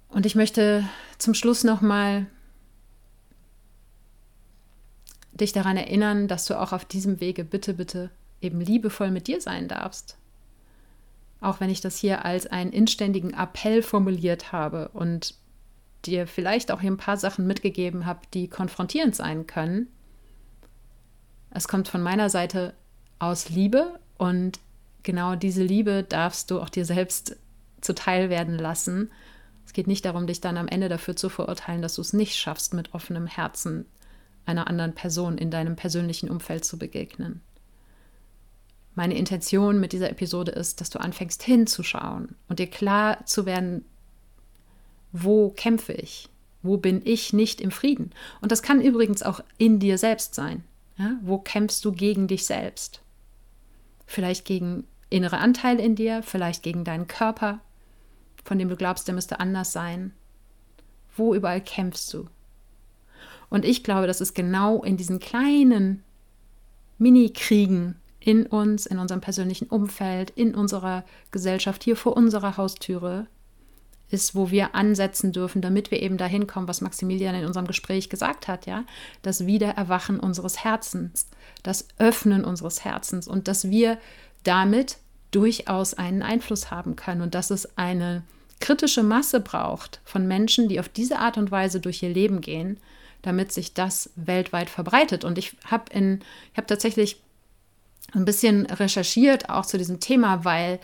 Und 0.08 0.24
ich 0.24 0.36
möchte 0.36 0.88
zum 1.18 1.34
Schluss 1.34 1.64
nochmal 1.64 2.26
dich 5.32 5.52
daran 5.52 5.76
erinnern, 5.76 6.28
dass 6.28 6.46
du 6.46 6.56
auch 6.56 6.72
auf 6.72 6.84
diesem 6.84 7.18
Wege 7.18 7.42
bitte, 7.42 7.74
bitte 7.74 8.10
eben 8.40 8.60
liebevoll 8.60 9.10
mit 9.10 9.26
dir 9.26 9.40
sein 9.40 9.66
darfst. 9.66 10.16
Auch 11.40 11.58
wenn 11.58 11.70
ich 11.70 11.80
das 11.80 11.96
hier 11.96 12.24
als 12.24 12.46
einen 12.46 12.70
inständigen 12.72 13.34
Appell 13.34 13.82
formuliert 13.82 14.52
habe 14.52 14.90
und 14.90 15.34
dir 16.06 16.26
vielleicht 16.26 16.70
auch 16.70 16.80
hier 16.80 16.90
ein 16.90 16.96
paar 16.96 17.16
Sachen 17.16 17.46
mitgegeben 17.46 18.06
habe, 18.06 18.20
die 18.34 18.48
konfrontierend 18.48 19.14
sein 19.14 19.46
können. 19.46 19.88
Es 21.50 21.68
kommt 21.68 21.88
von 21.88 22.02
meiner 22.02 22.30
Seite 22.30 22.74
aus 23.18 23.48
Liebe 23.48 23.98
und 24.18 24.60
genau 25.02 25.34
diese 25.34 25.62
Liebe 25.62 26.04
darfst 26.04 26.50
du 26.50 26.60
auch 26.60 26.68
dir 26.68 26.84
selbst 26.84 27.36
zuteil 27.80 28.30
werden 28.30 28.58
lassen 28.58 29.10
es 29.70 29.74
geht 29.74 29.86
nicht 29.86 30.04
darum, 30.04 30.26
dich 30.26 30.40
dann 30.40 30.56
am 30.56 30.66
Ende 30.66 30.88
dafür 30.88 31.14
zu 31.14 31.28
verurteilen, 31.28 31.80
dass 31.80 31.94
du 31.94 32.00
es 32.00 32.12
nicht 32.12 32.34
schaffst, 32.34 32.74
mit 32.74 32.92
offenem 32.92 33.28
Herzen 33.28 33.86
einer 34.44 34.66
anderen 34.66 34.96
Person 34.96 35.38
in 35.38 35.52
deinem 35.52 35.76
persönlichen 35.76 36.28
Umfeld 36.28 36.64
zu 36.64 36.76
begegnen. 36.76 37.40
Meine 38.96 39.16
Intention 39.16 39.78
mit 39.78 39.92
dieser 39.92 40.10
Episode 40.10 40.50
ist, 40.50 40.80
dass 40.80 40.90
du 40.90 40.98
anfängst 40.98 41.44
hinzuschauen 41.44 42.34
und 42.48 42.58
dir 42.58 42.66
klar 42.66 43.24
zu 43.26 43.46
werden, 43.46 43.84
wo 45.12 45.50
kämpfe 45.50 45.92
ich? 45.92 46.28
Wo 46.62 46.76
bin 46.76 47.02
ich 47.04 47.32
nicht 47.32 47.60
im 47.60 47.70
Frieden? 47.70 48.10
Und 48.40 48.52
das 48.52 48.62
kann 48.62 48.80
übrigens 48.80 49.22
auch 49.22 49.40
in 49.58 49.78
dir 49.78 49.98
selbst 49.98 50.34
sein. 50.34 50.64
Ja? 50.98 51.18
Wo 51.22 51.38
kämpfst 51.38 51.84
du 51.84 51.92
gegen 51.92 52.28
dich 52.28 52.44
selbst? 52.44 53.00
Vielleicht 54.06 54.44
gegen 54.44 54.84
innere 55.08 55.38
Anteile 55.38 55.82
in 55.82 55.96
dir, 55.96 56.22
vielleicht 56.22 56.62
gegen 56.62 56.84
deinen 56.84 57.06
Körper, 57.06 57.60
von 58.44 58.58
dem 58.58 58.68
du 58.68 58.76
glaubst, 58.76 59.08
der 59.08 59.14
müsste 59.14 59.40
anders 59.40 59.72
sein? 59.72 60.12
Wo 61.16 61.34
überall 61.34 61.60
kämpfst 61.60 62.12
du? 62.12 62.26
Und 63.48 63.64
ich 63.64 63.82
glaube, 63.82 64.06
das 64.06 64.20
ist 64.20 64.34
genau 64.34 64.82
in 64.82 64.96
diesen 64.96 65.18
kleinen 65.18 66.02
Mini-Kriegen 66.98 67.96
in 68.20 68.46
uns, 68.46 68.86
in 68.86 68.98
unserem 68.98 69.20
persönlichen 69.20 69.68
Umfeld, 69.68 70.30
in 70.30 70.54
unserer 70.54 71.04
Gesellschaft, 71.30 71.82
hier 71.82 71.96
vor 71.96 72.16
unserer 72.16 72.56
Haustüre, 72.56 73.26
ist, 74.10 74.34
wo 74.34 74.50
wir 74.50 74.74
ansetzen 74.74 75.32
dürfen, 75.32 75.62
damit 75.62 75.90
wir 75.90 76.02
eben 76.02 76.16
dahin 76.16 76.46
kommen, 76.46 76.68
was 76.68 76.80
Maximilian 76.80 77.34
in 77.34 77.46
unserem 77.46 77.66
Gespräch 77.66 78.10
gesagt 78.10 78.48
hat, 78.48 78.66
ja, 78.66 78.84
das 79.22 79.46
Wiedererwachen 79.46 80.18
unseres 80.20 80.64
Herzens, 80.64 81.28
das 81.62 81.88
Öffnen 81.98 82.44
unseres 82.44 82.84
Herzens 82.84 83.28
und 83.28 83.48
dass 83.48 83.70
wir 83.70 83.98
damit 84.42 84.98
durchaus 85.30 85.94
einen 85.94 86.22
Einfluss 86.22 86.70
haben 86.70 86.96
können 86.96 87.22
und 87.22 87.34
dass 87.34 87.50
es 87.50 87.78
eine 87.78 88.22
kritische 88.58 89.02
Masse 89.02 89.40
braucht 89.40 90.00
von 90.04 90.26
Menschen, 90.26 90.68
die 90.68 90.80
auf 90.80 90.88
diese 90.88 91.18
Art 91.18 91.38
und 91.38 91.50
Weise 91.50 91.80
durch 91.80 92.02
ihr 92.02 92.10
Leben 92.10 92.40
gehen, 92.40 92.78
damit 93.22 93.52
sich 93.52 93.74
das 93.74 94.10
weltweit 94.16 94.70
verbreitet. 94.70 95.24
Und 95.24 95.38
ich 95.38 95.56
habe 95.64 95.84
in, 95.92 96.20
ich 96.52 96.56
habe 96.56 96.66
tatsächlich 96.66 97.20
ein 98.12 98.24
bisschen 98.24 98.66
recherchiert 98.66 99.48
auch 99.50 99.66
zu 99.66 99.78
diesem 99.78 100.00
Thema, 100.00 100.44
weil 100.44 100.80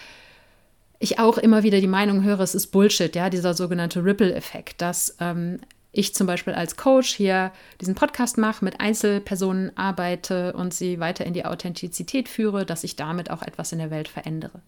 ich 0.99 1.19
auch 1.19 1.39
immer 1.39 1.63
wieder 1.63 1.81
die 1.81 1.87
Meinung 1.87 2.23
höre, 2.23 2.41
es 2.41 2.55
ist 2.55 2.69
Bullshit, 2.69 3.15
ja, 3.15 3.31
dieser 3.31 3.55
sogenannte 3.55 4.05
Ripple-Effekt, 4.05 4.81
dass 4.81 5.17
ähm, 5.21 5.59
ich 5.93 6.15
zum 6.15 6.27
Beispiel 6.27 6.53
als 6.53 6.77
Coach 6.77 7.15
hier 7.15 7.53
diesen 7.81 7.95
Podcast 7.95 8.37
mache, 8.37 8.65
mit 8.65 8.81
Einzelpersonen 8.81 9.77
arbeite 9.77 10.53
und 10.53 10.75
sie 10.75 11.01
weiter 11.01 11.25
in 11.25 11.33
die 11.33 11.45
Authentizität 11.45 12.29
führe, 12.29 12.67
dass 12.67 12.85
ich 12.85 12.97
damit 12.97 13.31
auch 13.31 13.43
etwas 13.43 13.73
in 13.73 13.79
der 13.79 13.91
Welt 13.91 14.09
verändere. 14.09 14.61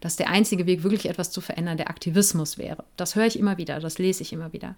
Dass 0.00 0.16
der 0.16 0.30
einzige 0.30 0.66
Weg, 0.66 0.84
wirklich 0.84 1.08
etwas 1.08 1.30
zu 1.30 1.40
verändern, 1.40 1.76
der 1.76 1.90
Aktivismus 1.90 2.58
wäre. 2.58 2.84
Das 2.96 3.16
höre 3.16 3.26
ich 3.26 3.38
immer 3.38 3.58
wieder, 3.58 3.80
das 3.80 3.98
lese 3.98 4.22
ich 4.22 4.32
immer 4.32 4.52
wieder. 4.52 4.76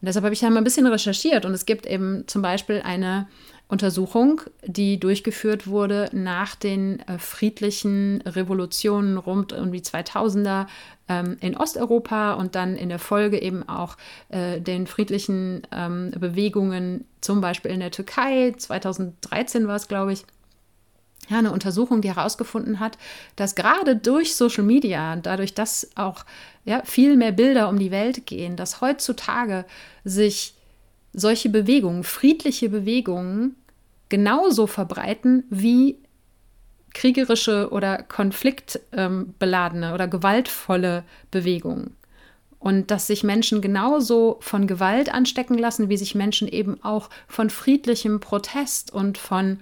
Und 0.00 0.08
deshalb 0.08 0.24
habe 0.24 0.34
ich 0.34 0.40
da 0.40 0.50
mal 0.50 0.58
ein 0.58 0.64
bisschen 0.64 0.86
recherchiert 0.86 1.46
und 1.46 1.54
es 1.54 1.64
gibt 1.64 1.86
eben 1.86 2.24
zum 2.26 2.42
Beispiel 2.42 2.82
eine 2.84 3.26
Untersuchung, 3.66 4.42
die 4.66 5.00
durchgeführt 5.00 5.66
wurde 5.66 6.10
nach 6.12 6.54
den 6.54 7.00
äh, 7.00 7.18
friedlichen 7.18 8.20
Revolutionen 8.22 9.16
rund 9.16 9.54
um 9.54 9.72
die 9.72 9.80
2000er 9.80 10.66
ähm, 11.08 11.38
in 11.40 11.56
Osteuropa 11.56 12.34
und 12.34 12.54
dann 12.56 12.76
in 12.76 12.90
der 12.90 12.98
Folge 12.98 13.40
eben 13.40 13.66
auch 13.66 13.96
äh, 14.28 14.60
den 14.60 14.86
friedlichen 14.86 15.66
ähm, 15.72 16.10
Bewegungen, 16.10 17.06
zum 17.22 17.40
Beispiel 17.40 17.70
in 17.70 17.80
der 17.80 17.90
Türkei. 17.90 18.52
2013 18.56 19.66
war 19.66 19.76
es, 19.76 19.88
glaube 19.88 20.12
ich. 20.12 20.24
Ja, 21.30 21.38
eine 21.38 21.52
Untersuchung, 21.52 22.02
die 22.02 22.14
herausgefunden 22.14 22.80
hat, 22.80 22.98
dass 23.36 23.54
gerade 23.54 23.96
durch 23.96 24.36
Social 24.36 24.62
Media, 24.62 25.16
dadurch, 25.16 25.54
dass 25.54 25.90
auch 25.94 26.26
ja, 26.66 26.82
viel 26.84 27.16
mehr 27.16 27.32
Bilder 27.32 27.70
um 27.70 27.78
die 27.78 27.90
Welt 27.90 28.26
gehen, 28.26 28.56
dass 28.56 28.82
heutzutage 28.82 29.64
sich 30.04 30.54
solche 31.14 31.48
Bewegungen, 31.48 32.04
friedliche 32.04 32.68
Bewegungen, 32.68 33.56
genauso 34.08 34.66
verbreiten 34.66 35.44
wie 35.48 35.98
kriegerische 36.92 37.70
oder 37.70 38.02
konfliktbeladene 38.02 39.94
oder 39.94 40.08
gewaltvolle 40.08 41.04
Bewegungen. 41.30 41.96
Und 42.58 42.90
dass 42.90 43.06
sich 43.06 43.24
Menschen 43.24 43.60
genauso 43.60 44.38
von 44.40 44.66
Gewalt 44.66 45.12
anstecken 45.12 45.58
lassen, 45.58 45.88
wie 45.88 45.96
sich 45.96 46.14
Menschen 46.14 46.48
eben 46.48 46.82
auch 46.82 47.10
von 47.28 47.50
friedlichem 47.50 48.20
Protest 48.20 48.92
und 48.92 49.18
von 49.18 49.58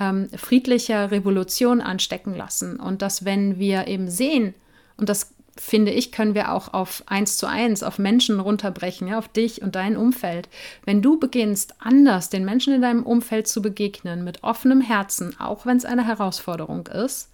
ähm, 0.00 0.28
friedlicher 0.34 1.10
Revolution 1.12 1.80
anstecken 1.80 2.34
lassen. 2.34 2.80
Und 2.80 3.02
dass 3.02 3.24
wenn 3.24 3.58
wir 3.58 3.86
eben 3.86 4.08
sehen, 4.08 4.54
und 4.96 5.08
das 5.08 5.32
finde 5.56 5.92
ich, 5.92 6.12
können 6.12 6.34
wir 6.34 6.52
auch 6.52 6.72
auf 6.72 7.02
eins 7.06 7.36
zu 7.36 7.46
eins, 7.46 7.82
auf 7.82 7.98
Menschen 7.98 8.40
runterbrechen, 8.40 9.08
ja, 9.08 9.18
auf 9.18 9.28
dich 9.28 9.62
und 9.62 9.74
dein 9.74 9.96
Umfeld. 9.96 10.48
Wenn 10.84 11.02
du 11.02 11.18
beginnst, 11.18 11.74
anders 11.78 12.30
den 12.30 12.44
Menschen 12.44 12.74
in 12.74 12.82
deinem 12.82 13.02
Umfeld 13.02 13.48
zu 13.48 13.60
begegnen, 13.60 14.24
mit 14.24 14.42
offenem 14.42 14.80
Herzen, 14.80 15.38
auch 15.38 15.66
wenn 15.66 15.76
es 15.76 15.84
eine 15.84 16.06
Herausforderung 16.06 16.86
ist, 16.86 17.30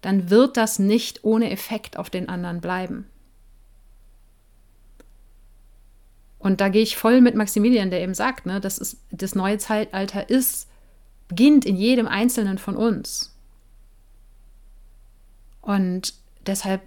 dann 0.00 0.30
wird 0.30 0.56
das 0.56 0.78
nicht 0.78 1.24
ohne 1.24 1.50
Effekt 1.50 1.96
auf 1.96 2.10
den 2.10 2.28
anderen 2.28 2.60
bleiben. 2.60 3.06
Und 6.38 6.60
da 6.60 6.68
gehe 6.68 6.82
ich 6.82 6.96
voll 6.96 7.20
mit 7.20 7.36
Maximilian, 7.36 7.90
der 7.90 8.02
eben 8.02 8.14
sagt, 8.14 8.46
ne, 8.46 8.60
dass 8.60 8.80
es, 8.80 8.96
das 9.12 9.36
neue 9.36 9.58
Zeitalter 9.58 10.28
ist, 10.28 10.68
beginnt 11.28 11.64
in 11.64 11.76
jedem 11.76 12.08
Einzelnen 12.08 12.58
von 12.58 12.76
uns. 12.76 13.32
Und 15.60 16.14
deshalb 16.44 16.82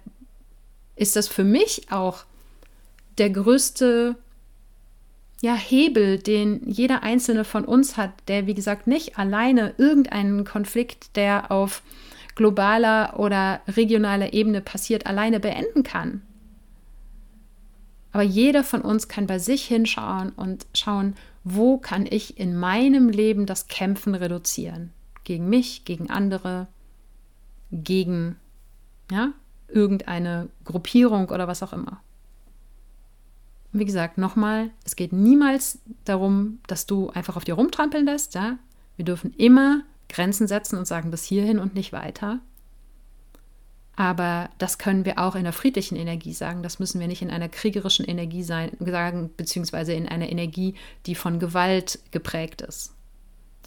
ist 0.96 1.16
das 1.16 1.28
für 1.28 1.44
mich 1.44 1.90
auch 1.90 2.24
der 3.18 3.30
größte 3.30 4.16
ja, 5.42 5.54
Hebel, 5.54 6.18
den 6.18 6.62
jeder 6.66 7.02
einzelne 7.02 7.44
von 7.44 7.64
uns 7.64 7.96
hat, 7.96 8.10
der, 8.28 8.46
wie 8.46 8.54
gesagt, 8.54 8.86
nicht 8.86 9.18
alleine 9.18 9.74
irgendeinen 9.76 10.44
Konflikt, 10.44 11.14
der 11.16 11.50
auf 11.50 11.82
globaler 12.34 13.18
oder 13.18 13.60
regionaler 13.68 14.32
Ebene 14.32 14.60
passiert, 14.60 15.06
alleine 15.06 15.40
beenden 15.40 15.82
kann. 15.82 16.22
Aber 18.12 18.22
jeder 18.22 18.64
von 18.64 18.80
uns 18.80 19.08
kann 19.08 19.26
bei 19.26 19.38
sich 19.38 19.66
hinschauen 19.66 20.30
und 20.30 20.66
schauen, 20.74 21.14
wo 21.44 21.76
kann 21.76 22.06
ich 22.08 22.38
in 22.40 22.56
meinem 22.56 23.08
Leben 23.08 23.44
das 23.44 23.68
Kämpfen 23.68 24.14
reduzieren? 24.14 24.90
Gegen 25.24 25.48
mich, 25.48 25.84
gegen 25.84 26.08
andere, 26.08 26.66
gegen 27.70 28.36
ja, 29.10 29.32
irgendeine 29.68 30.48
Gruppierung 30.64 31.28
oder 31.30 31.48
was 31.48 31.62
auch 31.62 31.72
immer. 31.72 32.00
Wie 33.72 33.84
gesagt, 33.84 34.16
nochmal, 34.16 34.70
es 34.84 34.96
geht 34.96 35.12
niemals 35.12 35.80
darum, 36.04 36.60
dass 36.66 36.86
du 36.86 37.10
einfach 37.10 37.36
auf 37.36 37.44
dir 37.44 37.54
rumtrampeln 37.54 38.06
lässt. 38.06 38.34
Ja? 38.34 38.58
Wir 38.96 39.04
dürfen 39.04 39.32
immer 39.34 39.82
Grenzen 40.08 40.46
setzen 40.46 40.78
und 40.78 40.86
sagen, 40.86 41.10
bis 41.10 41.24
hierhin 41.24 41.58
und 41.58 41.74
nicht 41.74 41.92
weiter. 41.92 42.40
Aber 43.96 44.50
das 44.58 44.76
können 44.76 45.06
wir 45.06 45.18
auch 45.18 45.34
in 45.34 45.44
der 45.44 45.54
friedlichen 45.54 45.96
Energie 45.96 46.34
sagen. 46.34 46.62
Das 46.62 46.78
müssen 46.78 47.00
wir 47.00 47.08
nicht 47.08 47.22
in 47.22 47.30
einer 47.30 47.48
kriegerischen 47.48 48.04
Energie 48.04 48.42
sein, 48.42 48.72
sagen, 48.78 49.30
beziehungsweise 49.36 49.94
in 49.94 50.06
einer 50.06 50.28
Energie, 50.28 50.74
die 51.06 51.14
von 51.14 51.38
Gewalt 51.38 51.98
geprägt 52.10 52.60
ist. 52.60 52.94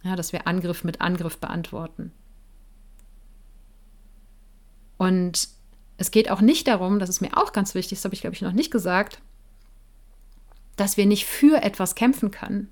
Ja, 0.04 0.16
dass 0.16 0.32
wir 0.32 0.48
Angriff 0.48 0.84
mit 0.84 1.02
Angriff 1.02 1.40
beantworten. 1.40 2.12
Und 4.98 5.50
es 6.00 6.12
geht 6.12 6.32
auch 6.32 6.40
nicht 6.40 6.68
darum, 6.68 6.98
das 6.98 7.10
ist 7.10 7.22
mir 7.22 7.36
auch 7.36 7.52
ganz 7.52 7.76
wichtig, 7.76 7.98
das 7.98 8.06
habe 8.06 8.16
ich 8.16 8.22
glaube 8.22 8.34
ich 8.34 8.42
noch 8.42 8.54
nicht 8.54 8.72
gesagt, 8.72 9.20
dass 10.78 10.96
wir 10.96 11.06
nicht 11.06 11.26
für 11.26 11.62
etwas 11.62 11.94
kämpfen 11.94 12.32
können, 12.32 12.70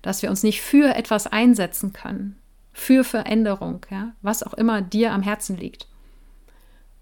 dass 0.00 0.22
wir 0.22 0.30
uns 0.30 0.42
nicht 0.42 0.62
für 0.62 0.94
etwas 0.94 1.26
einsetzen 1.26 1.92
können, 1.92 2.36
für 2.72 3.04
Veränderung, 3.04 3.84
ja, 3.90 4.12
was 4.22 4.42
auch 4.42 4.54
immer 4.54 4.80
dir 4.80 5.12
am 5.12 5.22
Herzen 5.22 5.58
liegt. 5.58 5.86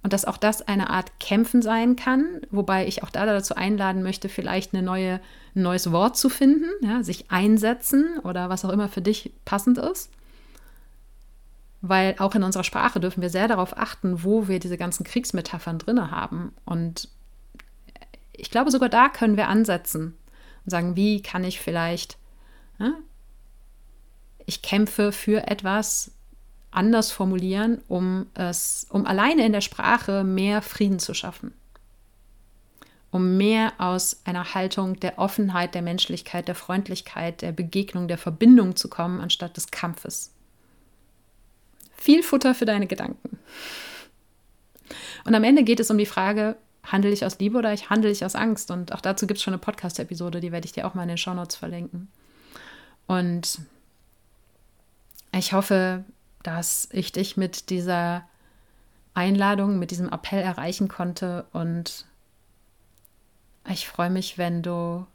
Und 0.03 0.13
dass 0.13 0.25
auch 0.25 0.39
das 0.39 0.67
eine 0.67 0.91
Art 0.91 1.21
Kämpfen 1.21 1.63
sein 1.63 1.95
kann, 1.95 2.41
wobei 2.51 2.87
ich 2.87 3.05
auch 3.05 3.11
da 3.11 3.25
dazu 3.25 3.55
einladen 3.55 4.03
möchte, 4.03 4.29
vielleicht 4.29 4.75
eine 4.75 4.83
neue, 4.83 5.21
ein 5.55 5.63
neues 5.63 5.93
Wort 5.93 6.17
zu 6.17 6.29
finden, 6.29 6.67
ja, 6.83 7.05
sich 7.05 7.31
einsetzen 7.31 8.19
oder 8.25 8.49
was 8.49 8.65
auch 8.65 8.71
immer 8.71 8.89
für 8.89 9.03
dich 9.03 9.33
passend 9.45 9.79
ist. 9.79 10.11
Weil 11.81 12.17
auch 12.19 12.35
in 12.35 12.43
unserer 12.43 12.65
Sprache 12.65 12.99
dürfen 12.99 13.23
wir 13.23 13.31
sehr 13.31 13.49
darauf 13.49 13.77
achten, 13.77 14.25
wo 14.25 14.49
wir 14.49 14.59
diese 14.59 14.77
ganzen 14.77 15.05
Kriegsmetaphern 15.05 15.79
drin 15.79 16.11
haben. 16.11 16.53
Und 16.65 17.09
ich 18.33 18.51
glaube, 18.51 18.71
sogar 18.71 18.89
da 18.89 19.09
können 19.09 19.37
wir 19.37 19.49
ansetzen 19.49 20.17
und 20.65 20.71
sagen, 20.71 20.97
wie 20.97 21.23
kann 21.23 21.45
ich 21.45 21.61
vielleicht, 21.61 22.19
ja, 22.79 22.95
ich 24.45 24.63
kämpfe 24.63 25.13
für 25.13 25.47
etwas, 25.47 26.13
anders 26.71 27.11
formulieren, 27.11 27.83
um 27.89 28.27
es, 28.35 28.87
um 28.91 29.07
alleine 29.07 29.45
in 29.47 29.53
der 29.53 29.61
Sprache 29.61 30.25
mehr 30.25 30.63
Frieden 30.63 30.99
zu 30.99 31.15
schaffen. 31.15 31.53
Um 33.11 33.39
mehr 33.39 33.73
aus 33.79 34.21
einer 34.25 34.55
Haltung 34.55 35.01
der 35.01 35.19
Offenheit, 35.19 35.75
der 35.75 35.83
Menschlichkeit, 35.83 36.47
der 36.47 36.55
Freundlichkeit, 36.55 37.41
der 37.41 37.53
Begegnung, 37.53 38.07
der 38.07 38.19
Verbindung 38.19 38.77
zu 38.77 38.89
kommen, 38.89 39.21
anstatt 39.21 39.57
des 39.57 39.71
Kampfes. 39.71 40.35
Viel 41.99 42.23
Futter 42.23 42.55
für 42.55 42.65
deine 42.65 42.87
Gedanken. 42.87 43.39
Und 45.25 45.35
am 45.35 45.45
Ende 45.45 45.65
geht 45.65 45.81
es 45.81 45.91
um 45.91 45.99
die 45.99 46.07
Frage, 46.07 46.57
handle 46.85 47.11
ich 47.11 47.25
aus 47.25 47.39
Liebe 47.39 47.59
oder 47.59 47.73
ich 47.73 47.91
handle 47.91 48.11
ich 48.11 48.25
aus 48.25 48.35
Angst? 48.35 48.71
Und 48.71 48.93
auch 48.93 49.01
dazu 49.01 49.27
gibt 49.27 49.39
es 49.39 49.43
schon 49.43 49.53
eine 49.53 49.61
Podcast-Episode, 49.61 50.41
die 50.41 50.53
werde 50.53 50.65
ich 50.65 50.73
dir 50.73 50.87
auch 50.87 50.95
mal 50.95 51.03
in 51.03 51.09
den 51.09 51.19
Shownotes 51.19 51.57
verlinken. 51.57 52.09
Und 53.07 53.61
ich 55.33 55.53
hoffe, 55.53 56.05
dass 56.43 56.89
ich 56.93 57.13
dich 57.13 57.37
mit 57.37 57.69
dieser 57.69 58.25
Einladung, 59.15 59.79
mit 59.79 59.91
diesem 59.91 60.09
Appell 60.09 60.41
erreichen 60.41 60.89
konnte. 60.89 61.47
Und 61.53 62.07
ich 63.69 63.89
freue 63.89 64.11
mich, 64.11 64.39
wenn 64.39 64.63
du 64.63 65.07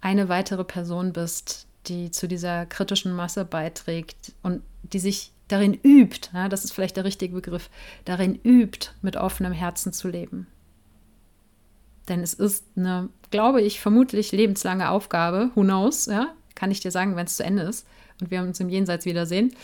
eine 0.00 0.28
weitere 0.28 0.64
Person 0.64 1.12
bist, 1.12 1.66
die 1.86 2.10
zu 2.10 2.26
dieser 2.26 2.66
kritischen 2.66 3.12
Masse 3.14 3.44
beiträgt 3.44 4.32
und 4.42 4.62
die 4.82 4.98
sich 4.98 5.32
darin 5.48 5.74
übt, 5.74 6.30
ja, 6.32 6.48
das 6.48 6.64
ist 6.64 6.72
vielleicht 6.72 6.96
der 6.96 7.04
richtige 7.04 7.34
Begriff, 7.34 7.70
darin 8.04 8.38
übt, 8.42 8.90
mit 9.02 9.16
offenem 9.16 9.52
Herzen 9.52 9.92
zu 9.92 10.08
leben. 10.08 10.46
Denn 12.08 12.20
es 12.20 12.34
ist 12.34 12.64
eine, 12.76 13.10
glaube 13.30 13.62
ich, 13.62 13.80
vermutlich 13.80 14.32
lebenslange 14.32 14.90
Aufgabe, 14.90 15.50
who 15.54 15.62
knows, 15.62 16.06
ja, 16.06 16.34
kann 16.54 16.70
ich 16.70 16.80
dir 16.80 16.90
sagen, 16.90 17.16
wenn 17.16 17.26
es 17.26 17.36
zu 17.36 17.44
Ende 17.44 17.62
ist 17.62 17.86
und 18.20 18.30
wir 18.30 18.42
uns 18.42 18.60
im 18.60 18.68
Jenseits 18.68 19.04
wiedersehen. 19.04 19.54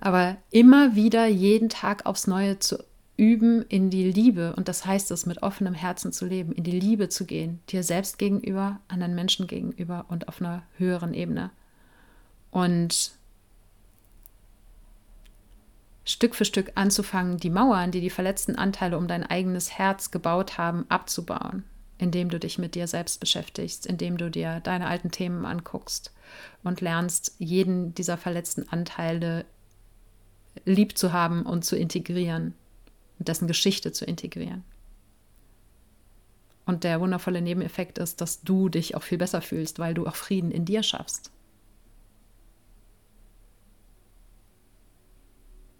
Aber 0.00 0.36
immer 0.50 0.94
wieder 0.94 1.26
jeden 1.26 1.68
Tag 1.68 2.06
aufs 2.06 2.26
Neue 2.26 2.58
zu 2.58 2.82
üben, 3.16 3.62
in 3.62 3.90
die 3.90 4.10
Liebe, 4.10 4.54
und 4.54 4.68
das 4.68 4.86
heißt 4.86 5.10
es, 5.10 5.26
mit 5.26 5.42
offenem 5.42 5.74
Herzen 5.74 6.12
zu 6.12 6.24
leben, 6.24 6.52
in 6.52 6.62
die 6.62 6.78
Liebe 6.78 7.08
zu 7.08 7.26
gehen, 7.26 7.60
dir 7.68 7.82
selbst 7.82 8.18
gegenüber, 8.18 8.80
anderen 8.86 9.14
Menschen 9.14 9.48
gegenüber 9.48 10.06
und 10.08 10.28
auf 10.28 10.40
einer 10.40 10.62
höheren 10.76 11.14
Ebene. 11.14 11.50
Und 12.50 13.17
Stück 16.08 16.34
für 16.34 16.44
Stück 16.44 16.72
anzufangen, 16.74 17.36
die 17.36 17.50
Mauern, 17.50 17.90
die 17.90 18.00
die 18.00 18.10
verletzten 18.10 18.56
Anteile 18.56 18.96
um 18.96 19.08
dein 19.08 19.24
eigenes 19.24 19.78
Herz 19.78 20.10
gebaut 20.10 20.58
haben, 20.58 20.86
abzubauen 20.88 21.64
indem 21.98 22.30
du 22.30 22.38
dich 22.38 22.58
mit 22.58 22.74
dir 22.74 22.86
selbst 22.86 23.20
beschäftigst, 23.20 23.84
indem 23.84 24.16
du 24.16 24.30
dir 24.30 24.60
deine 24.60 24.86
alten 24.86 25.10
Themen 25.10 25.44
anguckst 25.44 26.12
und 26.62 26.80
lernst, 26.80 27.34
jeden 27.38 27.94
dieser 27.94 28.16
verletzten 28.16 28.68
Anteile 28.68 29.44
lieb 30.64 30.96
zu 30.96 31.12
haben 31.12 31.42
und 31.42 31.64
zu 31.64 31.76
integrieren 31.76 32.54
und 33.18 33.28
dessen 33.28 33.48
Geschichte 33.48 33.92
zu 33.92 34.04
integrieren. 34.04 34.64
Und 36.66 36.84
der 36.84 37.00
wundervolle 37.00 37.42
Nebeneffekt 37.42 37.98
ist, 37.98 38.20
dass 38.20 38.42
du 38.42 38.68
dich 38.68 38.94
auch 38.94 39.02
viel 39.02 39.18
besser 39.18 39.40
fühlst, 39.40 39.78
weil 39.78 39.94
du 39.94 40.06
auch 40.06 40.16
Frieden 40.16 40.50
in 40.50 40.64
dir 40.64 40.82
schaffst. 40.82 41.30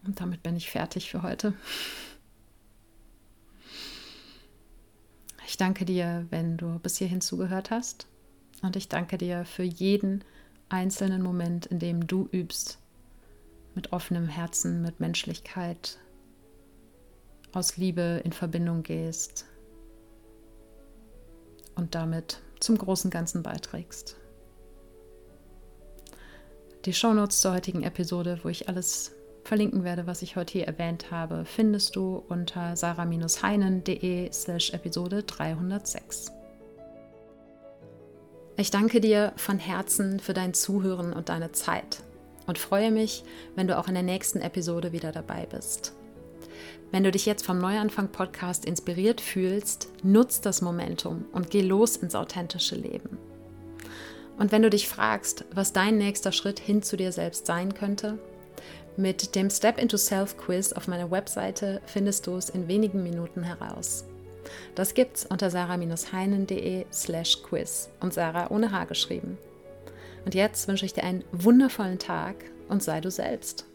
Und 0.09 0.23
damit 0.23 0.43
bin 0.43 0.57
ich 0.57 0.71
fertig 0.71 1.11
für 1.11 1.23
heute. 1.23 1.53
Ich 5.47 5.59
danke 5.59 5.85
dir, 5.85 6.27
wenn 6.31 6.57
du 6.57 6.79
bis 6.79 6.97
hierhin 6.97 7.21
zugehört 7.21 7.71
hast. 7.71 8.07
Und 8.63 8.75
ich 8.75 8.89
danke 8.89 9.19
dir 9.19 9.45
für 9.45 9.65
jeden 9.65 10.25
einzelnen 10.71 11.23
Moment, 11.23 11.67
in 11.67 11.79
dem 11.79 12.07
du 12.07 12.27
übst, 12.33 12.79
mit 13.75 13.93
offenem 13.93 14.29
Herzen, 14.29 14.81
mit 14.81 14.99
Menschlichkeit, 14.99 15.99
aus 17.53 17.77
Liebe 17.77 18.23
in 18.25 18.33
Verbindung 18.33 18.83
gehst 18.85 19.45
und 21.75 21.95
damit 21.95 22.41
zum 22.61 22.79
großen 22.79 23.11
Ganzen 23.11 23.43
beiträgst. 23.43 24.17
Die 26.87 26.95
Shownotes 26.95 27.43
zur 27.43 27.53
heutigen 27.53 27.83
Episode, 27.83 28.41
wo 28.43 28.49
ich 28.49 28.71
alles 28.71 29.13
verlinken 29.49 29.83
werde, 29.83 30.07
was 30.07 30.21
ich 30.21 30.37
heute 30.37 30.53
hier 30.53 30.67
erwähnt 30.67 31.11
habe, 31.11 31.45
findest 31.47 31.97
du 31.97 32.23
unter 32.29 32.77
sarah-heinen.de 32.77 34.31
slash 34.31 34.75
Episode 34.75 35.23
306. 35.23 36.31
Ich 38.59 38.71
danke 38.71 39.01
dir 39.01 39.33
von 39.37 39.59
Herzen 39.59 40.21
für 40.21 40.35
dein 40.35 40.53
Zuhören 40.53 41.15
und 41.15 41.31
deine 41.31 41.53
Zeit 41.53 42.03
und 42.47 42.59
freue 42.59 42.91
mich, 42.91 43.25
wenn 43.57 43.67
du 43.67 43.79
auch 43.79 43.89
in 43.89 43.95
der 43.95 44.03
nächsten 44.03 44.43
Episode 44.43 44.93
wieder 44.93 45.13
dabei 45.13 45.47
bist. 45.47 45.95
Wenn 46.91 47.05
du 47.05 47.11
dich 47.11 47.25
jetzt 47.25 47.47
vom 47.47 47.59
Neuanfang 47.59 48.09
Podcast 48.09 48.67
inspiriert 48.67 49.21
fühlst, 49.21 49.89
nutz 50.03 50.43
das 50.43 50.61
Momentum 50.61 51.25
und 51.33 51.51
geh 51.51 51.63
los 51.63 51.97
ins 51.97 52.15
authentische 52.15 52.77
Leben. 52.77 53.17
Und 54.39 54.53
wenn 54.53 54.63
du 54.63 54.71
dich 54.71 54.89
fragst, 54.89 55.47
was 55.55 55.73
dein 55.73 55.97
nächster 55.97 56.33
Schritt 56.33 56.61
hin 56.61 56.83
zu 56.83 56.99
dir 56.99 57.13
selbst 57.13 57.47
sein 57.47 57.75
könnte, 57.75 58.19
mit 58.99 59.35
dem 59.35 59.49
Step 59.49 59.79
into 59.79 59.97
Self 59.97 60.37
Quiz 60.37 60.73
auf 60.73 60.89
meiner 60.89 61.11
Webseite 61.11 61.81
findest 61.87 62.27
du 62.27 62.37
es 62.37 62.51
in 62.51 62.69
wenigen 62.69 63.03
Minuten 63.03 63.45
heraus. 63.45 64.05
Das 64.75 64.95
gibt's 64.95 65.25
unter 65.25 65.51
sarah-heinen.de 65.51 66.87
slash 66.93 67.43
quiz 67.43 67.91
und 68.01 68.13
Sarah 68.13 68.51
ohne 68.51 68.73
H 68.73 68.85
geschrieben. 68.85 69.39
Und 70.25 70.35
jetzt 70.35 70.67
wünsche 70.69 70.85
ich 70.85 70.93
dir 70.93 71.05
einen 71.05 71.25
wundervollen 71.33 71.99
Tag 71.99 72.37
und 72.69 72.83
sei 72.83 73.01
du 73.01 73.11
selbst. 73.11 73.67